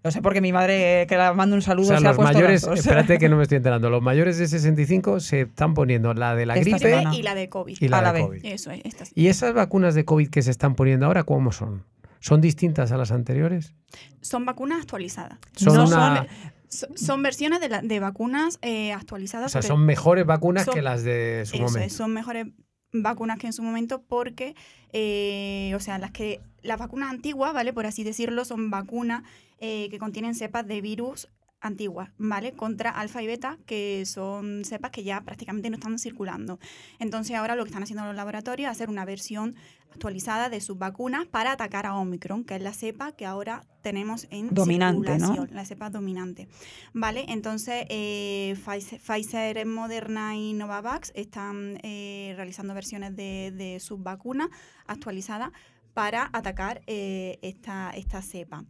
Lo 0.05 0.11
sé 0.11 0.21
porque 0.21 0.39
mi 0.39 0.53
madre, 0.53 1.05
que 1.09 1.17
la 1.17 1.33
mando 1.33 1.55
un 1.55 1.59
O 1.59 1.61
saludo, 1.63 1.87
sea, 1.87 1.97
se 1.99 2.05
ha 2.05 2.09
los 2.09 2.15
puesto 2.17 2.33
mayores, 2.35 2.61
las 2.61 2.69
dos. 2.69 2.79
espérate 2.79 3.17
que 3.17 3.27
no 3.27 3.37
me 3.37 3.43
estoy 3.43 3.55
enterando, 3.57 3.89
los 3.89 4.03
mayores 4.03 4.37
de 4.37 4.47
65 4.47 5.19
se 5.19 5.41
están 5.41 5.73
poniendo 5.73 6.13
la 6.13 6.35
de 6.35 6.45
la 6.45 6.53
Esta 6.55 6.69
gripe 6.77 6.89
semana. 6.91 7.15
Y 7.15 7.23
la 7.23 7.33
de 7.33 7.49
COVID. 7.49 7.77
y 7.79 7.87
la 7.87 7.97
A 7.97 8.01
la 8.03 8.13
de 8.13 8.19
vez. 8.19 8.27
COVID. 8.27 8.45
Eso 8.45 8.69
es. 8.71 8.81
Esta 8.85 9.05
sí. 9.05 9.13
¿Y 9.15 9.27
esas 9.27 9.53
vacunas 9.55 9.95
de 9.95 10.05
COVID 10.05 10.29
que 10.29 10.43
se 10.43 10.51
están 10.51 10.75
poniendo 10.75 11.07
ahora, 11.07 11.23
cómo 11.23 11.51
son? 11.51 11.83
¿Son 12.19 12.39
distintas 12.39 12.91
a 12.91 12.97
las 12.97 13.11
anteriores? 13.11 13.73
Son 14.21 14.45
vacunas 14.45 14.79
actualizadas. 14.79 15.39
Son 15.55 15.73
No 15.75 15.85
una, 15.85 16.27
So- 16.67 16.87
Son 16.95 17.21
versiones 17.23 17.59
de, 17.59 17.69
la- 17.69 17.81
de 17.81 17.99
vacunas 17.99 18.59
eh, 18.61 18.91
o 18.93 18.97
actualizadas. 18.97 19.51
sea, 19.51 19.61
porque- 19.61 19.67
son 19.69 19.85
mejores 19.85 20.25
vacunas 20.25 20.65
son- 20.65 20.73
que 20.75 20.81
las 20.81 21.03
de 21.03 21.43
su 21.45 21.55
Eso 21.55 21.65
es, 21.65 21.71
momento. 21.71 21.93
son 21.95 22.13
mejores 22.13 22.47
vacunas 22.91 23.37
que 23.37 23.47
en 23.47 23.53
su 23.53 23.63
momento 23.63 24.01
porque, 24.01 24.55
eh, 24.93 25.73
o 25.75 25.79
sea, 25.79 25.97
las 25.97 26.11
que 26.11 26.41
las 26.61 26.79
vacunas 26.79 27.09
antiguas, 27.09 27.53
¿vale? 27.53 27.73
Por 27.73 27.85
así 27.85 28.03
decirlo, 28.03 28.45
son 28.45 28.69
vacunas 28.69 29.23
eh, 29.59 29.89
que 29.89 29.99
contienen 29.99 30.35
cepas 30.35 30.67
de 30.67 30.81
virus 30.81 31.29
antiguas, 31.65 32.09
¿vale? 32.17 32.53
Contra 32.53 32.89
alfa 32.91 33.21
y 33.21 33.27
beta, 33.27 33.57
que 33.65 34.03
son 34.05 34.63
cepas 34.65 34.91
que 34.91 35.03
ya 35.03 35.21
prácticamente 35.21 35.69
no 35.69 35.75
están 35.75 35.97
circulando. 35.99 36.59
Entonces 36.99 37.35
ahora 37.35 37.55
lo 37.55 37.63
que 37.63 37.69
están 37.69 37.83
haciendo 37.83 38.05
los 38.05 38.15
laboratorios 38.15 38.69
es 38.69 38.71
hacer 38.71 38.89
una 38.89 39.05
versión 39.05 39.55
actualizada 39.91 40.49
de 40.49 40.59
sus 40.61 40.77
vacunas 40.77 41.25
para 41.25 41.53
atacar 41.53 41.85
a 41.85 41.95
Omicron, 41.95 42.43
que 42.43 42.55
es 42.55 42.61
la 42.61 42.73
cepa 42.73 43.13
que 43.13 43.25
ahora 43.25 43.63
tenemos 43.81 44.27
en 44.29 44.53
Dominante, 44.53 45.17
¿no? 45.17 45.27
circulación, 45.27 45.55
la 45.55 45.65
cepa 45.65 45.89
dominante. 45.89 46.47
¿Vale? 46.93 47.25
Entonces, 47.29 47.85
eh, 47.89 48.57
Pfizer, 48.65 48.99
Pfizer, 48.99 49.65
Moderna 49.65 50.35
y 50.35 50.53
Novavax 50.53 51.11
están 51.15 51.79
eh, 51.83 52.33
realizando 52.35 52.73
versiones 52.73 53.15
de, 53.15 53.53
de 53.55 53.79
sus 53.79 54.01
vacunas 54.01 54.49
actualizadas 54.87 55.51
para 55.95 56.29
atacar 56.33 56.81
eh, 56.87 57.39
esta, 57.41 57.89
esta 57.91 58.21
cepa. 58.21 58.65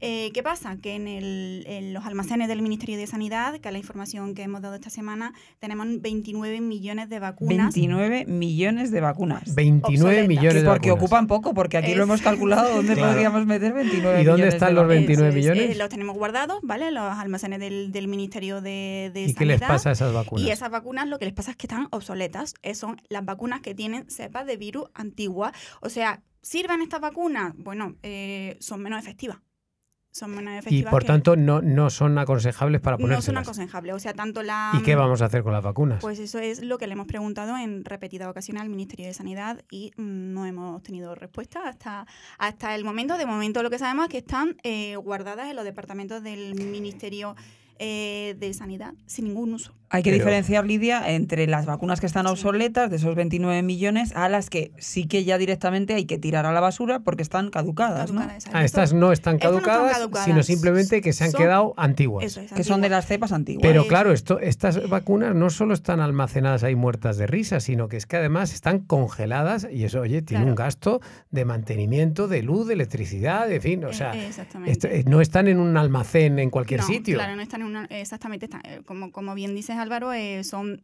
Eh, 0.00 0.30
¿Qué 0.34 0.42
pasa? 0.42 0.76
Que 0.76 0.94
en, 0.94 1.08
el- 1.08 1.64
en 1.66 1.94
los 1.94 2.04
almacenes 2.04 2.48
del 2.48 2.62
Ministerio 2.62 2.96
de 2.98 3.06
Sanidad, 3.06 3.58
que 3.60 3.68
es 3.68 3.72
la 3.72 3.78
información 3.78 4.34
que 4.34 4.42
hemos 4.42 4.60
dado 4.62 4.74
esta 4.74 4.90
semana, 4.90 5.32
tenemos 5.58 5.86
29 6.00 6.60
millones 6.60 7.08
de 7.08 7.18
vacunas. 7.18 7.74
29 7.74 8.26
millones 8.26 8.90
de 8.90 9.00
vacunas. 9.00 9.54
29 9.54 9.96
obsoletas. 10.22 10.28
millones 10.28 10.62
de 10.62 10.68
porque 10.68 10.90
vacunas. 10.90 11.04
ocupan 11.04 11.26
poco, 11.26 11.54
porque 11.54 11.76
aquí 11.78 11.94
lo 11.94 12.02
hemos 12.04 12.20
calculado 12.22 12.74
dónde 12.76 12.94
Claro. 12.94 13.12
podríamos 13.12 13.46
meter 13.46 13.72
29 13.72 14.20
¿Y 14.20 14.24
dónde 14.24 14.42
millones 14.42 14.54
están 14.54 14.68
de 14.68 14.74
los 14.74 14.82
vacunas. 14.84 15.06
29 15.06 15.28
Eso 15.28 15.38
es, 15.38 15.44
millones? 15.56 15.76
eh, 15.76 15.78
los 15.78 15.88
tenemos 15.88 16.16
guardados, 16.16 16.58
¿vale? 16.62 16.90
Los 16.90 17.02
almacenes 17.16 17.60
del, 17.60 17.92
del 17.92 18.08
Ministerio 18.08 18.60
de, 18.60 19.10
de 19.14 19.20
¿Y 19.22 19.32
Sanidad. 19.32 19.38
qué 19.38 19.46
les 19.46 19.60
pasa 19.60 19.88
a 19.90 19.92
esas 19.92 20.12
vacunas? 20.12 20.46
Y 20.46 20.50
esas 20.50 20.70
vacunas 20.70 21.08
lo 21.08 21.18
que 21.18 21.24
les 21.24 21.34
pasa 21.34 21.52
es 21.52 21.56
que 21.56 21.66
están 21.66 21.88
obsoletas. 21.90 22.54
Eh, 22.62 22.74
Son 22.74 23.00
las 23.08 23.24
vacunas 23.24 23.60
que 23.60 23.74
tienen 23.74 24.08
cepas 24.10 24.46
de 24.46 24.56
virus 24.56 24.84
antiguas. 24.94 25.52
O 25.80 25.88
sea, 25.88 26.22
¿sirven 26.42 26.80
estas 26.82 27.00
vacunas? 27.00 27.54
Bueno, 27.56 27.96
eh, 28.02 28.56
son 28.60 28.82
menos 28.82 28.98
efectivas. 29.02 29.38
Son 30.16 30.30
menos 30.30 30.54
y 30.54 30.56
efectivas. 30.56 30.90
por 30.90 31.02
que- 31.02 31.08
tanto 31.08 31.36
no, 31.36 31.60
no 31.60 31.90
son 31.90 32.16
aconsejables 32.16 32.80
para 32.80 32.96
no 32.96 33.20
son 33.20 33.36
aconsejables. 33.36 33.94
O 33.94 33.98
sea, 33.98 34.14
tanto 34.14 34.42
la... 34.42 34.72
¿Y 34.74 34.82
qué 34.82 34.94
vamos 34.94 35.20
a 35.20 35.26
hacer 35.26 35.42
con 35.42 35.52
las 35.52 35.62
vacunas? 35.62 36.00
Pues 36.00 36.18
eso 36.18 36.38
es 36.38 36.62
lo 36.62 36.78
que 36.78 36.86
le 36.86 36.94
hemos 36.94 37.06
preguntado 37.06 37.56
en 37.58 37.84
repetidas 37.84 38.28
ocasiones 38.28 38.62
al 38.62 38.70
Ministerio 38.70 39.06
de 39.06 39.12
Sanidad 39.12 39.62
y 39.70 39.92
mm, 39.98 40.32
no 40.32 40.46
hemos 40.46 40.82
tenido 40.82 41.14
respuesta 41.14 41.68
hasta, 41.68 42.06
hasta 42.38 42.74
el 42.74 42.82
momento. 42.82 43.18
De 43.18 43.26
momento 43.26 43.62
lo 43.62 43.68
que 43.68 43.78
sabemos 43.78 44.06
es 44.06 44.10
que 44.10 44.18
están 44.18 44.56
eh, 44.62 44.96
guardadas 44.96 45.48
en 45.50 45.56
los 45.56 45.64
departamentos 45.66 46.22
del 46.22 46.54
Ministerio 46.54 47.36
eh, 47.78 48.36
de 48.38 48.54
Sanidad 48.54 48.94
sin 49.04 49.26
ningún 49.26 49.52
uso. 49.52 49.74
Hay 49.88 50.02
que 50.02 50.10
Pero- 50.10 50.24
diferenciar, 50.24 50.66
Lidia, 50.66 51.10
entre 51.12 51.46
las 51.46 51.64
vacunas 51.64 52.00
que 52.00 52.06
están 52.06 52.26
obsoletas, 52.26 52.90
de 52.90 52.96
esos 52.96 53.14
29 53.14 53.62
millones, 53.62 54.12
a 54.16 54.28
las 54.28 54.50
que 54.50 54.72
sí 54.78 55.06
que 55.06 55.24
ya 55.24 55.38
directamente 55.38 55.94
hay 55.94 56.06
que 56.06 56.18
tirar 56.18 56.44
a 56.44 56.52
la 56.52 56.60
basura 56.60 57.00
porque 57.00 57.22
están 57.22 57.50
caducadas, 57.50 58.10
ah, 58.16 58.34
estas 58.36 58.52
no 58.52 58.52
están 58.52 58.64
estas 58.64 58.92
no 58.94 59.12
están 59.12 59.38
caducadas, 59.38 59.98
sino 60.24 60.42
simplemente 60.42 61.00
que 61.00 61.12
se 61.12 61.24
han 61.24 61.30
Son- 61.30 61.40
quedado 61.40 61.74
antiguas. 61.76 62.24
Eso 62.24 62.40
es, 62.40 62.52
Que 62.52 62.64
son 62.64 62.80
de 62.80 62.88
las 62.88 63.06
cepas 63.06 63.30
antiguas. 63.32 63.62
Pero 63.62 63.86
claro, 63.86 64.12
esto, 64.12 64.40
estas 64.40 64.88
vacunas 64.88 65.34
no 65.36 65.50
solo 65.50 65.72
están 65.74 66.00
almacenadas 66.00 66.64
ahí 66.64 66.74
muertas 66.74 67.16
de 67.16 67.28
risa, 67.28 67.60
sino 67.60 67.88
que 67.88 67.96
es 67.96 68.06
que 68.06 68.16
además 68.16 68.52
están 68.54 68.80
congeladas 68.80 69.68
y 69.70 69.84
eso, 69.84 70.00
oye, 70.00 70.20
tiene 70.22 70.42
Claro. 70.42 70.50
un 70.52 70.54
gasto 70.56 71.00
de 71.30 71.44
mantenimiento, 71.44 72.26
de 72.26 72.42
luz, 72.42 72.66
de 72.66 72.74
electricidad, 72.74 73.50
en 73.52 73.62
fin, 73.62 73.84
o 73.84 73.90
Eh, 73.90 73.94
sea, 73.94 74.12
eh, 74.14 75.04
no 75.06 75.20
están 75.20 75.46
en 75.48 75.60
un 75.60 75.76
almacén 75.76 76.38
en 76.40 76.50
cualquier 76.50 76.80
No, 76.80 76.86
sitio. 76.86 77.16
Claro, 77.18 77.36
no 77.36 77.42
están 77.42 77.60
en 77.60 77.66
una, 77.68 77.84
exactamente, 77.86 78.46
están, 78.46 78.62
eh, 78.64 78.80
como, 78.84 79.12
como 79.12 79.34
bien 79.34 79.54
dices 79.54 79.75
Álvaro, 79.78 80.12
eh, 80.12 80.44
son 80.44 80.82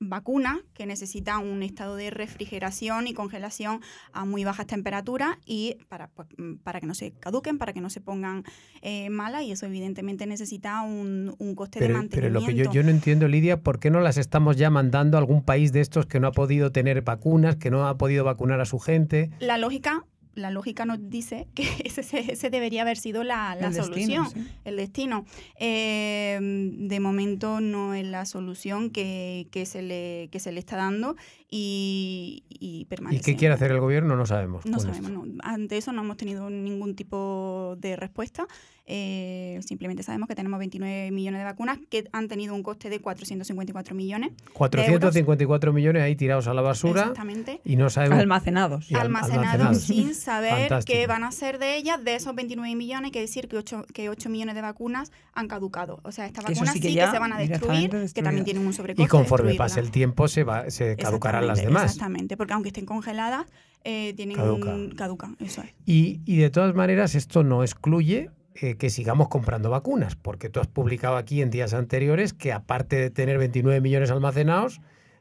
vacunas 0.00 0.58
que 0.72 0.86
necesitan 0.86 1.46
un 1.46 1.62
estado 1.62 1.94
de 1.94 2.10
refrigeración 2.10 3.06
y 3.06 3.12
congelación 3.12 3.80
a 4.12 4.24
muy 4.24 4.44
bajas 4.44 4.66
temperaturas 4.66 5.36
y 5.44 5.76
para, 5.88 6.08
pues, 6.08 6.26
mm, 6.38 6.54
para 6.56 6.80
que 6.80 6.86
no 6.86 6.94
se 6.94 7.12
caduquen, 7.12 7.58
para 7.58 7.74
que 7.74 7.82
no 7.82 7.90
se 7.90 8.00
pongan 8.00 8.44
eh, 8.80 9.10
malas 9.10 9.42
y 9.42 9.52
eso 9.52 9.66
evidentemente 9.66 10.26
necesita 10.26 10.80
un, 10.80 11.34
un 11.38 11.54
coste 11.54 11.80
de 11.80 11.86
Pero, 11.86 11.98
pero 11.98 12.02
mantenimiento. 12.02 12.40
lo 12.40 12.46
que 12.46 12.54
yo, 12.54 12.72
yo 12.72 12.82
no 12.82 12.88
entiendo, 12.88 13.28
Lidia, 13.28 13.60
¿por 13.60 13.78
qué 13.78 13.90
no 13.90 14.00
las 14.00 14.16
estamos 14.16 14.56
ya 14.56 14.70
mandando 14.70 15.18
a 15.18 15.20
algún 15.20 15.44
país 15.44 15.70
de 15.72 15.82
estos 15.82 16.06
que 16.06 16.18
no 16.18 16.28
ha 16.28 16.32
podido 16.32 16.72
tener 16.72 17.02
vacunas, 17.02 17.56
que 17.56 17.70
no 17.70 17.86
ha 17.86 17.98
podido 17.98 18.24
vacunar 18.24 18.60
a 18.60 18.64
su 18.64 18.78
gente? 18.78 19.30
La 19.38 19.58
lógica 19.58 20.06
la 20.34 20.50
lógica 20.50 20.84
nos 20.84 20.98
dice 21.10 21.48
que 21.54 21.64
ese, 21.84 22.32
ese 22.32 22.50
debería 22.50 22.82
haber 22.82 22.96
sido 22.96 23.24
la, 23.24 23.54
la 23.56 23.68
El 23.68 23.74
solución, 23.74 24.24
destino, 24.24 24.30
sí. 24.46 24.52
el 24.64 24.76
destino. 24.76 25.24
Eh, 25.58 26.38
de 26.40 27.00
momento 27.00 27.60
no 27.60 27.94
es 27.94 28.06
la 28.06 28.24
solución 28.26 28.90
que, 28.90 29.48
que 29.50 29.66
se, 29.66 29.82
le, 29.82 30.28
que 30.30 30.38
se 30.40 30.52
le 30.52 30.60
está 30.60 30.76
dando 30.76 31.16
y, 31.50 32.44
y 32.48 32.80
¿Y 32.80 32.84
permanece. 32.86 33.22
qué 33.24 33.36
quiere 33.36 33.54
hacer 33.54 33.70
el 33.72 33.80
gobierno? 33.80 34.16
No 34.16 34.26
sabemos. 34.26 34.64
No 34.66 34.76
con 34.78 34.86
sabemos, 34.86 35.10
no. 35.10 35.24
ante 35.42 35.76
eso 35.76 35.92
no 35.92 36.02
hemos 36.02 36.16
tenido 36.16 36.48
ningún 36.50 36.94
tipo 36.94 37.76
de 37.78 37.96
respuesta. 37.96 38.46
Eh, 38.92 39.60
simplemente 39.64 40.02
sabemos 40.02 40.26
que 40.28 40.34
tenemos 40.34 40.58
29 40.58 41.12
millones 41.12 41.38
de 41.40 41.44
vacunas 41.44 41.78
que 41.88 42.08
han 42.12 42.26
tenido 42.26 42.56
un 42.56 42.64
coste 42.64 42.90
de 42.90 42.98
454 42.98 43.94
millones. 43.94 44.32
454 44.52 45.72
millones 45.72 46.02
ahí 46.02 46.16
tirados 46.16 46.48
a 46.48 46.54
la 46.54 46.60
basura 46.62 47.02
Exactamente. 47.02 47.60
y 47.64 47.76
no 47.76 47.88
sabemos. 47.88 48.18
Almacenados. 48.18 48.90
Y 48.90 48.94
al- 48.94 49.02
almacenados 49.02 49.44
almacenados. 49.46 49.82
sin 49.84 50.14
saber 50.16 50.50
Fantástico. 50.68 50.98
qué 50.98 51.06
van 51.06 51.22
a 51.22 51.28
hacer 51.28 51.58
de 51.60 51.76
ellas. 51.76 52.02
De 52.02 52.16
esos 52.16 52.34
29 52.34 52.74
millones, 52.74 53.04
hay 53.06 53.10
que 53.12 53.20
decir 53.20 53.46
que 53.46 53.58
8, 53.58 53.84
que 53.94 54.08
8 54.08 54.28
millones 54.28 54.56
de 54.56 54.60
vacunas 54.62 55.12
han 55.34 55.46
caducado. 55.46 56.00
O 56.02 56.10
sea, 56.10 56.26
estas 56.26 56.44
vacunas 56.44 56.72
sí 56.72 56.80
sí 56.80 56.94
que 56.96 57.06
se 57.06 57.18
van 57.20 57.32
a 57.32 57.38
destruir, 57.38 57.90
que 58.12 58.22
también 58.22 58.44
tienen 58.44 58.66
un 58.66 58.72
sobrecoste. 58.72 59.04
Y 59.04 59.06
conforme 59.08 59.54
pase 59.54 59.78
el 59.78 59.92
tiempo 59.92 60.26
se, 60.26 60.42
va, 60.42 60.68
se 60.68 60.96
caducarán 60.96 61.46
las 61.46 61.62
demás. 61.62 61.84
Exactamente, 61.84 62.36
porque 62.36 62.54
aunque 62.54 62.70
estén 62.70 62.86
congeladas, 62.86 63.46
eh, 63.84 64.14
tienen 64.16 64.36
Caduca. 64.36 64.74
un- 64.74 64.90
caducan. 64.90 65.36
Eso 65.38 65.62
es. 65.62 65.70
Y, 65.86 66.20
y 66.26 66.38
de 66.38 66.50
todas 66.50 66.74
maneras, 66.74 67.14
esto 67.14 67.44
no 67.44 67.62
excluye 67.62 68.30
eh, 68.60 68.76
que 68.76 68.90
sigamos 68.90 69.28
comprando 69.28 69.70
vacunas, 69.70 70.16
porque 70.16 70.48
tú 70.48 70.60
has 70.60 70.66
publicado 70.66 71.16
aquí 71.16 71.40
en 71.40 71.50
días 71.50 71.72
anteriores 71.72 72.32
que 72.32 72.52
aparte 72.52 72.96
de 72.96 73.10
tener 73.10 73.38
29 73.38 73.80
millones 73.80 74.10
almacenados, 74.10 74.80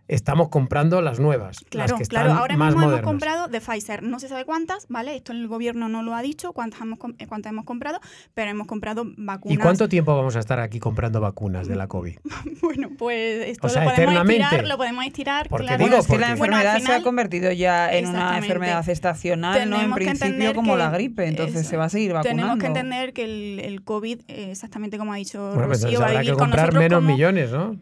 estamos 0.09 0.49
comprando 0.49 1.01
las 1.01 1.19
nuevas, 1.19 1.59
Claro, 1.69 1.91
las 1.93 2.01
que 2.01 2.07
claro. 2.07 2.27
están 2.29 2.41
Ahora 2.41 2.57
más 2.57 2.69
mismo 2.69 2.81
hemos 2.81 2.91
modernas. 2.91 3.09
comprado 3.09 3.47
de 3.47 3.61
Pfizer, 3.61 4.03
no 4.03 4.19
se 4.19 4.27
sabe 4.27 4.43
cuántas, 4.43 4.87
¿vale? 4.89 5.15
Esto 5.15 5.31
el 5.31 5.47
gobierno 5.47 5.87
no 5.87 6.01
lo 6.03 6.15
ha 6.15 6.21
dicho, 6.21 6.51
cuántas 6.51 6.81
hemos, 6.81 6.97
cuántas 6.99 7.51
hemos 7.51 7.63
comprado, 7.63 7.99
pero 8.33 8.49
hemos 8.51 8.65
comprado 8.67 9.05
vacunas. 9.17 9.53
¿Y 9.57 9.61
cuánto 9.61 9.87
tiempo 9.87 10.15
vamos 10.17 10.35
a 10.35 10.39
estar 10.39 10.59
aquí 10.59 10.79
comprando 10.79 11.21
vacunas 11.21 11.67
de 11.67 11.75
la 11.75 11.87
COVID? 11.87 12.17
Bueno, 12.61 12.89
pues 12.97 13.47
esto 13.49 13.67
O 13.67 13.69
sea, 13.69 13.85
lo 13.85 13.91
podemos 13.95 14.29
estirar, 14.29 14.67
lo 14.67 14.77
podemos 14.77 15.05
estirar, 15.05 15.47
Porque 15.47 15.67
claro. 15.67 15.77
digo, 15.85 15.89
Bueno, 15.89 16.01
es 16.01 16.07
que 16.07 16.17
la 16.17 16.27
porque- 16.27 16.39
Bueno, 16.39 16.55
al 16.57 16.61
enfermedad 16.65 16.85
se 16.93 16.99
ha 16.99 17.03
convertido 17.03 17.51
ya 17.51 17.93
en 17.93 18.07
una 18.07 18.37
enfermedad 18.39 18.89
estacional, 18.89 19.69
¿no? 19.69 19.79
En 19.79 19.89
que 19.89 19.95
principio 19.95 20.53
como 20.55 20.73
que- 20.73 20.79
la 20.79 20.89
gripe, 20.89 21.27
entonces 21.27 21.61
eso 21.61 21.69
se 21.69 21.77
va 21.77 21.85
a 21.85 21.89
seguir 21.89 22.13
vacunando. 22.13 22.41
Tenemos 22.41 22.59
que 22.59 22.65
entender 22.65 23.13
que 23.13 23.23
el, 23.25 23.59
el 23.59 23.83
COVID, 23.83 24.21
eh, 24.27 24.47
exactamente 24.51 24.97
como 24.97 25.13
ha 25.13 25.17
dicho 25.17 25.51
Bueno, 25.53 25.67
pues 25.67 25.83
Rocío, 25.83 25.99
va 25.99 26.05
a 26.05 26.07
habrá 26.09 26.19
vivir 26.21 26.33
que 26.33 26.37
con 26.39 26.47
comprar 26.47 26.65
nosotros 26.73 26.83
menos 26.83 26.97
como- 27.03 27.11
millones, 27.13 27.51
¿no? 27.51 27.75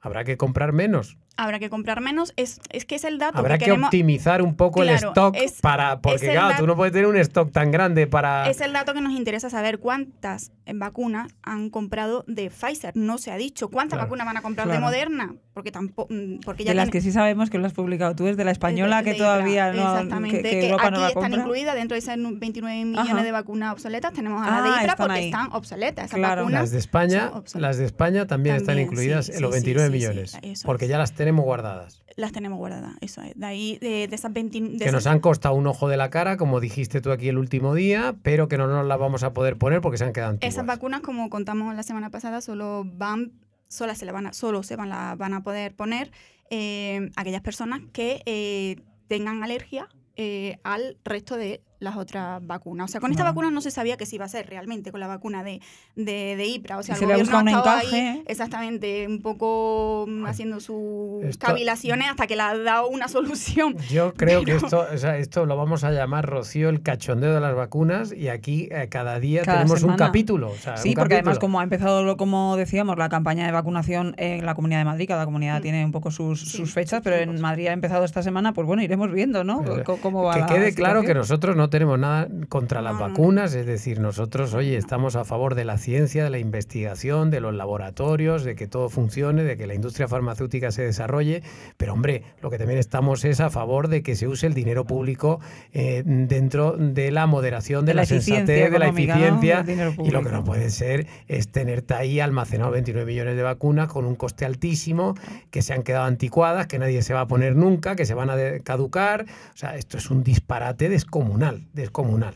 Habrá 0.00 0.24
que 0.24 0.36
comprar 0.38 0.72
menos. 0.72 1.18
Habrá 1.38 1.58
que 1.58 1.68
comprar 1.70 2.00
menos. 2.00 2.32
Es, 2.36 2.60
es 2.70 2.84
que 2.86 2.94
es 2.94 3.04
el 3.04 3.18
dato 3.18 3.38
Habrá 3.38 3.54
que 3.56 3.60
que 3.60 3.64
queremos. 3.66 3.88
optimizar 3.88 4.40
un 4.42 4.56
poco 4.56 4.82
el 4.82 4.88
stock 4.90 5.36
es- 5.36 5.60
para. 5.60 6.00
Porque, 6.00 6.30
claro, 6.30 6.48
dat- 6.48 6.58
tú 6.58 6.66
no 6.66 6.76
puedes 6.76 6.92
tener 6.92 7.06
un 7.06 7.16
stock 7.18 7.52
tan 7.52 7.70
grande 7.70 8.06
para. 8.06 8.48
Es 8.48 8.60
el 8.60 8.72
dato 8.72 8.94
que 8.94 9.00
nos 9.00 9.12
interesa 9.12 9.50
saber 9.50 9.78
cuántas 9.78 10.52
eh, 10.64 10.72
vacunas 10.74 11.32
han 11.42 11.70
comprado 11.70 12.24
de 12.26 12.50
Pfizer. 12.50 12.92
No 12.96 13.18
se 13.18 13.30
ha 13.32 13.36
dicho 13.36 13.68
cuántas 13.68 13.96
Claro. 13.98 14.06
vacunas 14.08 14.26
van 14.26 14.36
a 14.38 14.42
comprar 14.42 14.66
Claro. 14.66 14.80
de 14.80 14.84
Moderna, 14.84 15.34
porque 15.52 15.70
tampoco, 15.70 16.08
porque 16.44 16.64
ya 16.64 16.70
de 16.70 16.74
las 16.76 16.90
que 16.90 17.00
sí 17.00 17.12
sabemos 17.12 17.50
que 17.50 17.58
lo 17.58 17.66
has 17.66 17.72
publicado 17.74 18.14
tú, 18.16 18.26
es 18.28 18.36
de 18.36 18.44
la 18.44 18.50
española 18.50 18.98
de- 18.98 19.04
que 19.04 19.10
de 19.12 19.18
todavía 19.18 19.68
Ibra, 19.68 19.82
no 19.84 19.92
exactamente, 19.94 20.36
que, 20.38 20.42
que, 20.42 20.50
que 20.60 20.66
Europa 20.68 20.86
aquí 20.88 20.94
no 20.94 21.00
la 21.02 21.08
están 21.08 21.22
compra. 21.22 21.40
incluidas 21.40 21.74
dentro 21.74 21.94
de 21.94 21.98
esas 21.98 22.16
29 22.18 22.84
millones 22.84 23.12
Ajá. 23.12 23.22
de 23.22 23.32
vacunas 23.32 23.72
obsoletas 23.74 24.12
tenemos 24.14 24.42
a 24.42 24.46
Ah, 24.46 24.50
la 24.56 24.62
de 24.62 24.68
Ibra 24.70 24.80
están 24.80 24.96
porque 24.96 25.18
ahí. 25.18 25.24
están 25.26 25.52
obsoletas 25.52 26.04
esas 26.06 26.18
Claro. 26.18 26.42
vacunas 26.42 26.60
Las 26.62 26.70
de 26.72 26.78
España, 26.78 27.32
las 27.54 27.76
de 27.78 27.84
España 27.84 28.26
también, 28.26 28.56
están 28.56 28.78
incluidas 28.78 29.26
sí, 29.26 29.32
en 29.34 29.42
los 29.42 29.54
sí, 29.54 29.60
sí, 29.60 29.66
29 29.66 29.88
sí, 29.88 29.92
sí, 30.04 30.08
millones, 30.40 30.62
porque 30.64 30.88
ya 30.88 30.96
las 30.98 31.12
tenemos 31.12 31.25
guardadas. 31.44 32.02
las 32.16 32.32
tenemos 32.32 32.58
guardadas 32.58 32.94
eso 33.00 33.20
es 33.22 33.34
de 33.38 33.46
ahí 33.46 33.78
de, 33.80 34.08
de 34.08 34.14
esas 34.14 34.32
20 34.32 34.60
de 34.60 34.68
que 34.70 34.74
esas- 34.84 34.92
nos 34.92 35.06
han 35.06 35.20
costado 35.20 35.54
un 35.54 35.66
ojo 35.66 35.88
de 35.88 35.96
la 35.96 36.08
cara, 36.10 36.36
como 36.36 36.60
dijiste 36.60 37.00
tú 37.00 37.10
aquí 37.12 37.28
el 37.28 37.38
último 37.38 37.74
día, 37.74 38.14
pero 38.22 38.48
que 38.48 38.56
no 38.58 38.66
nos 38.66 38.86
las 38.86 38.98
vamos 38.98 39.22
a 39.22 39.32
poder 39.34 39.56
poner 39.58 39.80
porque 39.80 39.98
se 39.98 40.04
han 40.04 40.12
quedado 40.12 40.30
antiguas. 40.30 40.54
Esas 40.54 40.66
vacunas, 40.66 41.00
como 41.00 41.28
contamos 41.30 41.74
la 41.74 41.82
semana 41.82 42.10
pasada, 42.10 42.40
solo 42.40 42.84
van, 42.86 43.32
solas 43.68 43.98
se 43.98 44.06
la 44.06 44.12
van 44.12 44.28
a, 44.28 44.32
solo 44.32 44.62
se 44.62 44.76
van, 44.76 44.88
la, 44.88 45.14
van 45.16 45.34
a 45.34 45.42
poder 45.42 45.74
poner 45.74 46.10
eh, 46.50 47.10
aquellas 47.16 47.42
personas 47.42 47.80
que 47.92 48.22
eh, 48.26 48.76
tengan 49.08 49.42
alergia 49.42 49.88
eh, 50.16 50.58
al 50.64 50.96
resto 51.04 51.36
de 51.36 51.60
las 51.78 51.96
otras 51.96 52.44
vacunas. 52.46 52.86
O 52.86 52.92
sea, 52.92 53.00
con 53.00 53.10
esta 53.10 53.24
vacuna 53.24 53.50
no 53.50 53.60
se 53.60 53.70
sabía 53.70 53.96
que 53.96 54.06
se 54.06 54.16
iba 54.16 54.24
a 54.24 54.26
hacer 54.26 54.48
realmente 54.48 54.90
con 54.90 55.00
la 55.00 55.06
vacuna 55.06 55.42
de, 55.44 55.60
de, 55.94 56.34
de 56.36 56.46
IPRA. 56.46 56.78
O 56.78 56.82
sea, 56.82 56.94
el 56.94 57.00
se 57.00 57.06
le 57.06 57.12
ha 57.12 57.16
gobierno 57.16 57.38
un 57.40 57.48
ha 57.48 57.50
estado 57.50 57.76
encaje, 57.78 57.96
ahí 57.96 58.16
¿eh? 58.18 58.22
exactamente 58.26 59.06
un 59.06 59.20
poco 59.22 60.06
mm, 60.08 60.24
haciendo 60.26 60.60
sus 60.60 61.24
Esto- 61.24 61.46
cavilaciones 61.48 62.08
hasta 62.08 62.26
que 62.26 62.36
le 62.36 62.42
ha 62.42 62.56
dado 62.58 62.88
una 62.88 63.08
solución. 63.08 63.76
Yo 63.90 64.14
creo 64.14 64.42
que 64.44 64.56
esto, 64.56 64.86
o 64.92 64.96
sea, 64.98 65.18
esto 65.18 65.44
lo 65.46 65.56
vamos 65.56 65.84
a 65.84 65.90
llamar, 65.92 66.26
Rocío, 66.26 66.68
el 66.68 66.82
cachondeo 66.82 67.34
de 67.34 67.40
las 67.40 67.54
vacunas 67.54 68.12
y 68.12 68.28
aquí 68.28 68.68
eh, 68.70 68.88
cada 68.90 69.20
día 69.20 69.42
Cada 69.42 69.58
tenemos 69.58 69.82
un 69.82 69.96
capítulo. 69.96 70.50
o 70.50 70.56
sea, 70.56 70.76
Sí, 70.76 70.90
un 70.90 70.94
porque 70.94 71.14
además 71.14 71.38
como 71.38 71.60
ha 71.60 71.62
empezado, 71.62 72.02
lo- 72.04 72.16
como 72.16 72.56
decíamos, 72.56 72.96
la 72.98 73.08
campaña 73.08 73.46
de 73.46 73.52
vacunación 73.52 74.14
en 74.18 74.44
la 74.46 74.54
Comunidad 74.54 74.80
de 74.80 74.84
Madrid, 74.86 75.06
cada 75.08 75.24
comunidad 75.24 75.58
Mm. 75.60 75.62
tiene 75.62 75.84
un 75.84 75.92
poco 75.92 76.10
sus, 76.10 76.40
Sí, 76.40 76.56
sus 76.56 76.72
fechas, 76.72 77.00
pero 77.04 77.16
en. 77.16 77.40
Madrid 77.40 77.66
ha 77.68 77.72
empezado 77.72 78.04
esta 78.04 78.22
semana, 78.22 78.52
pues 78.52 78.66
bueno, 78.66 78.82
iremos 78.82 79.12
viendo, 79.12 79.44
¿no? 79.44 79.62
Eh, 79.62 79.82
C- 79.86 79.98
¿Cómo 80.00 80.22
va 80.24 80.34
Que 80.46 80.54
quede 80.54 80.74
claro 80.74 81.02
que 81.02 81.12
nosotros 81.14 81.54
no 81.56 81.65
tenemos 81.70 81.98
nada 81.98 82.28
contra 82.48 82.82
las 82.82 82.94
No, 82.94 83.00
no, 83.00 83.08
no. 83.08 83.14
vacunas, 83.14 83.54
es 83.54 83.66
decir, 83.66 84.00
nosotros, 84.00 84.54
oye, 84.54 84.76
estamos 84.76 85.16
a 85.16 85.24
favor 85.24 85.54
de 85.54 85.64
la 85.64 85.78
ciencia, 85.78 86.24
de 86.24 86.30
la 86.30 86.38
investigación, 86.38 87.30
de 87.30 87.40
los 87.40 87.54
laboratorios, 87.54 88.44
de 88.44 88.54
que 88.56 88.66
todo 88.66 88.88
funcione, 88.88 89.42
de 89.44 89.56
que 89.56 89.66
la 89.66 89.74
industria 89.74 90.08
farmacéutica 90.08 90.70
se 90.72 90.82
desarrolle, 90.82 91.42
pero 91.76 91.92
hombre, 91.92 92.22
lo 92.42 92.50
que 92.50 92.58
también 92.58 92.78
estamos 92.78 93.24
es 93.24 93.40
a 93.40 93.50
favor 93.50 93.88
de 93.88 94.02
que 94.02 94.16
se 94.16 94.26
use 94.28 94.46
el 94.46 94.54
dinero 94.54 94.84
público 94.84 95.40
eh, 95.72 96.02
dentro 96.04 96.76
de 96.78 97.10
la 97.10 97.26
moderación, 97.26 97.84
de, 97.84 97.90
De 97.90 97.94
la 97.94 98.02
la, 98.02 98.06
sensatez, 98.06 98.70
de 98.70 98.78
la 98.78 98.86
¿no? 98.86 98.92
eficiencia, 98.92 99.64
y 100.02 100.10
lo 100.10 100.22
que 100.22 100.30
no 100.30 100.44
puede 100.44 100.70
ser 100.70 101.06
es 101.28 101.48
tenerte 101.50 101.94
ahí 101.94 102.20
almacenado 102.20 102.70
29 102.72 103.06
millones 103.06 103.36
de 103.36 103.42
vacunas 103.42 103.88
con 103.88 104.04
un 104.04 104.14
coste 104.16 104.44
altísimo, 104.44 105.14
que 105.50 105.62
se 105.62 105.72
han 105.74 105.82
quedado 105.82 106.04
anticuadas, 106.04 106.66
que 106.66 106.78
nadie 106.78 107.02
se 107.02 107.14
va 107.14 107.22
a 107.22 107.26
poner 107.28 107.56
nunca, 107.56 107.96
que 107.96 108.06
se 108.06 108.14
van 108.14 108.30
a 108.30 108.36
caducar. 108.62 109.26
O 109.54 109.56
sea, 109.56 109.76
esto 109.76 109.98
es 109.98 110.10
un 110.10 110.22
disparate 110.22 110.88
descomunal, 110.88 111.55
descomunal. 111.72 112.34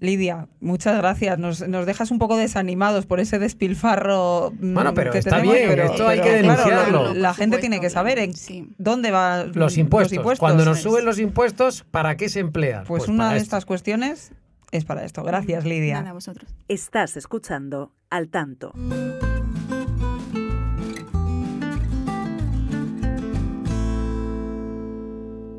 Lidia, 0.00 0.48
muchas 0.60 0.96
gracias. 0.96 1.38
Nos, 1.38 1.68
nos 1.68 1.84
dejas 1.84 2.10
un 2.10 2.18
poco 2.18 2.38
desanimados 2.38 3.04
por 3.04 3.20
ese 3.20 3.38
despilfarro. 3.38 4.50
mm, 4.58 4.72
Bueno, 4.72 4.94
pero 4.94 5.12
que 5.12 5.18
está 5.18 5.36
tenemos, 5.36 5.54
bien, 5.54 5.68
pero- 5.68 5.84
esto 5.84 6.08
hay 6.08 6.20
pero, 6.20 6.32
que 6.32 6.40
claro, 6.42 6.58
denunciarlo. 6.64 7.14
la, 7.14 7.34
gente 7.34 7.58
tiene 7.58 7.78
que 7.78 7.90
saber 7.90 8.18
en 8.18 8.34
sí. 8.34 8.70
dónde 8.78 9.10
van 9.10 9.52
Los 9.54 9.76
impuestos. 9.76 10.38
Cuando 10.38 10.64
nos 10.64 10.80
suben 10.80 11.04
los 11.04 11.18
impuestos, 11.18 11.84
¿para 11.90 12.16
qué 12.16 12.30
se 12.30 12.40
emplean? 12.40 12.84
Pues, 12.86 13.02
Pues 13.04 13.08
una 13.10 13.30
de 13.30 13.36
esto. 13.36 13.44
estas 13.44 13.66
cuestiones 13.66 14.32
es 14.70 14.86
para 14.86 15.04
esto. 15.04 15.22
Gracias, 15.22 15.66
Lidia. 15.66 16.00
Nada, 16.00 16.14
vosotros. 16.14 16.50
Estás 16.68 17.18
escuchando 17.18 17.92
Al 18.08 18.28
Tanto. 18.30 18.72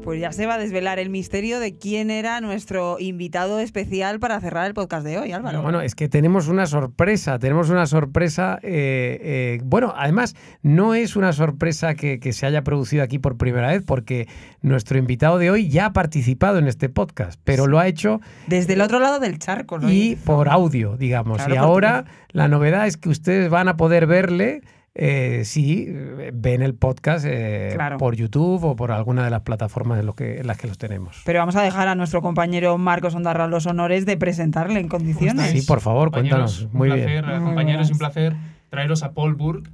Pues 0.04 0.20
ya 0.20 0.34
se 0.34 0.46
va 0.46 0.56
a 0.56 0.58
desvelar 0.58 1.00
el 1.00 1.10
misterio 1.10 1.62
de 1.62 1.78
quién 1.78 2.12
era 2.12 2.42
nuestro 2.42 2.98
invitado 3.00 3.60
especial 3.60 4.20
para 4.20 4.38
cerrar 4.42 4.68
el 4.68 4.74
podcast 4.74 5.06
de 5.06 5.18
hoy, 5.18 5.32
Álvaro. 5.32 5.62
Bueno, 5.62 5.80
es 5.80 5.96
que 5.96 6.10
tenemos 6.10 6.50
una 6.50 6.66
sorpresa, 6.66 7.40
tenemos 7.40 7.70
una 7.70 7.86
sorpresa, 7.86 8.60
eh, 8.64 9.18
eh, 9.22 9.62
bueno, 9.64 9.94
además 9.96 10.36
no 10.62 10.94
es 10.94 11.16
una 11.16 11.32
sorpresa 11.32 11.96
que, 11.96 12.20
que 12.20 12.34
se 12.34 12.46
haya 12.46 12.66
producido 12.66 13.02
aquí 13.02 13.18
por 13.18 13.38
primera 13.38 13.70
vez, 13.70 13.82
porque 13.86 14.28
nuestro 14.62 14.98
invitado 14.98 15.38
de 15.38 15.52
hoy 15.52 15.70
ya 15.70 15.86
ha 15.86 15.94
participado 15.94 16.58
en 16.58 16.68
este 16.68 16.90
podcast, 16.90 17.40
pero 17.46 17.68
lo 17.68 17.80
ha 17.80 17.88
hecho 17.88 18.20
Desde 18.48 18.74
el 18.74 18.82
otro 18.82 19.00
lado 19.00 19.20
del 19.20 19.40
charco. 19.40 19.78
lo 19.78 19.90
y 19.90 20.18
por 20.18 20.50
audio, 20.50 20.98
digamos. 20.98 21.38
Claro, 21.38 21.56
y 21.56 21.58
ahora 21.58 22.06
la 22.30 22.50
novedad 22.50 22.88
es 22.88 22.98
que 22.98 23.08
ustedes 23.08 23.50
van 23.50 23.70
a 23.70 23.78
poder 23.78 24.06
verle 24.06 24.64
eh, 24.96 25.42
si 25.46 25.86
eh, 25.90 26.32
ven 26.34 26.62
el 26.62 26.76
podcast 26.76 27.26
eh, 27.28 27.72
Claro. 27.74 27.98
por 27.98 28.16
YouTube 28.16 28.64
o 28.64 28.76
por 28.76 28.92
alguna 28.92 29.24
de 29.24 29.32
las 29.32 29.42
plataformas 29.42 30.00
en, 30.00 30.06
lo 30.06 30.14
que, 30.14 30.40
en 30.40 30.48
las 30.48 30.58
que 30.58 30.68
los 30.68 30.78
tenemos. 30.78 31.22
Pero 31.26 31.40
vamos 31.40 31.56
a 31.56 31.62
dejar 31.64 31.88
a 31.88 31.96
nuestro 31.96 32.22
compañero 32.22 32.78
Marcos 32.78 33.16
Ondarra 33.16 33.48
los 33.48 33.66
honores 33.66 34.06
de 34.06 34.18
presentarle 34.18 34.80
en 34.80 34.88
condiciones. 34.90 35.50
Sí, 35.52 35.62
por 35.64 35.82
favor, 35.82 36.12
cuéntanos. 36.12 36.68
Muy 36.74 36.90
un 36.90 36.96
bien. 36.96 37.08
placer, 37.22 37.40
Muy 37.40 37.46
compañeros, 37.50 37.88
bien. 37.88 37.94
un 37.94 38.00
placer 38.00 38.36
traeros 38.70 39.04
a 39.04 39.14
Paul 39.14 39.36
Burke. 39.36 39.70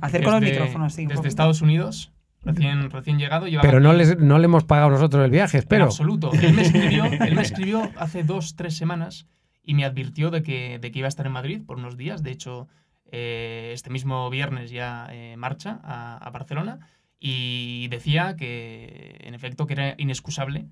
Acerco 0.00 0.30
los 0.30 0.40
desde- 0.40 0.52
micrófonos, 0.54 0.92
sí. 0.94 1.02
Desde 1.02 1.14
poquito. 1.16 1.28
Estados 1.28 1.62
Unidos, 1.62 2.12
recién, 2.44 2.90
recién 2.90 3.18
llegado. 3.18 3.46
Pero 3.62 3.80
no, 3.80 3.92
les, 3.92 4.18
no 4.18 4.38
le 4.38 4.44
hemos 4.46 4.64
pagado 4.64 4.90
nosotros 4.90 5.24
el 5.24 5.30
viaje, 5.30 5.56
En 5.58 5.62
espero. 5.62 5.84
absoluto. 5.84 6.32
Él 6.32 6.52
me, 6.54 6.62
escribió, 6.62 7.04
él 7.20 7.34
me 7.34 7.42
escribió 7.42 7.90
hace 7.96 8.24
dos, 8.24 8.56
tres 8.56 8.76
semanas 8.76 9.26
y 9.64 9.74
me 9.74 9.84
advirtió 9.84 10.30
de 10.30 10.42
que, 10.42 10.78
de 10.80 10.90
que 10.90 10.98
iba 10.98 11.06
a 11.06 11.08
estar 11.08 11.26
en 11.26 11.32
Madrid 11.32 11.62
por 11.64 11.76
unos 11.78 11.96
días. 11.96 12.22
De 12.24 12.32
hecho, 12.32 12.66
eh, 13.12 13.70
este 13.74 13.90
mismo 13.90 14.30
viernes 14.30 14.70
ya 14.70 15.06
eh, 15.10 15.36
marcha 15.36 15.80
a, 15.84 16.30
Barcelona 16.30 16.80
y 17.20 17.86
decía 17.88 18.36
que, 18.36 19.18
en 19.20 19.34
efecto, 19.34 19.66
que 19.66 19.74
era 19.74 19.94
inexcusable, 19.98 20.66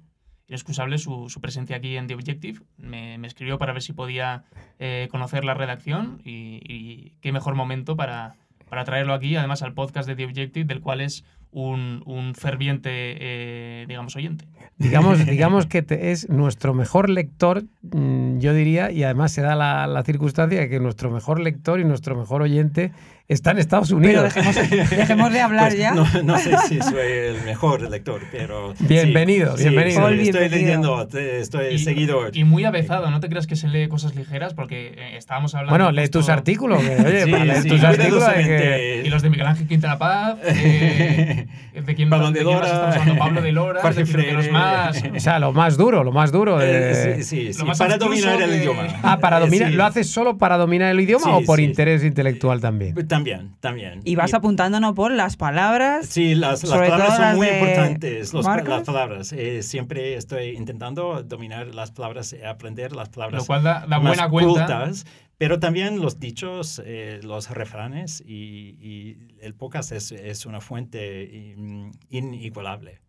inexcusable 0.49 0.97
su, 0.99 1.31
presencia 1.41 1.77
aquí 1.77 1.97
en 1.97 2.07
The 2.07 2.15
Objective. 2.15 2.61
Me, 2.79 3.19
me 3.19 3.29
escribió 3.29 3.59
para 3.59 3.75
ver 3.75 3.83
si 3.83 3.93
podía 3.93 4.45
eh, 4.79 5.09
conocer 5.11 5.45
la 5.45 5.55
redacción 5.55 6.23
y, 6.25 6.61
y 6.65 7.13
qué 7.21 7.31
mejor 7.31 7.55
momento 7.55 7.95
para, 7.95 8.37
para 8.71 8.85
traerlo 8.85 9.13
aquí, 9.13 9.37
además 9.37 9.63
al 9.63 9.75
podcast 9.75 10.09
de 10.09 10.17
The 10.17 10.25
Objective, 10.25 10.65
del 10.65 10.81
cual 10.81 11.03
es 11.03 11.25
un, 11.53 12.03
un 12.07 12.35
ferviente, 12.35 12.91
eh, 12.93 13.85
digamos, 13.89 14.15
oyente. 14.17 14.45
Digamos, 14.79 15.25
digamos 15.27 15.67
que 15.67 15.83
te- 15.83 16.11
es 16.13 16.29
nuestro 16.29 16.75
mejor 16.75 17.11
lector, 17.11 17.65
mm, 17.83 18.39
yo 18.39 18.55
diría, 18.55 18.91
y 18.93 19.03
además 19.03 19.33
se 19.33 19.43
da 19.43 19.55
la, 19.57 19.87
la 19.87 20.03
circunstancia 20.05 20.61
de 20.61 20.69
que 20.69 20.81
nuestro 20.81 21.11
mejor 21.11 21.41
lector 21.41 21.81
y 21.81 21.85
nuestro 21.85 22.17
mejor 22.17 22.43
oyente 22.43 22.93
está 23.31 23.53
en 23.53 23.59
Estados 23.59 23.89
Pero 23.89 23.99
Unidos. 23.99 24.35
dejemos, 24.35 24.57
dejemos 24.91 25.33
de 25.33 25.41
hablar 25.41 25.69
Pues, 25.69 25.79
ya. 25.79 25.95
No, 25.95 26.05
no 26.25 26.39
sé 26.39 26.55
si 26.69 26.81
soy 26.83 27.01
el 27.07 27.43
mejor 27.45 27.89
lector, 27.89 28.21
pero... 28.33 28.75
Bienvenido, 28.81 29.57
sí, 29.57 29.65
bienvenido. 29.65 29.95
sí, 29.95 30.01
Paul, 30.01 30.21
estoy 30.21 30.41
bienvenido. 30.49 31.07
leyendo, 31.07 31.09
estoy 31.41 31.79
seguidor. 31.79 32.37
y 32.37 32.45
muy 32.45 32.65
avezado, 32.65 33.11
no 33.11 33.21
te 33.21 33.29
creas 33.29 33.47
que 33.47 33.55
se 33.57 33.69
lee 33.69 33.89
cosas 33.89 34.15
ligeras 34.17 34.53
porque 34.55 34.89
eh, 34.97 35.17
estábamos 35.17 35.55
hablando. 35.55 35.71
Bueno, 35.71 35.93
lee 35.93 36.09
tus 36.09 36.29
artículos. 36.29 36.81
oye, 36.83 37.25
Sí, 37.55 37.63
sí, 37.63 37.69
tus 37.69 37.85
artículos 37.85 38.25
que... 38.35 39.03
Y 39.05 39.09
los 39.09 39.23
de 39.23 39.31
Miguel 39.31 39.47
Ángel 39.47 39.67
Quintana 39.69 39.97
Paz, 39.99 40.37
eh, 40.45 41.47
de 41.87 41.95
quién, 41.95 42.11
Pablo 42.11 42.33
de 42.33 42.39
de 42.41 42.45
Lora, 42.45 42.67
estamos 42.67 42.97
hablando, 42.97 43.19
Pablo 43.19 43.43
de 43.43 43.53
Lora, 43.53 43.81
Jorge 43.83 44.05
que 44.05 44.33
los 44.33 44.51
más. 44.51 45.03
O 45.17 45.21
sea, 45.21 45.39
lo 45.39 45.53
más 45.53 45.77
duro, 45.77 46.03
lo 46.05 46.13
más 46.13 46.33
duro. 46.33 46.59
de- 46.59 46.91
Eh, 46.91 47.15
sí, 47.19 47.23
sí, 47.23 47.53
sí, 47.53 47.59
Lo 47.61 47.67
más 47.67 47.79
para 47.79 47.97
dominar 47.99 48.41
el 48.43 48.55
idioma. 48.55 48.87
Ah, 49.03 49.19
para 49.19 49.39
Eh, 49.39 49.41
dominar. 49.41 49.71
sí. 49.71 49.75
¿Lo 49.77 49.85
haces 49.85 50.11
solo 50.11 50.37
para 50.39 50.57
dominar 50.57 50.91
el 50.91 51.01
idioma 51.01 51.25
Sí, 51.25 51.31
o 51.33 51.45
por 51.45 51.59
sí. 51.59 51.65
interés 51.65 52.03
intelectual 52.05 52.61
también? 52.61 52.95
También, 52.95 53.20
también. 53.61 54.01
Y 54.05 54.15
vas 54.17 54.33
Y- 54.33 54.37
apuntándonos 54.37 54.95
por 54.95 55.13
las 55.13 55.37
palabras. 55.37 56.07
Sí, 56.07 56.35
las, 56.35 56.63
las 56.65 56.73
palabras 56.79 57.13
son 57.17 57.21
las 57.23 57.37
muy 57.37 57.47
importantes. 57.49 58.33
los- 58.33 58.45
las 58.47 58.83
palabras. 58.85 59.33
Eh, 59.33 59.63
siempre 59.63 60.15
estoy 60.15 60.49
intentando 60.57 61.23
dominar 61.23 61.75
las 61.75 61.91
palabras, 61.93 62.33
eh, 62.33 62.47
aprender 62.47 62.93
las 62.95 63.09
palabras 63.09 63.43
Lo 63.43 63.47
cual 63.47 63.63
da, 63.63 63.81
da 63.87 63.99
más 63.99 64.03
buena 64.17 64.29
cuenta. 64.29 64.51
cultas, 64.67 65.07
pero 65.39 65.59
también 65.59 66.01
los 66.01 66.21
dichos, 66.21 66.83
eh, 66.85 67.21
los 67.23 67.51
refranes 67.51 68.23
y, 68.27 68.77
y 68.81 69.37
el 69.41 69.55
podcast 69.55 69.93
es, 69.93 70.13
es 70.13 70.45
una 70.47 70.61
fuente 70.61 71.55
mm, 71.57 71.91
inigualable. 72.11 73.01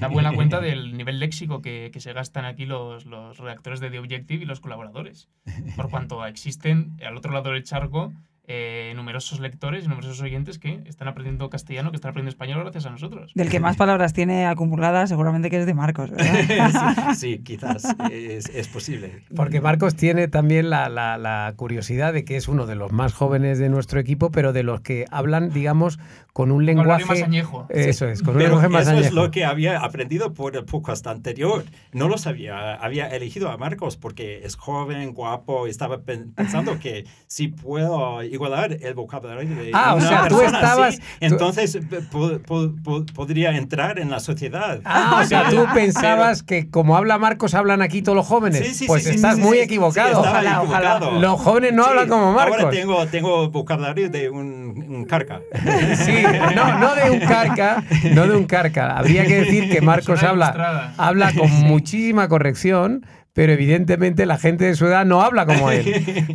Da 0.00 0.08
buena 0.08 0.32
cuenta 0.34 0.60
del 0.60 0.96
nivel 0.96 1.20
léxico 1.20 1.62
que, 1.62 1.90
que 1.92 2.00
se 2.00 2.12
gastan 2.12 2.44
aquí 2.44 2.66
los, 2.66 3.06
los 3.06 3.38
redactores 3.38 3.78
de 3.80 3.90
The 3.90 4.00
Objective 4.00 4.42
y 4.42 4.46
los 4.46 4.60
colaboradores. 4.60 5.28
Por 5.76 5.88
cuanto 5.90 6.26
existen 6.26 6.96
al 7.06 7.16
otro 7.16 7.32
lado 7.32 7.52
del 7.52 7.62
charco 7.62 8.12
eh, 8.48 8.92
numerosos 8.96 9.40
lectores 9.40 9.84
y 9.84 9.88
numerosos 9.88 10.20
oyentes 10.20 10.58
que 10.58 10.82
están 10.86 11.08
aprendiendo 11.08 11.50
castellano, 11.50 11.90
que 11.90 11.96
están 11.96 12.10
aprendiendo 12.10 12.30
español 12.30 12.62
gracias 12.62 12.86
a 12.86 12.90
nosotros. 12.90 13.32
Del 13.34 13.48
que 13.50 13.60
más 13.60 13.76
palabras 13.76 14.12
tiene 14.12 14.46
acumuladas, 14.46 15.08
seguramente 15.08 15.50
que 15.50 15.58
es 15.58 15.66
de 15.66 15.74
Marcos, 15.74 16.10
¿verdad? 16.10 17.14
sí, 17.14 17.14
sí, 17.36 17.38
quizás 17.42 17.84
es, 18.10 18.48
es 18.48 18.68
posible. 18.68 19.22
Porque 19.34 19.60
Marcos 19.60 19.96
tiene 19.96 20.28
también 20.28 20.70
la, 20.70 20.88
la- 20.88 21.18
la 21.18 21.52
curiosidad 21.56 22.12
de 22.12 22.24
que 22.24 22.36
es 22.36 22.48
uno 22.48 22.66
de 22.66 22.74
los 22.76 22.92
más 22.92 23.12
jóvenes 23.14 23.58
de 23.58 23.68
nuestro 23.68 23.98
equipo, 24.00 24.30
pero 24.30 24.52
de 24.52 24.62
los 24.62 24.80
que 24.80 25.06
hablan, 25.10 25.50
digamos, 25.50 25.98
con 26.32 26.50
un 26.50 26.58
Con 26.58 26.66
lenguaje. 26.66 27.04
horario 27.04 27.06
más 27.06 27.22
añejo. 27.22 27.66
Eso 27.70 28.06
es, 28.08 28.20
con 28.22 28.34
un 28.34 28.38
Pero 28.42 28.48
lenguaje 28.50 28.68
más 28.68 28.82
eso 28.82 28.92
es 28.92 28.98
añejo. 29.06 29.14
lo 29.14 29.30
que 29.30 29.44
había 29.44 29.80
aprendido 29.80 30.34
por 30.34 30.54
el 30.56 30.64
podcast 30.64 31.06
anterior. 31.06 31.64
No 31.92 32.08
lo 32.08 32.18
sabía. 32.18 32.74
Había 32.74 33.08
elegido 33.08 33.50
a 33.50 33.56
Marcos 33.56 33.96
porque 33.96 34.44
es 34.44 34.54
joven, 34.56 35.14
guapo. 35.14 35.66
y 35.66 35.70
Estaba 35.70 36.02
pen- 36.02 36.32
pensando 36.34 36.78
que 36.78 37.06
si 37.26 37.48
puedo 37.48 38.22
igualar 38.36 38.76
el 38.80 38.94
vocabulario 38.94 39.54
de 39.56 39.70
Ah, 39.74 39.94
o 39.94 39.96
una 39.98 40.08
sea, 40.08 40.28
tú 40.28 40.38
persona 40.38 40.58
estabas- 40.60 40.94
así, 40.94 41.02
entonces 41.20 41.78
po- 42.12 42.38
po- 42.38 42.72
po- 42.84 43.04
podría 43.14 43.56
entrar 43.56 43.98
en 43.98 44.10
la 44.10 44.20
sociedad. 44.20 44.80
Ah, 44.84 45.20
o 45.22 45.26
sea, 45.26 45.48
tú 45.50 45.64
pensabas 45.74 46.42
que 46.42 46.70
como 46.70 46.96
habla 46.96 47.18
Marcos, 47.18 47.54
hablan 47.54 47.82
aquí 47.82 48.02
todos 48.02 48.16
los 48.16 48.26
jóvenes. 48.26 48.66
Sí, 48.66 48.74
sí, 48.74 48.86
pues 48.86 49.04
sí, 49.04 49.10
estás 49.16 49.36
sí, 49.36 49.40
muy 49.42 49.58
sí, 49.58 49.64
equivocado. 49.64 50.20
Ojalá, 50.20 50.62
ojalá. 50.62 50.96
equivocado. 50.96 51.20
Los 51.20 51.40
jóvenes 51.40 51.72
no 51.72 51.82
Sí, 51.84 51.90
hablan 51.90 52.08
como 52.08 52.32
Marcos. 52.32 52.58
Ahora 52.60 52.70
tengo, 52.70 53.06
tengo 53.08 53.50
vocabulario 53.50 54.08
de 54.10 54.30
un, 54.30 54.84
un 54.88 55.04
carca. 55.04 55.40
Sí, 55.96 56.22
no, 56.54 56.78
no 56.78 56.94
de 56.94 57.10
un 57.10 57.20
carca, 57.20 57.82
no 58.12 58.26
de 58.26 58.36
un 58.36 58.44
carca. 58.44 58.96
Habría 58.98 59.24
que 59.26 59.40
decir 59.40 59.70
que 59.70 59.80
Marcos 59.80 60.22
habla, 60.22 60.92
habla 60.96 61.32
con 61.32 61.50
muchísima 61.64 62.28
corrección, 62.28 63.04
pero 63.36 63.52
evidentemente 63.52 64.24
la 64.24 64.38
gente 64.38 64.64
de 64.64 64.74
su 64.74 64.86
edad 64.86 65.04
no 65.04 65.20
habla 65.20 65.44
como 65.44 65.70
él. 65.70 65.84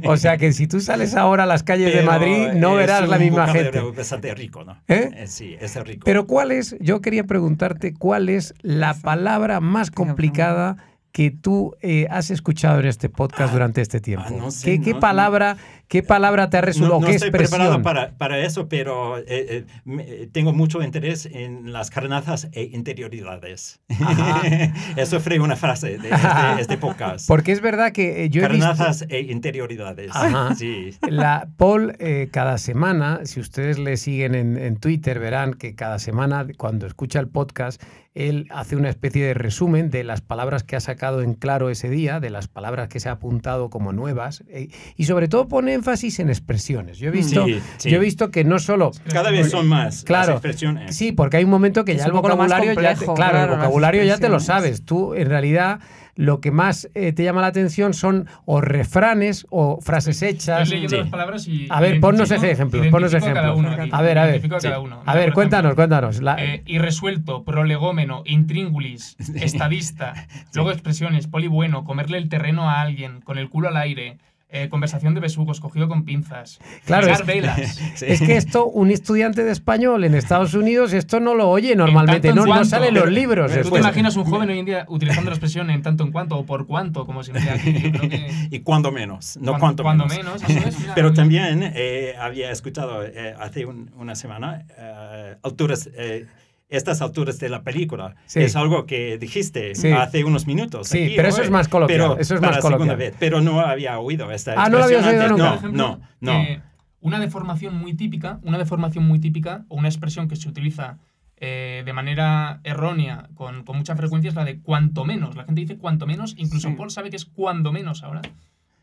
O 0.06 0.18
sea 0.18 0.38
que 0.38 0.54
si 0.54 0.68
tú 0.68 0.80
sales 0.82 1.16
ahora 1.16 1.44
a 1.44 1.46
las 1.48 1.64
calles 1.64 1.96
de 1.96 2.04
Madrid, 2.04 2.50
no 2.54 2.80
es 2.80 2.86
verás 2.86 3.10
la 3.10 3.18
misma 3.18 3.48
gente. 3.48 3.80
bastante 3.80 4.34
rico, 4.36 4.64
¿no? 4.64 4.78
¿Eh? 4.88 5.10
Eh, 5.16 5.26
Sí, 5.26 5.58
es 5.60 5.76
rico. 5.84 6.04
Pero 6.06 6.28
¿cuál 6.28 6.52
es? 6.52 6.76
Yo 6.80 7.02
quería 7.02 7.24
preguntarte 7.24 7.96
cuál 7.96 8.30
es 8.30 8.54
la 8.62 8.94
palabra 8.94 9.60
más 9.62 9.90
complicada 9.90 10.78
que 11.12 11.30
tú 11.32 11.76
eh, 11.82 12.08
has 12.10 12.32
escuchado 12.32 12.80
en 12.80 12.88
este 12.88 13.10
podcast 13.10 13.50
Ah, 13.50 13.54
durante 13.54 13.82
este 13.82 14.00
tiempo. 14.00 14.26
ah, 14.30 14.34
no 14.38 14.52
sé, 14.52 14.66
¿Qué, 14.78 14.82
qué 14.82 14.94
no- 14.94 15.00
palabra, 15.00 15.58
¿Qué 15.90 16.04
palabra 16.04 16.50
te 16.50 16.56
ha 16.58 16.62
resultado? 16.62 16.96
No, 16.96 17.02
no 17.02 17.08
¿Qué 17.08 17.16
estoy 17.16 17.32
preparado 17.32 17.82
para, 17.82 18.12
para 18.18 18.40
eso, 18.40 18.70
pero 18.70 19.18
eh, 19.18 19.24
eh, 19.28 19.66
me- 19.84 20.04
tengo 20.28 20.54
mucho 20.54 20.82
interés 20.82 21.26
en 21.26 21.74
las 21.74 21.90
carnazas 21.90 22.48
e 22.54 22.64
interioridades. 22.72 23.82
eso 24.96 25.20
fue 25.20 25.40
una 25.40 25.56
frase 25.58 25.98
de 25.98 26.10
este, 26.10 26.62
este 26.62 26.78
podcast. 26.78 27.28
Porque 27.28 27.52
es 27.52 27.60
verdad 27.62 27.92
que 27.92 28.24
eh, 28.24 28.30
yo 28.30 28.42
he 28.44 28.48
visto... 28.48 28.66
carnazas 28.68 29.06
e 29.10 29.20
interioridades. 29.22 30.12
Ajá. 30.16 30.56
Sí. 30.62 30.92
La, 31.10 31.50
Paul, 31.58 31.96
eh, 32.00 32.30
cada 32.32 32.58
semana, 32.58 33.22
si 33.24 33.40
ustedes 33.40 33.78
le 33.80 33.98
siguen 33.98 34.36
en, 34.36 34.58
en 34.58 34.78
Twitter, 34.78 35.20
verán 35.20 35.54
que 35.56 35.76
cada 35.76 35.98
semana, 36.00 36.46
cuando 36.58 36.86
escucha 36.88 37.20
el 37.20 37.28
podcast, 37.28 37.82
él 38.14 38.48
hace 38.50 38.76
una 38.76 38.90
especie 38.90 39.26
de 39.26 39.34
resumen 39.34 39.90
de 39.90 40.04
las 40.04 40.20
palabras 40.22 40.64
que 40.64 40.76
ha 40.76 40.82
sacado 40.82 41.22
en 41.22 41.34
claro 41.34 41.70
ese 41.70 41.90
día, 41.90 42.20
de 42.20 42.30
las 42.30 42.48
palabras 42.50 42.90
que 42.90 43.00
se 43.00 43.08
ha 43.08 43.14
apuntado 43.14 43.70
como 43.70 43.94
nuevas, 43.94 44.44
eh, 44.50 44.68
y 44.98 45.06
sobre 45.06 45.28
todo 45.30 45.48
pone 45.48 45.74
énfasis 45.74 46.20
en 46.20 46.30
expresiones. 46.30 46.98
Yo 46.98 47.08
he 47.08 47.12
visto, 47.12 47.46
Sí, 47.46 47.62
sí. 47.78 47.90
yo 47.90 47.98
he 47.98 48.00
visto 48.02 48.30
que 48.30 48.44
no 48.44 48.60
solo... 48.60 48.92
Cada 49.14 49.32
vez 49.32 49.50
son 49.50 49.68
más 49.68 50.04
Claro, 50.04 50.34
las 50.34 50.36
expresiones. 50.38 50.96
Sí, 50.96 51.14
porque 51.14 51.38
hay 51.38 51.46
un 51.46 51.50
momento 51.52 51.86
que 51.86 51.94
Es 51.94 52.00
ya 52.00 52.06
el 52.08 52.12
vocabulario, 52.12 52.74
ya 52.74 52.96
te- 52.96 53.06
complejo, 53.06 53.14
claro, 53.14 53.32
claro, 53.32 53.44
el 53.46 53.50
las 53.52 53.60
vocabulario 53.60 54.04
ya 54.04 54.18
te 54.18 54.28
lo 54.30 54.40
sabes. 54.42 54.84
Tú, 54.84 55.14
en 55.16 55.30
realidad, 55.30 55.80
lo 56.22 56.40
que 56.40 56.52
más 56.52 56.88
eh, 56.94 57.14
te 57.14 57.24
llama 57.24 57.42
la 57.42 57.48
atención 57.48 57.94
son 57.94 58.28
o 58.46 58.62
refranes 58.62 59.48
o 59.50 59.80
frases 59.82 60.22
hechas. 60.22 60.70
Sí. 60.70 60.88
las 60.88 61.10
palabras 61.10 61.48
y. 61.48 61.68
A 61.70 61.82
ver, 61.82 62.00
ponnos 62.00 62.30
ponnos 62.30 63.12
identifico 63.14 63.16
a 63.16 63.34
cada 63.34 63.48
ejemplos. 63.54 63.74
uno 63.74 63.82
aquí, 63.82 63.90
A 63.92 64.02
ver, 64.02 64.18
a 64.20 64.26
ver. 64.28 64.42
Sí. 64.42 64.68
uno. 64.80 65.02
A 65.06 65.16
ver, 65.16 65.26
por 65.26 65.34
cuéntanos, 65.34 65.70
ejemplo, 65.72 65.76
cuéntanos. 65.76 66.22
La- 66.22 66.36
eh, 66.44 66.64
irresuelto, 66.68 67.44
prolegómeno, 67.44 68.22
intríngulis, 68.26 69.16
estadista. 69.36 70.28
Luego 70.54 70.72
expresiones, 70.72 71.28
poli 71.28 71.48
bueno, 71.48 71.84
comerle 71.84 72.18
el 72.18 72.30
terreno 72.30 72.70
a 72.70 72.82
alguien, 72.82 73.22
con 73.22 73.38
el 73.38 73.50
culo 73.50 73.70
al 73.70 73.78
aire, 73.78 74.18
eh, 74.52 74.68
conversación 74.70 75.14
de 75.16 75.22
besugos, 75.22 75.60
cogido 75.60 75.88
con 75.88 76.04
pinzas. 76.06 76.60
Claro, 76.86 77.08
es- 77.08 77.26
velas. 77.26 77.80
Sí. 77.96 78.06
Es 78.08 78.22
que 78.22 78.36
esto, 78.38 78.66
un 78.66 78.90
estudiante 78.92 79.44
de 79.44 79.52
español 79.52 80.04
en 80.04 80.16
Estados 80.16 80.54
Unidos, 80.54 80.94
esto 80.94 81.20
no 81.20 81.36
lo 81.36 81.50
oye 81.50 81.76
normalmente, 81.76 82.30
no, 82.30 82.42
no 82.42 82.48
cuanto. 82.48 82.66
sale 82.66 82.88
en 82.90 82.96
los 82.96 83.10
libros. 83.12 83.52
pero 83.52 83.64
¿Tú 83.64 83.72
te 83.72 83.80
imaginas 83.80 84.16
un 84.16 84.24
joven 84.26 84.50
hoy 84.50 84.60
en 84.60 84.66
día 84.66 84.86
utilizando 84.90 85.30
la 85.30 85.36
expresión 85.36 85.70
en 85.70 85.82
tanto 85.82 86.04
en 86.04 86.12
cuanto 86.12 86.38
o 86.38 86.46
por 86.46 86.68
cuánto, 86.68 87.06
como 87.06 87.24
se 87.24 87.34
dice 87.34 87.50
aquí? 87.50 87.74
Yo 87.74 87.92
creo 87.92 88.10
que- 88.10 88.32
Y 88.52 88.60
cuando 88.62 88.92
menos, 88.92 89.38
no 89.38 89.52
cuando, 89.58 89.60
cuanto 89.60 89.84
cuando 89.84 90.06
menos. 90.08 90.42
menos. 90.42 90.50
eso 90.58 90.68
es, 90.70 90.80
mira, 90.82 90.96
Pero 90.96 91.14
también 91.14 91.72
eh, 91.76 92.14
había 92.20 92.52
escuchado 92.52 93.04
eh, 93.06 93.36
hace 93.40 93.66
un- 93.66 93.92
una 93.98 94.16
semana 94.16 94.66
eh, 94.78 95.36
alturas, 95.44 95.90
eh, 95.96 96.26
estas 96.72 97.02
alturas 97.04 97.38
de 97.38 97.50
la 97.50 97.62
película. 97.62 98.16
Sí. 98.26 98.40
Es 98.40 98.56
algo 98.56 98.88
que 98.88 99.18
dijiste 99.20 99.76
Sí. 99.76 99.92
hace 99.92 100.24
unos 100.24 100.48
minutos. 100.48 100.88
Sí, 100.88 101.04
aquí 101.04 101.14
pero 101.16 101.28
eso 101.28 101.38
hoy. 101.40 101.44
es 101.46 101.52
más 101.52 101.68
coloquial, 101.68 102.00
Pero 102.00 102.18
eso 102.20 102.34
es 102.36 102.42
más 102.42 102.58
coloquial. 102.58 102.98
vez. 102.98 103.14
Pero 103.20 103.42
no 103.42 103.60
había 103.60 104.00
oído 104.00 104.32
esta 104.32 104.54
Ah, 104.58 104.70
¿no 104.70 104.80
lo 104.80 104.86
habías 104.86 105.06
expresión 105.06 105.32
oído 105.42 105.60
nunca? 105.62 105.68
No, 105.68 106.00
no, 106.22 106.32
no. 106.34 106.46
que 106.46 106.62
una 107.02 107.20
deformación 107.20 107.76
muy 107.76 107.94
típica, 107.94 108.40
una 108.44 108.58
deformación 108.58 109.04
muy 109.06 109.20
típica, 109.20 109.66
o 109.68 109.76
una 109.76 109.88
expresión 109.90 110.28
que 110.28 110.36
se 110.36 110.48
utiliza 110.50 110.98
eh, 111.44 111.82
de 111.84 111.94
manera 111.94 112.60
errónea 112.64 113.28
con, 113.34 113.64
con 113.64 113.76
mucha 113.78 113.96
frecuencia 113.96 114.30
es 114.30 114.36
la 114.36 114.46
de 114.46 114.60
cuanto 114.60 115.06
menos. 115.06 115.36
La 115.36 115.44
gente 115.46 115.62
dice 115.62 115.78
cuanto 115.78 116.06
menos, 116.06 116.36
incluso 116.38 116.70
Sí. 116.70 116.76
Paul 116.76 116.92
sabe 116.92 117.10
que 117.10 117.16
es 117.16 117.26
cuando 117.26 117.72
menos 117.72 118.04
ahora. 118.04 118.22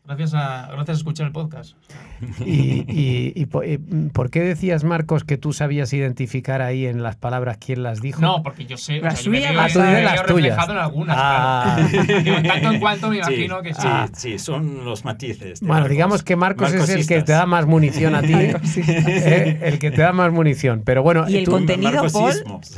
Gracias 0.05 0.33
a, 0.33 0.67
gracias 0.71 0.89
a 0.89 0.93
escuchar 0.93 1.27
el 1.27 1.31
podcast. 1.31 1.75
Y, 2.43 2.83
y- 2.87 3.31
y 3.35 3.41
y, 3.43 3.77
mm, 3.77 4.09
por 4.09 4.31
qué 4.31 4.39
decías, 4.41 4.83
Marcos, 4.83 5.23
que 5.23 5.37
tú 5.37 5.53
sabías 5.53 5.93
identificar 5.93 6.63
ahí 6.63 6.87
en 6.87 7.03
las 7.03 7.15
palabras 7.15 7.57
quién 7.63 7.83
las 7.83 8.01
dijo? 8.01 8.19
No, 8.19 8.41
porque 8.41 8.65
yo 8.65 8.75
sé. 8.75 9.01
Las 9.01 9.13
o 9.13 9.17
sea, 9.17 9.25
yo 9.25 9.31
me 9.31 9.37
suyas, 9.37 9.51
veo- 9.51 9.61
las 9.61 9.75
me 9.75 9.81
tuyas, 9.81 9.93
veo 9.93 10.03
las 10.03 10.25
tuyas. 10.25 10.35
reflejado 10.57 10.71
en 10.73 10.77
algunas. 10.79 11.15
Ah. 11.19 11.87
claro. 11.91 12.21
Digo, 12.23 12.37
tanto 12.41 12.71
en 12.71 12.79
cuanto 12.79 13.09
me 13.09 13.15
Sí, 13.17 13.33
imagino 13.33 13.61
que 13.61 13.73
sí. 13.75 13.81
sí, 13.81 13.87
Ah. 13.87 14.09
sí, 14.13 14.39
son 14.39 14.83
los 14.83 15.05
matices. 15.05 15.59
Bueno, 15.61 15.73
Marcos. 15.75 15.89
digamos 15.91 16.23
que 16.23 16.35
Marcos 16.35 16.73
es 16.73 16.89
el 16.89 17.05
que 17.07 17.21
te 17.21 17.31
da 17.33 17.45
más 17.45 17.67
munición 17.67 18.15
a 18.15 18.21
ti, 18.21 18.33
¿eh? 18.87 19.59
el 19.61 19.77
que 19.77 19.91
te 19.91 20.01
da 20.01 20.11
más 20.11 20.31
munición. 20.31 20.81
Pero 20.83 21.03
bueno, 21.03 21.29
Y 21.29 21.37
el 21.37 21.45
tú- 21.45 21.51
contenido, 21.51 22.03
Paul, 22.11 22.33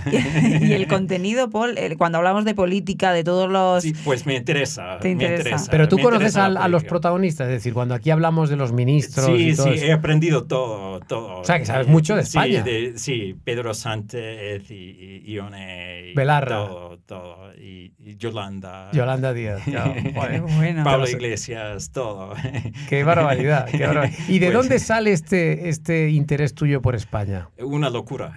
y 0.61 0.73
el 0.73 0.85
contenido, 0.87 1.49
Paul, 1.49 1.77
cuando 1.97 2.17
hablamos 2.17 2.43
de 2.43 2.53
política, 2.55 3.13
de 3.13 3.23
todos 3.23 3.49
los... 3.49 3.83
Sí, 3.83 3.93
pues 4.03 4.25
me 4.25 4.35
interesa. 4.35 4.97
Te 4.99 5.07
me 5.07 5.11
interesa. 5.13 5.39
interesa, 5.43 5.71
pero 5.71 5.87
tú 5.87 5.97
conoces 5.97 6.35
interesa 6.35 6.59
a, 6.59 6.65
a 6.65 6.67
los 6.67 6.81
política. 6.83 6.89
Protagonista? 7.11 7.43
Es 7.45 7.49
decir, 7.49 7.73
cuando 7.73 7.93
aquí 7.95 8.09
hablamos 8.11 8.49
de 8.49 8.55
los 8.55 8.71
ministros. 8.71 9.25
Sí, 9.25 9.49
y 9.49 9.55
todo 9.55 9.67
sí, 9.67 9.73
eso. 9.75 9.85
he 9.85 9.91
aprendido 9.91 10.45
todo, 10.45 10.99
todo. 11.01 11.39
O 11.39 11.43
sea, 11.43 11.59
que 11.59 11.65
sabes 11.65 11.87
mucho 11.87 12.15
de 12.15 12.23
Sí, 12.23 12.37
España. 12.37 12.63
de- 12.63 12.93
Sí, 12.97 13.35
Pedro 13.43 13.73
Sánchez 13.73 14.69
y, 14.71 15.21
y 15.25 15.33
Ione. 15.33 16.09
y 16.11 16.13
Belarra. 16.13 16.67
Todo, 16.67 16.97
todo. 17.05 17.53
Y, 17.55 17.93
y 17.99 18.15
Yolanda. 18.17 18.89
Yolanda 18.93 19.33
Díaz. 19.33 19.61
claro. 19.65 19.93
Joder, 20.15 20.41
Bueno. 20.41 20.83
Pablo 20.83 21.09
Iglesias, 21.09 21.91
todo. 21.91 22.33
Qué 22.89 23.03
barbaridad, 23.03 23.65
qué 23.69 23.85
barbaridad. 23.85 24.17
¿Y 24.27 24.39
de 24.39 24.47
Pues- 24.47 24.53
dónde 24.57 24.79
sale 24.79 25.11
este, 25.11 25.69
este 25.69 26.09
interés 26.09 26.53
tuyo 26.55 26.81
por 26.81 26.95
España? 26.95 27.49
Una 27.59 27.89
locura. 27.89 28.33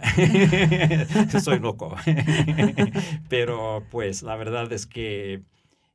Soy 1.43 1.59
loco. 1.61 1.95
Pero 3.29 3.85
pues 3.91 4.23
la 4.23 4.37
verdad 4.37 4.73
es 4.73 4.87
que 4.87 5.43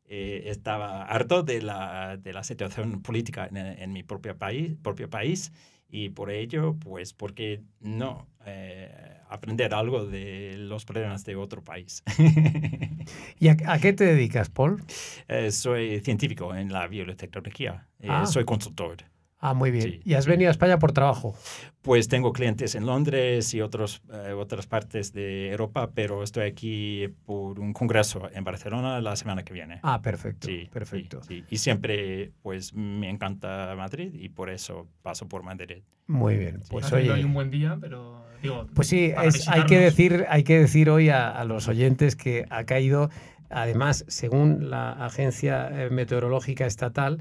eh, 0.10 0.44
estaba 0.48 1.04
harto 1.06 1.44
de 1.44 1.62
la, 1.62 2.18
de 2.18 2.34
la 2.34 2.44
situación 2.44 3.02
política 3.02 3.48
en, 3.48 3.58
en 3.58 3.94
mi 3.94 4.04
propio 4.04 4.38
país, 4.38 4.76
propio 4.84 5.10
país 5.10 5.52
y 5.92 6.10
por 6.10 6.30
ello, 6.32 6.76
pues, 6.80 7.14
¿por 7.14 7.34
qué 7.34 7.62
no 7.80 8.28
eh, 8.46 8.92
aprender 9.30 9.74
algo 9.74 10.06
de 10.06 10.56
los 10.58 10.86
problemas 10.86 11.24
de 11.26 11.36
otro 11.36 11.64
país? 11.64 12.04
¿Y 13.40 13.48
a, 13.48 13.58
a 13.68 13.80
qué 13.80 13.94
te 13.94 14.06
dedicas, 14.06 14.50
Paul? 14.50 14.84
Eh, 15.28 15.52
soy 15.52 16.00
científico 16.02 16.54
en 16.56 16.72
la 16.72 16.88
biotecnología. 16.88 17.88
Eh, 18.00 18.08
Ah. 18.10 18.26
Soy 18.26 18.46
consultor. 18.46 18.98
Ah, 19.42 19.54
muy 19.54 19.72
bien. 19.72 19.84
Sí, 19.84 20.02
¿Y 20.04 20.16
has 20.16 20.26
venido 20.28 20.50
a 20.50 20.52
España 20.52 20.80
por 20.80 20.92
trabajo? 20.92 21.34
Pues 21.82 22.10
tengo 22.10 22.34
clientes 22.34 22.76
en 22.76 22.86
Londres 22.86 23.54
y 23.54 23.62
otros, 23.62 24.02
eh, 24.12 24.34
otras 24.34 24.68
partes 24.68 25.14
de 25.14 25.50
Europa, 25.50 25.92
pero 25.94 26.24
estoy 26.24 26.44
aquí 26.46 27.08
por 27.26 27.58
un 27.60 27.72
congreso 27.72 28.30
en 28.34 28.44
Barcelona 28.44 29.00
la 29.00 29.16
semana 29.16 29.44
que 29.44 29.54
viene. 29.54 29.80
Ah, 29.82 30.02
perfecto, 30.02 30.48
Sí, 30.48 30.68
perfecto. 30.72 31.22
sí, 31.24 31.40
sí. 31.40 31.46
Y 31.50 31.58
siempre, 31.58 32.32
pues, 32.42 32.74
me 32.74 33.10
encanta 33.10 33.74
Madrid 33.78 34.14
y 34.14 34.28
por 34.28 34.50
eso 34.50 34.88
paso 35.02 35.28
por 35.30 35.42
Madrid. 35.44 35.84
Muy 36.08 36.36
bien, 36.38 36.60
pues 36.70 36.92
hoy 36.92 37.08
oye... 37.10 37.24
un 37.24 37.34
buen 37.34 37.50
día, 37.50 37.78
pero 37.80 38.26
digo. 38.42 38.68
Pues 38.74 38.88
sí, 38.90 39.14
es- 39.24 39.48
hay, 39.48 39.66
que 39.66 39.80
decir, 39.80 40.26
hay 40.28 40.44
que 40.44 40.60
decir 40.60 40.90
hoy 40.90 41.08
a, 41.10 41.30
a 41.30 41.46
los 41.46 41.70
oyentes 41.70 42.18
que 42.18 42.46
ha 42.50 42.66
caído, 42.66 43.10
además, 43.50 44.04
según 44.10 44.70
la 44.70 44.92
Agencia 45.06 45.70
eh, 45.72 45.90
Meteorológica 45.92 46.66
Estatal, 46.66 47.20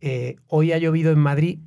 eh, 0.00 0.36
hoy 0.46 0.72
ha 0.72 0.78
llovido 0.78 1.12
en 1.12 1.18
Madrid 1.18 1.58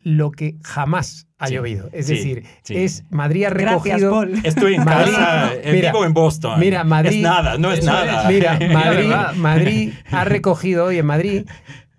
lo 0.00 0.30
que 0.32 0.56
jamás 0.62 1.26
ha 1.38 1.46
Sí, 1.48 1.54
llovido. 1.54 1.88
Es 1.92 2.06
sí, 2.06 2.14
decir, 2.16 2.44
sí. 2.62 2.76
es 2.76 3.04
Madrid 3.10 3.44
ha 3.44 3.50
Gracias, 3.50 4.00
recogido... 4.00 4.10
Paul. 4.10 4.40
Estoy 4.44 4.74
en 4.74 4.84
Madrid- 4.84 5.12
casa, 5.14 5.52
Mira, 5.72 5.92
vivo 5.92 6.04
en 6.04 6.12
Boston. 6.14 6.60
mira, 6.60 6.84
Madrid- 6.84 7.16
Es 7.16 7.22
nada, 7.22 7.56
no 7.58 7.72
es 7.72 7.84
nada. 7.84 8.28
Mira, 8.28 8.58
Madrid. 8.72 9.10
Madrid 9.36 9.92
ha 10.10 10.24
recogido 10.24 10.84
hoy 10.86 10.98
en 10.98 11.06
Madrid, 11.06 11.46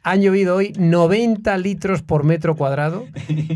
han 0.07 0.21
llovido 0.21 0.55
hoy 0.57 0.71
90 0.77 1.57
litros 1.57 2.03
por 2.03 2.23
metro 2.23 2.55
cuadrado, 2.55 3.05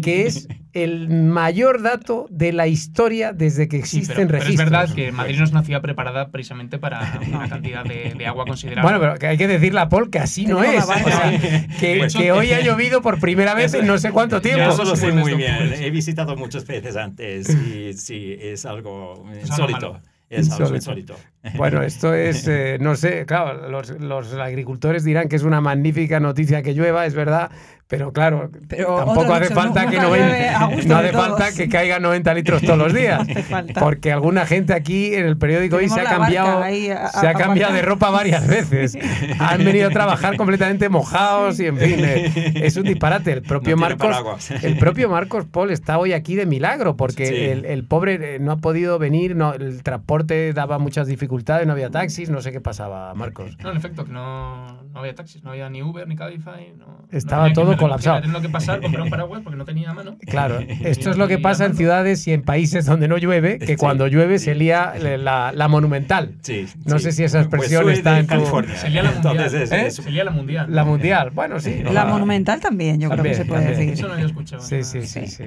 que 0.01 0.25
es 0.25 0.47
el 0.73 1.07
mayor 1.09 1.81
dato 1.83 2.25
de 2.31 2.51
la 2.53 2.65
historia 2.67 3.33
desde 3.33 3.67
que 3.67 3.77
Sí, 3.85 3.99
existen 3.99 4.15
pero, 4.15 4.27
pero 4.29 4.37
es 4.39 4.43
registros. 4.45 4.69
verdad 4.71 4.95
que 4.95 5.11
Madrid 5.11 5.37
no 5.37 5.43
es 5.43 5.51
una 5.51 5.63
ciudad 5.63 5.81
preparada 5.81 6.29
precisamente 6.29 6.79
para 6.79 7.19
una 7.27 7.47
cantidad 7.47 7.83
de, 7.83 8.15
de 8.17 8.25
agua 8.25 8.45
considerable. 8.45 8.81
Bueno, 8.81 8.99
pero 8.99 9.19
que 9.19 9.27
hay 9.27 9.37
que 9.37 9.47
decirle 9.47 9.79
a 9.79 9.89
Paul 9.89 10.09
que 10.09 10.17
así 10.19 10.45
no 10.47 10.63
es. 10.63 10.83
O 10.83 10.87
sea, 10.87 11.39
que, 11.79 11.97
Pues- 11.99 12.15
que 12.15 12.31
hoy 12.31 12.51
ha 12.51 12.61
llovido 12.61 13.01
por 13.03 13.19
primera 13.19 13.53
vez 13.55 13.73
en 13.75 13.85
no 13.85 13.99
sé 13.99 14.11
cuánto 14.11 14.41
tiempo. 14.41 14.63
Yo 14.65 14.69
eso 14.71 14.83
lo 14.85 14.95
sé 14.95 15.11
muy 15.11 15.35
bien. 15.35 15.73
sí. 15.77 15.83
He 15.85 15.91
visitado 15.91 16.35
muchas 16.35 16.65
veces 16.65 16.95
antes 16.95 17.47
y 17.49 17.93
sí, 17.93 18.35
es 18.41 18.65
algo 18.65 19.23
Es 19.33 19.51
algo 19.51 19.69
insólito. 19.69 20.01
Es 20.29 20.45
Insólito. 20.47 20.75
insólito. 20.75 21.15
Bueno, 21.55 21.81
esto 21.81 22.13
es, 22.13 22.47
eh, 22.47 22.77
no 22.79 22.95
sé, 22.95 23.25
claro, 23.25 23.69
los, 23.69 23.89
los 23.99 24.33
agricultores 24.33 25.03
dirán 25.03 25.27
que 25.27 25.35
es 25.35 25.43
una 25.43 25.59
magnífica 25.59 26.19
noticia 26.19 26.61
que 26.61 26.73
llueva, 26.73 27.05
es 27.05 27.15
verdad, 27.15 27.49
pero 27.89 28.13
claro, 28.13 28.51
Pero 28.67 28.97
tampoco 28.97 29.33
hace 29.33 29.51
falta 29.53 29.87
que 29.89 29.97
no, 30.85 30.95
hace 30.95 31.11
falta 31.11 31.51
que 31.51 31.67
caigan 31.67 32.03
90 32.03 32.33
litros 32.35 32.61
todos 32.61 32.77
los 32.77 32.93
días, 32.93 33.27
porque 33.79 34.11
alguna 34.11 34.45
gente 34.45 34.73
aquí 34.73 35.15
en 35.15 35.25
el 35.25 35.37
periódico 35.37 35.77
hoy 35.77 35.89
se 35.89 35.99
ha 35.99 36.03
cambiado, 36.03 36.61
ahí 36.61 36.89
a- 36.91 37.07
se 37.09 37.27
ha 37.27 37.33
cambiado 37.33 37.73
de 37.73 37.81
ropa 37.81 38.11
varias 38.11 38.45
veces, 38.47 38.95
han 39.39 39.63
venido 39.65 39.87
a 39.87 39.91
trabajar 39.91 40.37
completamente 40.37 40.87
mojados 40.87 41.59
y 41.59 41.65
en 41.65 41.77
fin, 41.77 41.95
eh, 41.99 42.53
es 42.55 42.77
un 42.77 42.83
disparate. 42.83 43.31
El 43.33 43.41
propio 43.41 43.75
No 43.75 43.81
Marcos, 43.81 44.51
el 44.51 44.77
propio 44.77 45.09
Marcos 45.09 45.45
Paul 45.51 45.71
está 45.71 45.97
hoy 45.97 46.13
aquí 46.13 46.35
de 46.35 46.45
milagro 46.45 46.95
porque 46.95 47.25
Sí. 47.25 47.35
el, 47.35 47.65
el 47.65 47.83
pobre 47.85 48.35
eh, 48.35 48.39
no 48.39 48.51
ha 48.51 48.57
podido 48.57 48.99
venir, 48.99 49.35
no, 49.35 49.53
el 49.53 49.81
transporte 49.81 50.53
daba 50.53 50.77
muchas 50.77 51.07
dificultades, 51.07 51.65
no 51.65 51.73
había 51.73 51.89
taxis, 51.89 52.29
no 52.29 52.41
sé 52.41 52.51
qué 52.51 52.61
pasaba, 52.61 53.13
Marcos. 53.15 53.57
No, 53.63 53.71
en 53.71 53.77
efecto, 53.77 54.05
que 54.05 54.11
no, 54.11 54.83
no 54.93 54.99
había 54.99 55.15
taxis, 55.15 55.43
no 55.43 55.49
había 55.51 55.69
ni 55.71 55.81
Uber 55.81 56.07
ni 56.07 56.15
Cabify. 56.15 56.73
No, 56.77 56.99
Estaba 57.11 57.51
todo 57.51 57.75
colapsado. 57.79 58.21
Tengo 58.21 58.41
que 58.41 58.49
pasar, 58.49 58.81
comprar 58.81 59.03
un 59.03 59.09
paraguas 59.09 59.41
porque 59.43 59.57
no 59.57 59.65
tenía 59.65 59.89
a 59.91 59.93
mano. 59.93 60.17
Claro, 60.27 60.59
esto 60.83 61.09
es 61.11 61.17
lo 61.17 61.27
que 61.27 61.37
pasa 61.39 61.65
en 61.65 61.75
ciudades 61.75 62.27
y 62.27 62.33
en 62.33 62.43
países 62.43 62.85
donde 62.85 63.07
no 63.07 63.17
llueve, 63.17 63.59
que 63.59 63.65
Sí, 63.67 63.75
cuando 63.75 64.07
llueve 64.07 64.39
se 64.39 64.55
lía 64.55 64.93
la, 64.99 65.51
la 65.53 65.67
monumental. 65.67 66.35
Sí, 66.41 66.65
No 66.85 66.97
sí. 66.99 67.05
sé 67.05 67.11
si 67.13 67.23
esa 67.23 67.39
expresión 67.41 67.83
soy 67.83 67.93
está 67.93 68.19
en 68.19 68.25
tu- 68.27 68.33
California. 68.35 68.75
Sería 68.75 69.03
la 69.03 69.11
mundial. 69.11 69.53
¿Eh? 69.55 69.85
es- 69.87 69.95
Sería 69.95 70.23
la 70.23 70.31
mundial. 70.31 70.67
La 70.69 70.83
mundial, 70.85 71.29
bueno, 71.31 71.59
sí. 71.59 71.83
La 71.91 72.05
monumental 72.05 72.59
también, 72.59 72.99
yo 72.99 73.09
creo 73.09 73.23
que 73.23 73.29
También, 73.29 73.35
se 73.35 73.45
puede 73.45 73.61
también. 73.65 73.79
decir. 73.79 73.93
Eso 73.93 74.07
no 74.07 74.13
había 74.13 74.25
escuchado. 74.25 74.61
Sí, 74.61 74.83
sí, 74.83 75.03
sí, 75.05 75.27
sí. 75.27 75.43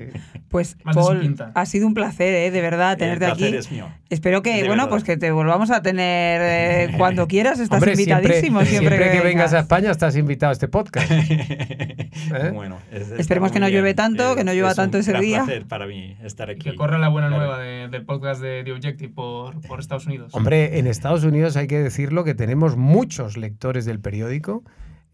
Pues, 0.48 0.76
Paul, 0.94 1.36
ha 1.54 1.66
sido 1.66 1.86
un 1.86 1.94
placer, 1.94 2.34
¿eh? 2.34 2.50
de 2.50 2.60
verdad, 2.60 2.92
el 2.92 2.98
tenerte 2.98 3.26
placer 3.26 3.46
aquí. 3.48 3.56
es 3.56 3.70
mío. 3.70 3.86
Espero 4.10 4.42
que, 4.42 4.50
De 4.54 4.58
bueno, 4.68 4.74
verdad. 4.84 4.88
pues 4.90 5.04
que 5.04 5.16
te 5.16 5.30
volvamos 5.30 5.70
a 5.70 5.82
tener 5.82 6.40
eh, 6.42 6.94
cuando 6.98 7.26
quieras. 7.28 7.58
Estás 7.60 7.78
Hombre, 7.78 7.92
invitadísimo 7.92 8.60
siempre, 8.64 8.96
siempre 8.98 9.10
que 9.18 9.20
vengas 9.26 9.52
a 9.54 9.60
España 9.60 9.90
estás 9.90 10.16
invitado 10.16 10.50
a 10.50 10.52
este 10.52 10.68
podcast. 10.68 11.10
Bueno, 12.52 12.78
es- 12.90 13.02
está 13.02 13.16
Esperemos 13.16 13.52
que 13.52 13.60
no 13.60 13.68
llueve 13.68 13.82
bien. 13.90 13.96
tanto, 13.96 14.34
que 14.36 14.44
no 14.44 14.52
llueva 14.52 14.70
es 14.72 14.78
un 14.78 14.82
tanto 14.84 14.98
ese 14.98 15.10
gran 15.12 15.22
día. 15.22 15.44
placer 15.44 15.66
para 15.66 15.86
mí 15.86 16.16
estar 16.22 16.50
aquí. 16.50 16.70
que 16.70 16.74
corra 16.76 16.98
la 16.98 17.08
buena 17.08 17.28
Claro. 17.28 17.44
nueva 17.44 17.58
de- 17.62 17.88
del 17.88 18.04
podcast 18.04 18.40
de 18.40 18.62
The 18.64 18.72
Objective 18.72 19.12
por, 19.12 19.60
por 19.62 19.80
Estados 19.80 20.06
Unidos. 20.06 20.34
Hombre, 20.34 20.78
en 20.78 20.86
Estados 20.86 21.24
Unidos 21.24 21.56
hay 21.56 21.66
que 21.66 21.78
decirlo 21.78 22.24
que 22.24 22.34
tenemos 22.34 22.76
muchos 22.76 23.36
lectores 23.36 23.84
del 23.84 24.00
periódico. 24.00 24.62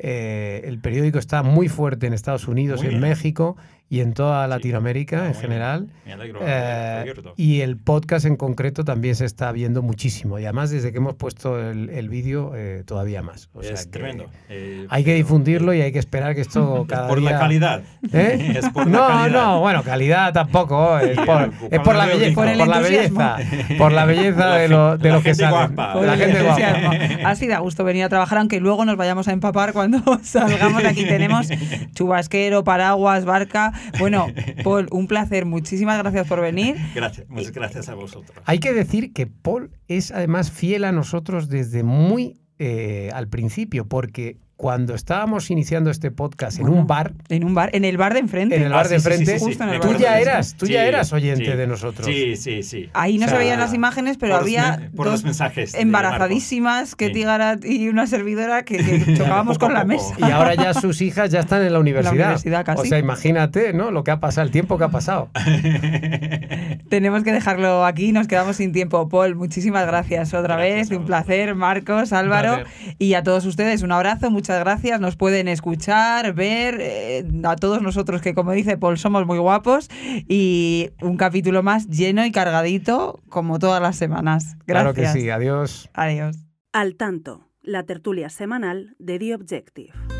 Eh, 0.01 0.63
el 0.65 0.79
periódico 0.79 1.19
está 1.19 1.43
muy 1.43 1.69
fuerte 1.69 2.07
en 2.07 2.13
Estados 2.13 2.47
Unidos, 2.47 2.81
Muy 2.81 2.87
en 2.95 3.01
bien. 3.01 3.11
México 3.11 3.57
y 3.91 4.01
en 4.01 4.13
toda 4.13 4.45
Sí. 4.47 4.51
Latinoamérica 4.51 5.25
Ah, 5.25 5.29
en 5.29 5.35
general. 5.35 5.89
Me 6.05 6.13
alegro. 6.13 6.41
Eh, 6.43 7.13
y 7.37 7.61
el 7.61 7.77
podcast 7.77 8.27
en 8.27 8.37
concreto 8.37 8.85
también 8.85 9.15
se 9.15 9.25
está 9.25 9.51
viendo 9.53 9.83
muchísimo. 9.83 10.39
Y 10.39 10.45
además, 10.45 10.71
desde 10.71 10.93
que 10.93 10.99
hemos 10.99 11.15
puesto 11.15 11.59
el, 11.59 11.89
el 11.91 12.09
vídeo, 12.09 12.53
eh, 12.55 12.83
todavía 12.87 13.23
más. 13.23 13.49
O 13.55 13.63
sea 13.63 13.73
es 13.75 13.85
que 13.87 13.91
tremendo. 13.93 14.27
Eh, 14.49 14.87
Hay 14.91 15.05
que 15.05 15.15
difundirlo 15.15 15.73
eh, 15.73 15.79
y 15.79 15.81
hay 15.83 15.93
que 15.93 15.99
esperar 15.99 16.35
que 16.35 16.43
esto 16.43 16.83
es 16.83 16.89
cada 16.89 17.09
por 17.09 17.21
día... 17.21 17.31
la 17.33 17.39
calidad. 17.39 17.83
¿Eh? 18.13 18.55
Es 18.59 18.69
por 18.71 18.87
la 18.87 18.93
no, 18.99 19.07
calidad. 19.07 19.41
no, 19.43 19.61
bueno, 19.61 19.83
calidad 19.83 20.33
tampoco. 20.33 20.99
Es 21.01 21.19
por, 21.19 21.43
el 21.43 21.53
es 21.73 21.81
por 21.81 21.95
la 21.97 22.07
belleza. 22.07 22.35
Por, 22.35 22.67
la 22.69 22.79
belleza. 22.81 23.37
Por 23.79 23.93
la 23.93 24.05
belleza 24.05 24.55
de 24.57 24.69
lo, 24.69 24.99
de 24.99 25.09
la 25.09 25.15
lo 25.17 25.23
que 25.23 25.29
gente 25.31 25.43
sale. 25.45 25.51
guapa. 25.57 25.89
De 25.89 25.95
Por 25.95 26.07
la 26.07 26.17
gente 26.17 26.43
guapa. 26.43 27.29
Así 27.31 27.47
da 27.47 27.59
gusto 27.61 27.85
venir 27.85 28.05
a 28.05 28.09
trabajar, 28.09 28.39
aunque 28.39 28.61
luego 28.61 28.85
nos 28.85 28.97
vayamos 28.97 29.29
a 29.29 29.33
empapar 29.33 29.73
cuando 29.73 29.99
salgamos. 30.23 30.85
Aquí 30.85 31.05
tenemos 31.05 31.49
chubasquero, 31.95 32.65
paraguas, 32.65 33.25
barca. 33.25 33.73
Bueno, 33.99 34.27
Paul, 34.65 34.89
un 34.91 35.07
placer. 35.07 35.45
Muchísimas 35.45 35.99
gracias 35.99 36.27
por 36.27 36.41
venir. 36.41 36.77
Gracias, 36.95 37.29
muchas 37.29 37.53
gracias 37.53 37.89
a 37.89 37.95
vosotros. 37.95 38.39
Hay 38.45 38.59
que 38.59 38.73
decir 38.73 39.13
que 39.13 39.27
Paul 39.27 39.71
es 39.87 40.11
además 40.11 40.51
fiel 40.51 40.85
a 40.85 40.93
nosotros 40.93 41.49
desde 41.49 41.83
muy 41.83 42.41
eh, 42.59 43.11
al 43.15 43.29
principio, 43.29 43.87
porque 43.87 44.39
cuando 44.59 44.97
estábamos 44.97 45.53
iniciando 45.53 45.89
este 45.89 46.11
podcast 46.11 46.59
en 46.59 46.69
un 46.69 46.89
bar, 46.89 47.13
En 47.29 47.45
un 47.45 47.55
bar, 47.55 47.71
en 47.75 47.85
el 47.85 47.97
bar 47.97 48.13
de 48.13 48.19
enfrente. 48.19 48.57
en 48.57 48.65
el 48.65 48.73
Ah, 48.73 48.77
bar 48.79 48.87
sí, 48.89 48.95
de 48.95 48.99
sí, 48.99 49.03
sí, 49.05 49.09
frente, 49.15 49.39
sí, 49.39 49.45
Justo 49.45 49.63
en 49.63 49.69
el 49.71 49.75
me 49.77 49.79
bar 49.79 49.89
tú 49.89 49.93
ya 50.03 50.09
enfrente. 50.09 50.31
eras, 50.31 50.55
tú 50.57 50.67
Sí, 50.67 50.73
ya 50.73 50.85
eras 50.85 51.13
oyente 51.13 51.45
sí. 51.53 51.57
de 51.57 51.67
nosotros. 51.69 52.05
Sí, 52.07 52.37
sí, 52.37 52.65
sí. 52.65 52.91
Ahí 52.93 53.19
no 53.19 53.27
O 53.27 53.29
se 53.29 53.39
veían 53.39 53.61
las 53.61 53.73
imágenes, 53.73 54.17
pero 54.19 54.35
por 54.35 54.43
había 54.43 54.91
por 54.97 55.07
dos 55.07 55.13
los 55.15 55.25
mensajes 55.25 55.75
embarazadísimas, 55.75 56.97
que 56.97 57.07
Sí. 57.07 57.13
Tigarat 57.13 57.65
y 57.65 57.89
una 57.89 58.09
servidora 58.09 58.65
que, 58.65 58.79
que 58.79 59.15
chocábamos 59.17 59.59
con 59.59 59.73
la 59.75 59.85
mesa. 59.85 60.13
Y 60.19 60.25
ahora 60.25 60.55
ya 60.57 60.75
sus 60.75 61.01
hijas 61.03 61.31
ya 61.31 61.39
están 61.39 61.63
en 61.63 61.73
la 61.73 61.79
universidad. 61.79 62.13
universidad 62.15 62.65
casi. 62.65 62.83
O 62.83 62.85
sea, 62.85 62.99
imagínate, 62.99 63.73
¿no? 63.73 63.93
Lo 63.93 64.03
que 64.03 64.11
ha 64.11 64.19
pasado, 64.19 64.45
el 64.45 64.51
tiempo 64.51 64.77
que 64.77 64.83
ha 64.85 64.89
pasado. 64.89 65.31
Tenemos 66.89 67.23
que 67.23 67.33
dejarlo 67.33 67.85
aquí, 67.85 68.13
nos 68.13 68.27
quedamos 68.27 68.57
sin 68.57 68.73
tiempo. 68.73 69.09
Paul, 69.09 69.37
muchísimas 69.37 69.87
gracias 69.87 70.35
otra 70.35 70.57
Gracias 70.57 70.89
vez, 70.91 70.99
un 70.99 71.05
placer. 71.07 71.55
Marcos, 71.55 72.13
Álvaro 72.13 72.65
y 72.99 73.15
a 73.15 73.23
todos 73.23 73.45
ustedes 73.45 73.83
un 73.83 73.93
abrazo, 73.93 74.31
muchas 74.49 74.65
gracias. 74.65 74.99
Nos 74.99 75.15
pueden 75.17 75.47
escuchar, 75.47 76.33
ver, 76.33 76.79
eh, 76.81 77.23
a 77.45 77.57
todos 77.57 77.83
nosotros 77.83 78.23
que 78.23 78.35
como 78.35 78.53
dice 78.53 78.79
Paul 78.79 78.97
somos 78.97 79.27
muy 79.27 79.39
guapos 79.39 79.91
y 80.27 80.89
un 81.03 81.19
capítulo 81.19 81.63
más 81.63 81.87
lleno 81.89 82.25
y 82.25 82.33
cargadito 82.33 83.21
como 83.29 83.59
todas 83.59 83.83
las 83.83 83.97
semanas. 83.97 84.57
Gracias. 84.67 84.95
Claro 84.95 84.95
que 84.95 85.07
sí. 85.21 85.29
Adiós. 85.29 85.91
Adiós. 85.93 86.39
Al 86.73 86.97
tanto, 86.97 87.51
la 87.61 87.83
tertulia 87.83 88.31
semanal 88.31 88.97
de 88.99 89.19
The 89.19 89.35
Objective. 89.35 90.18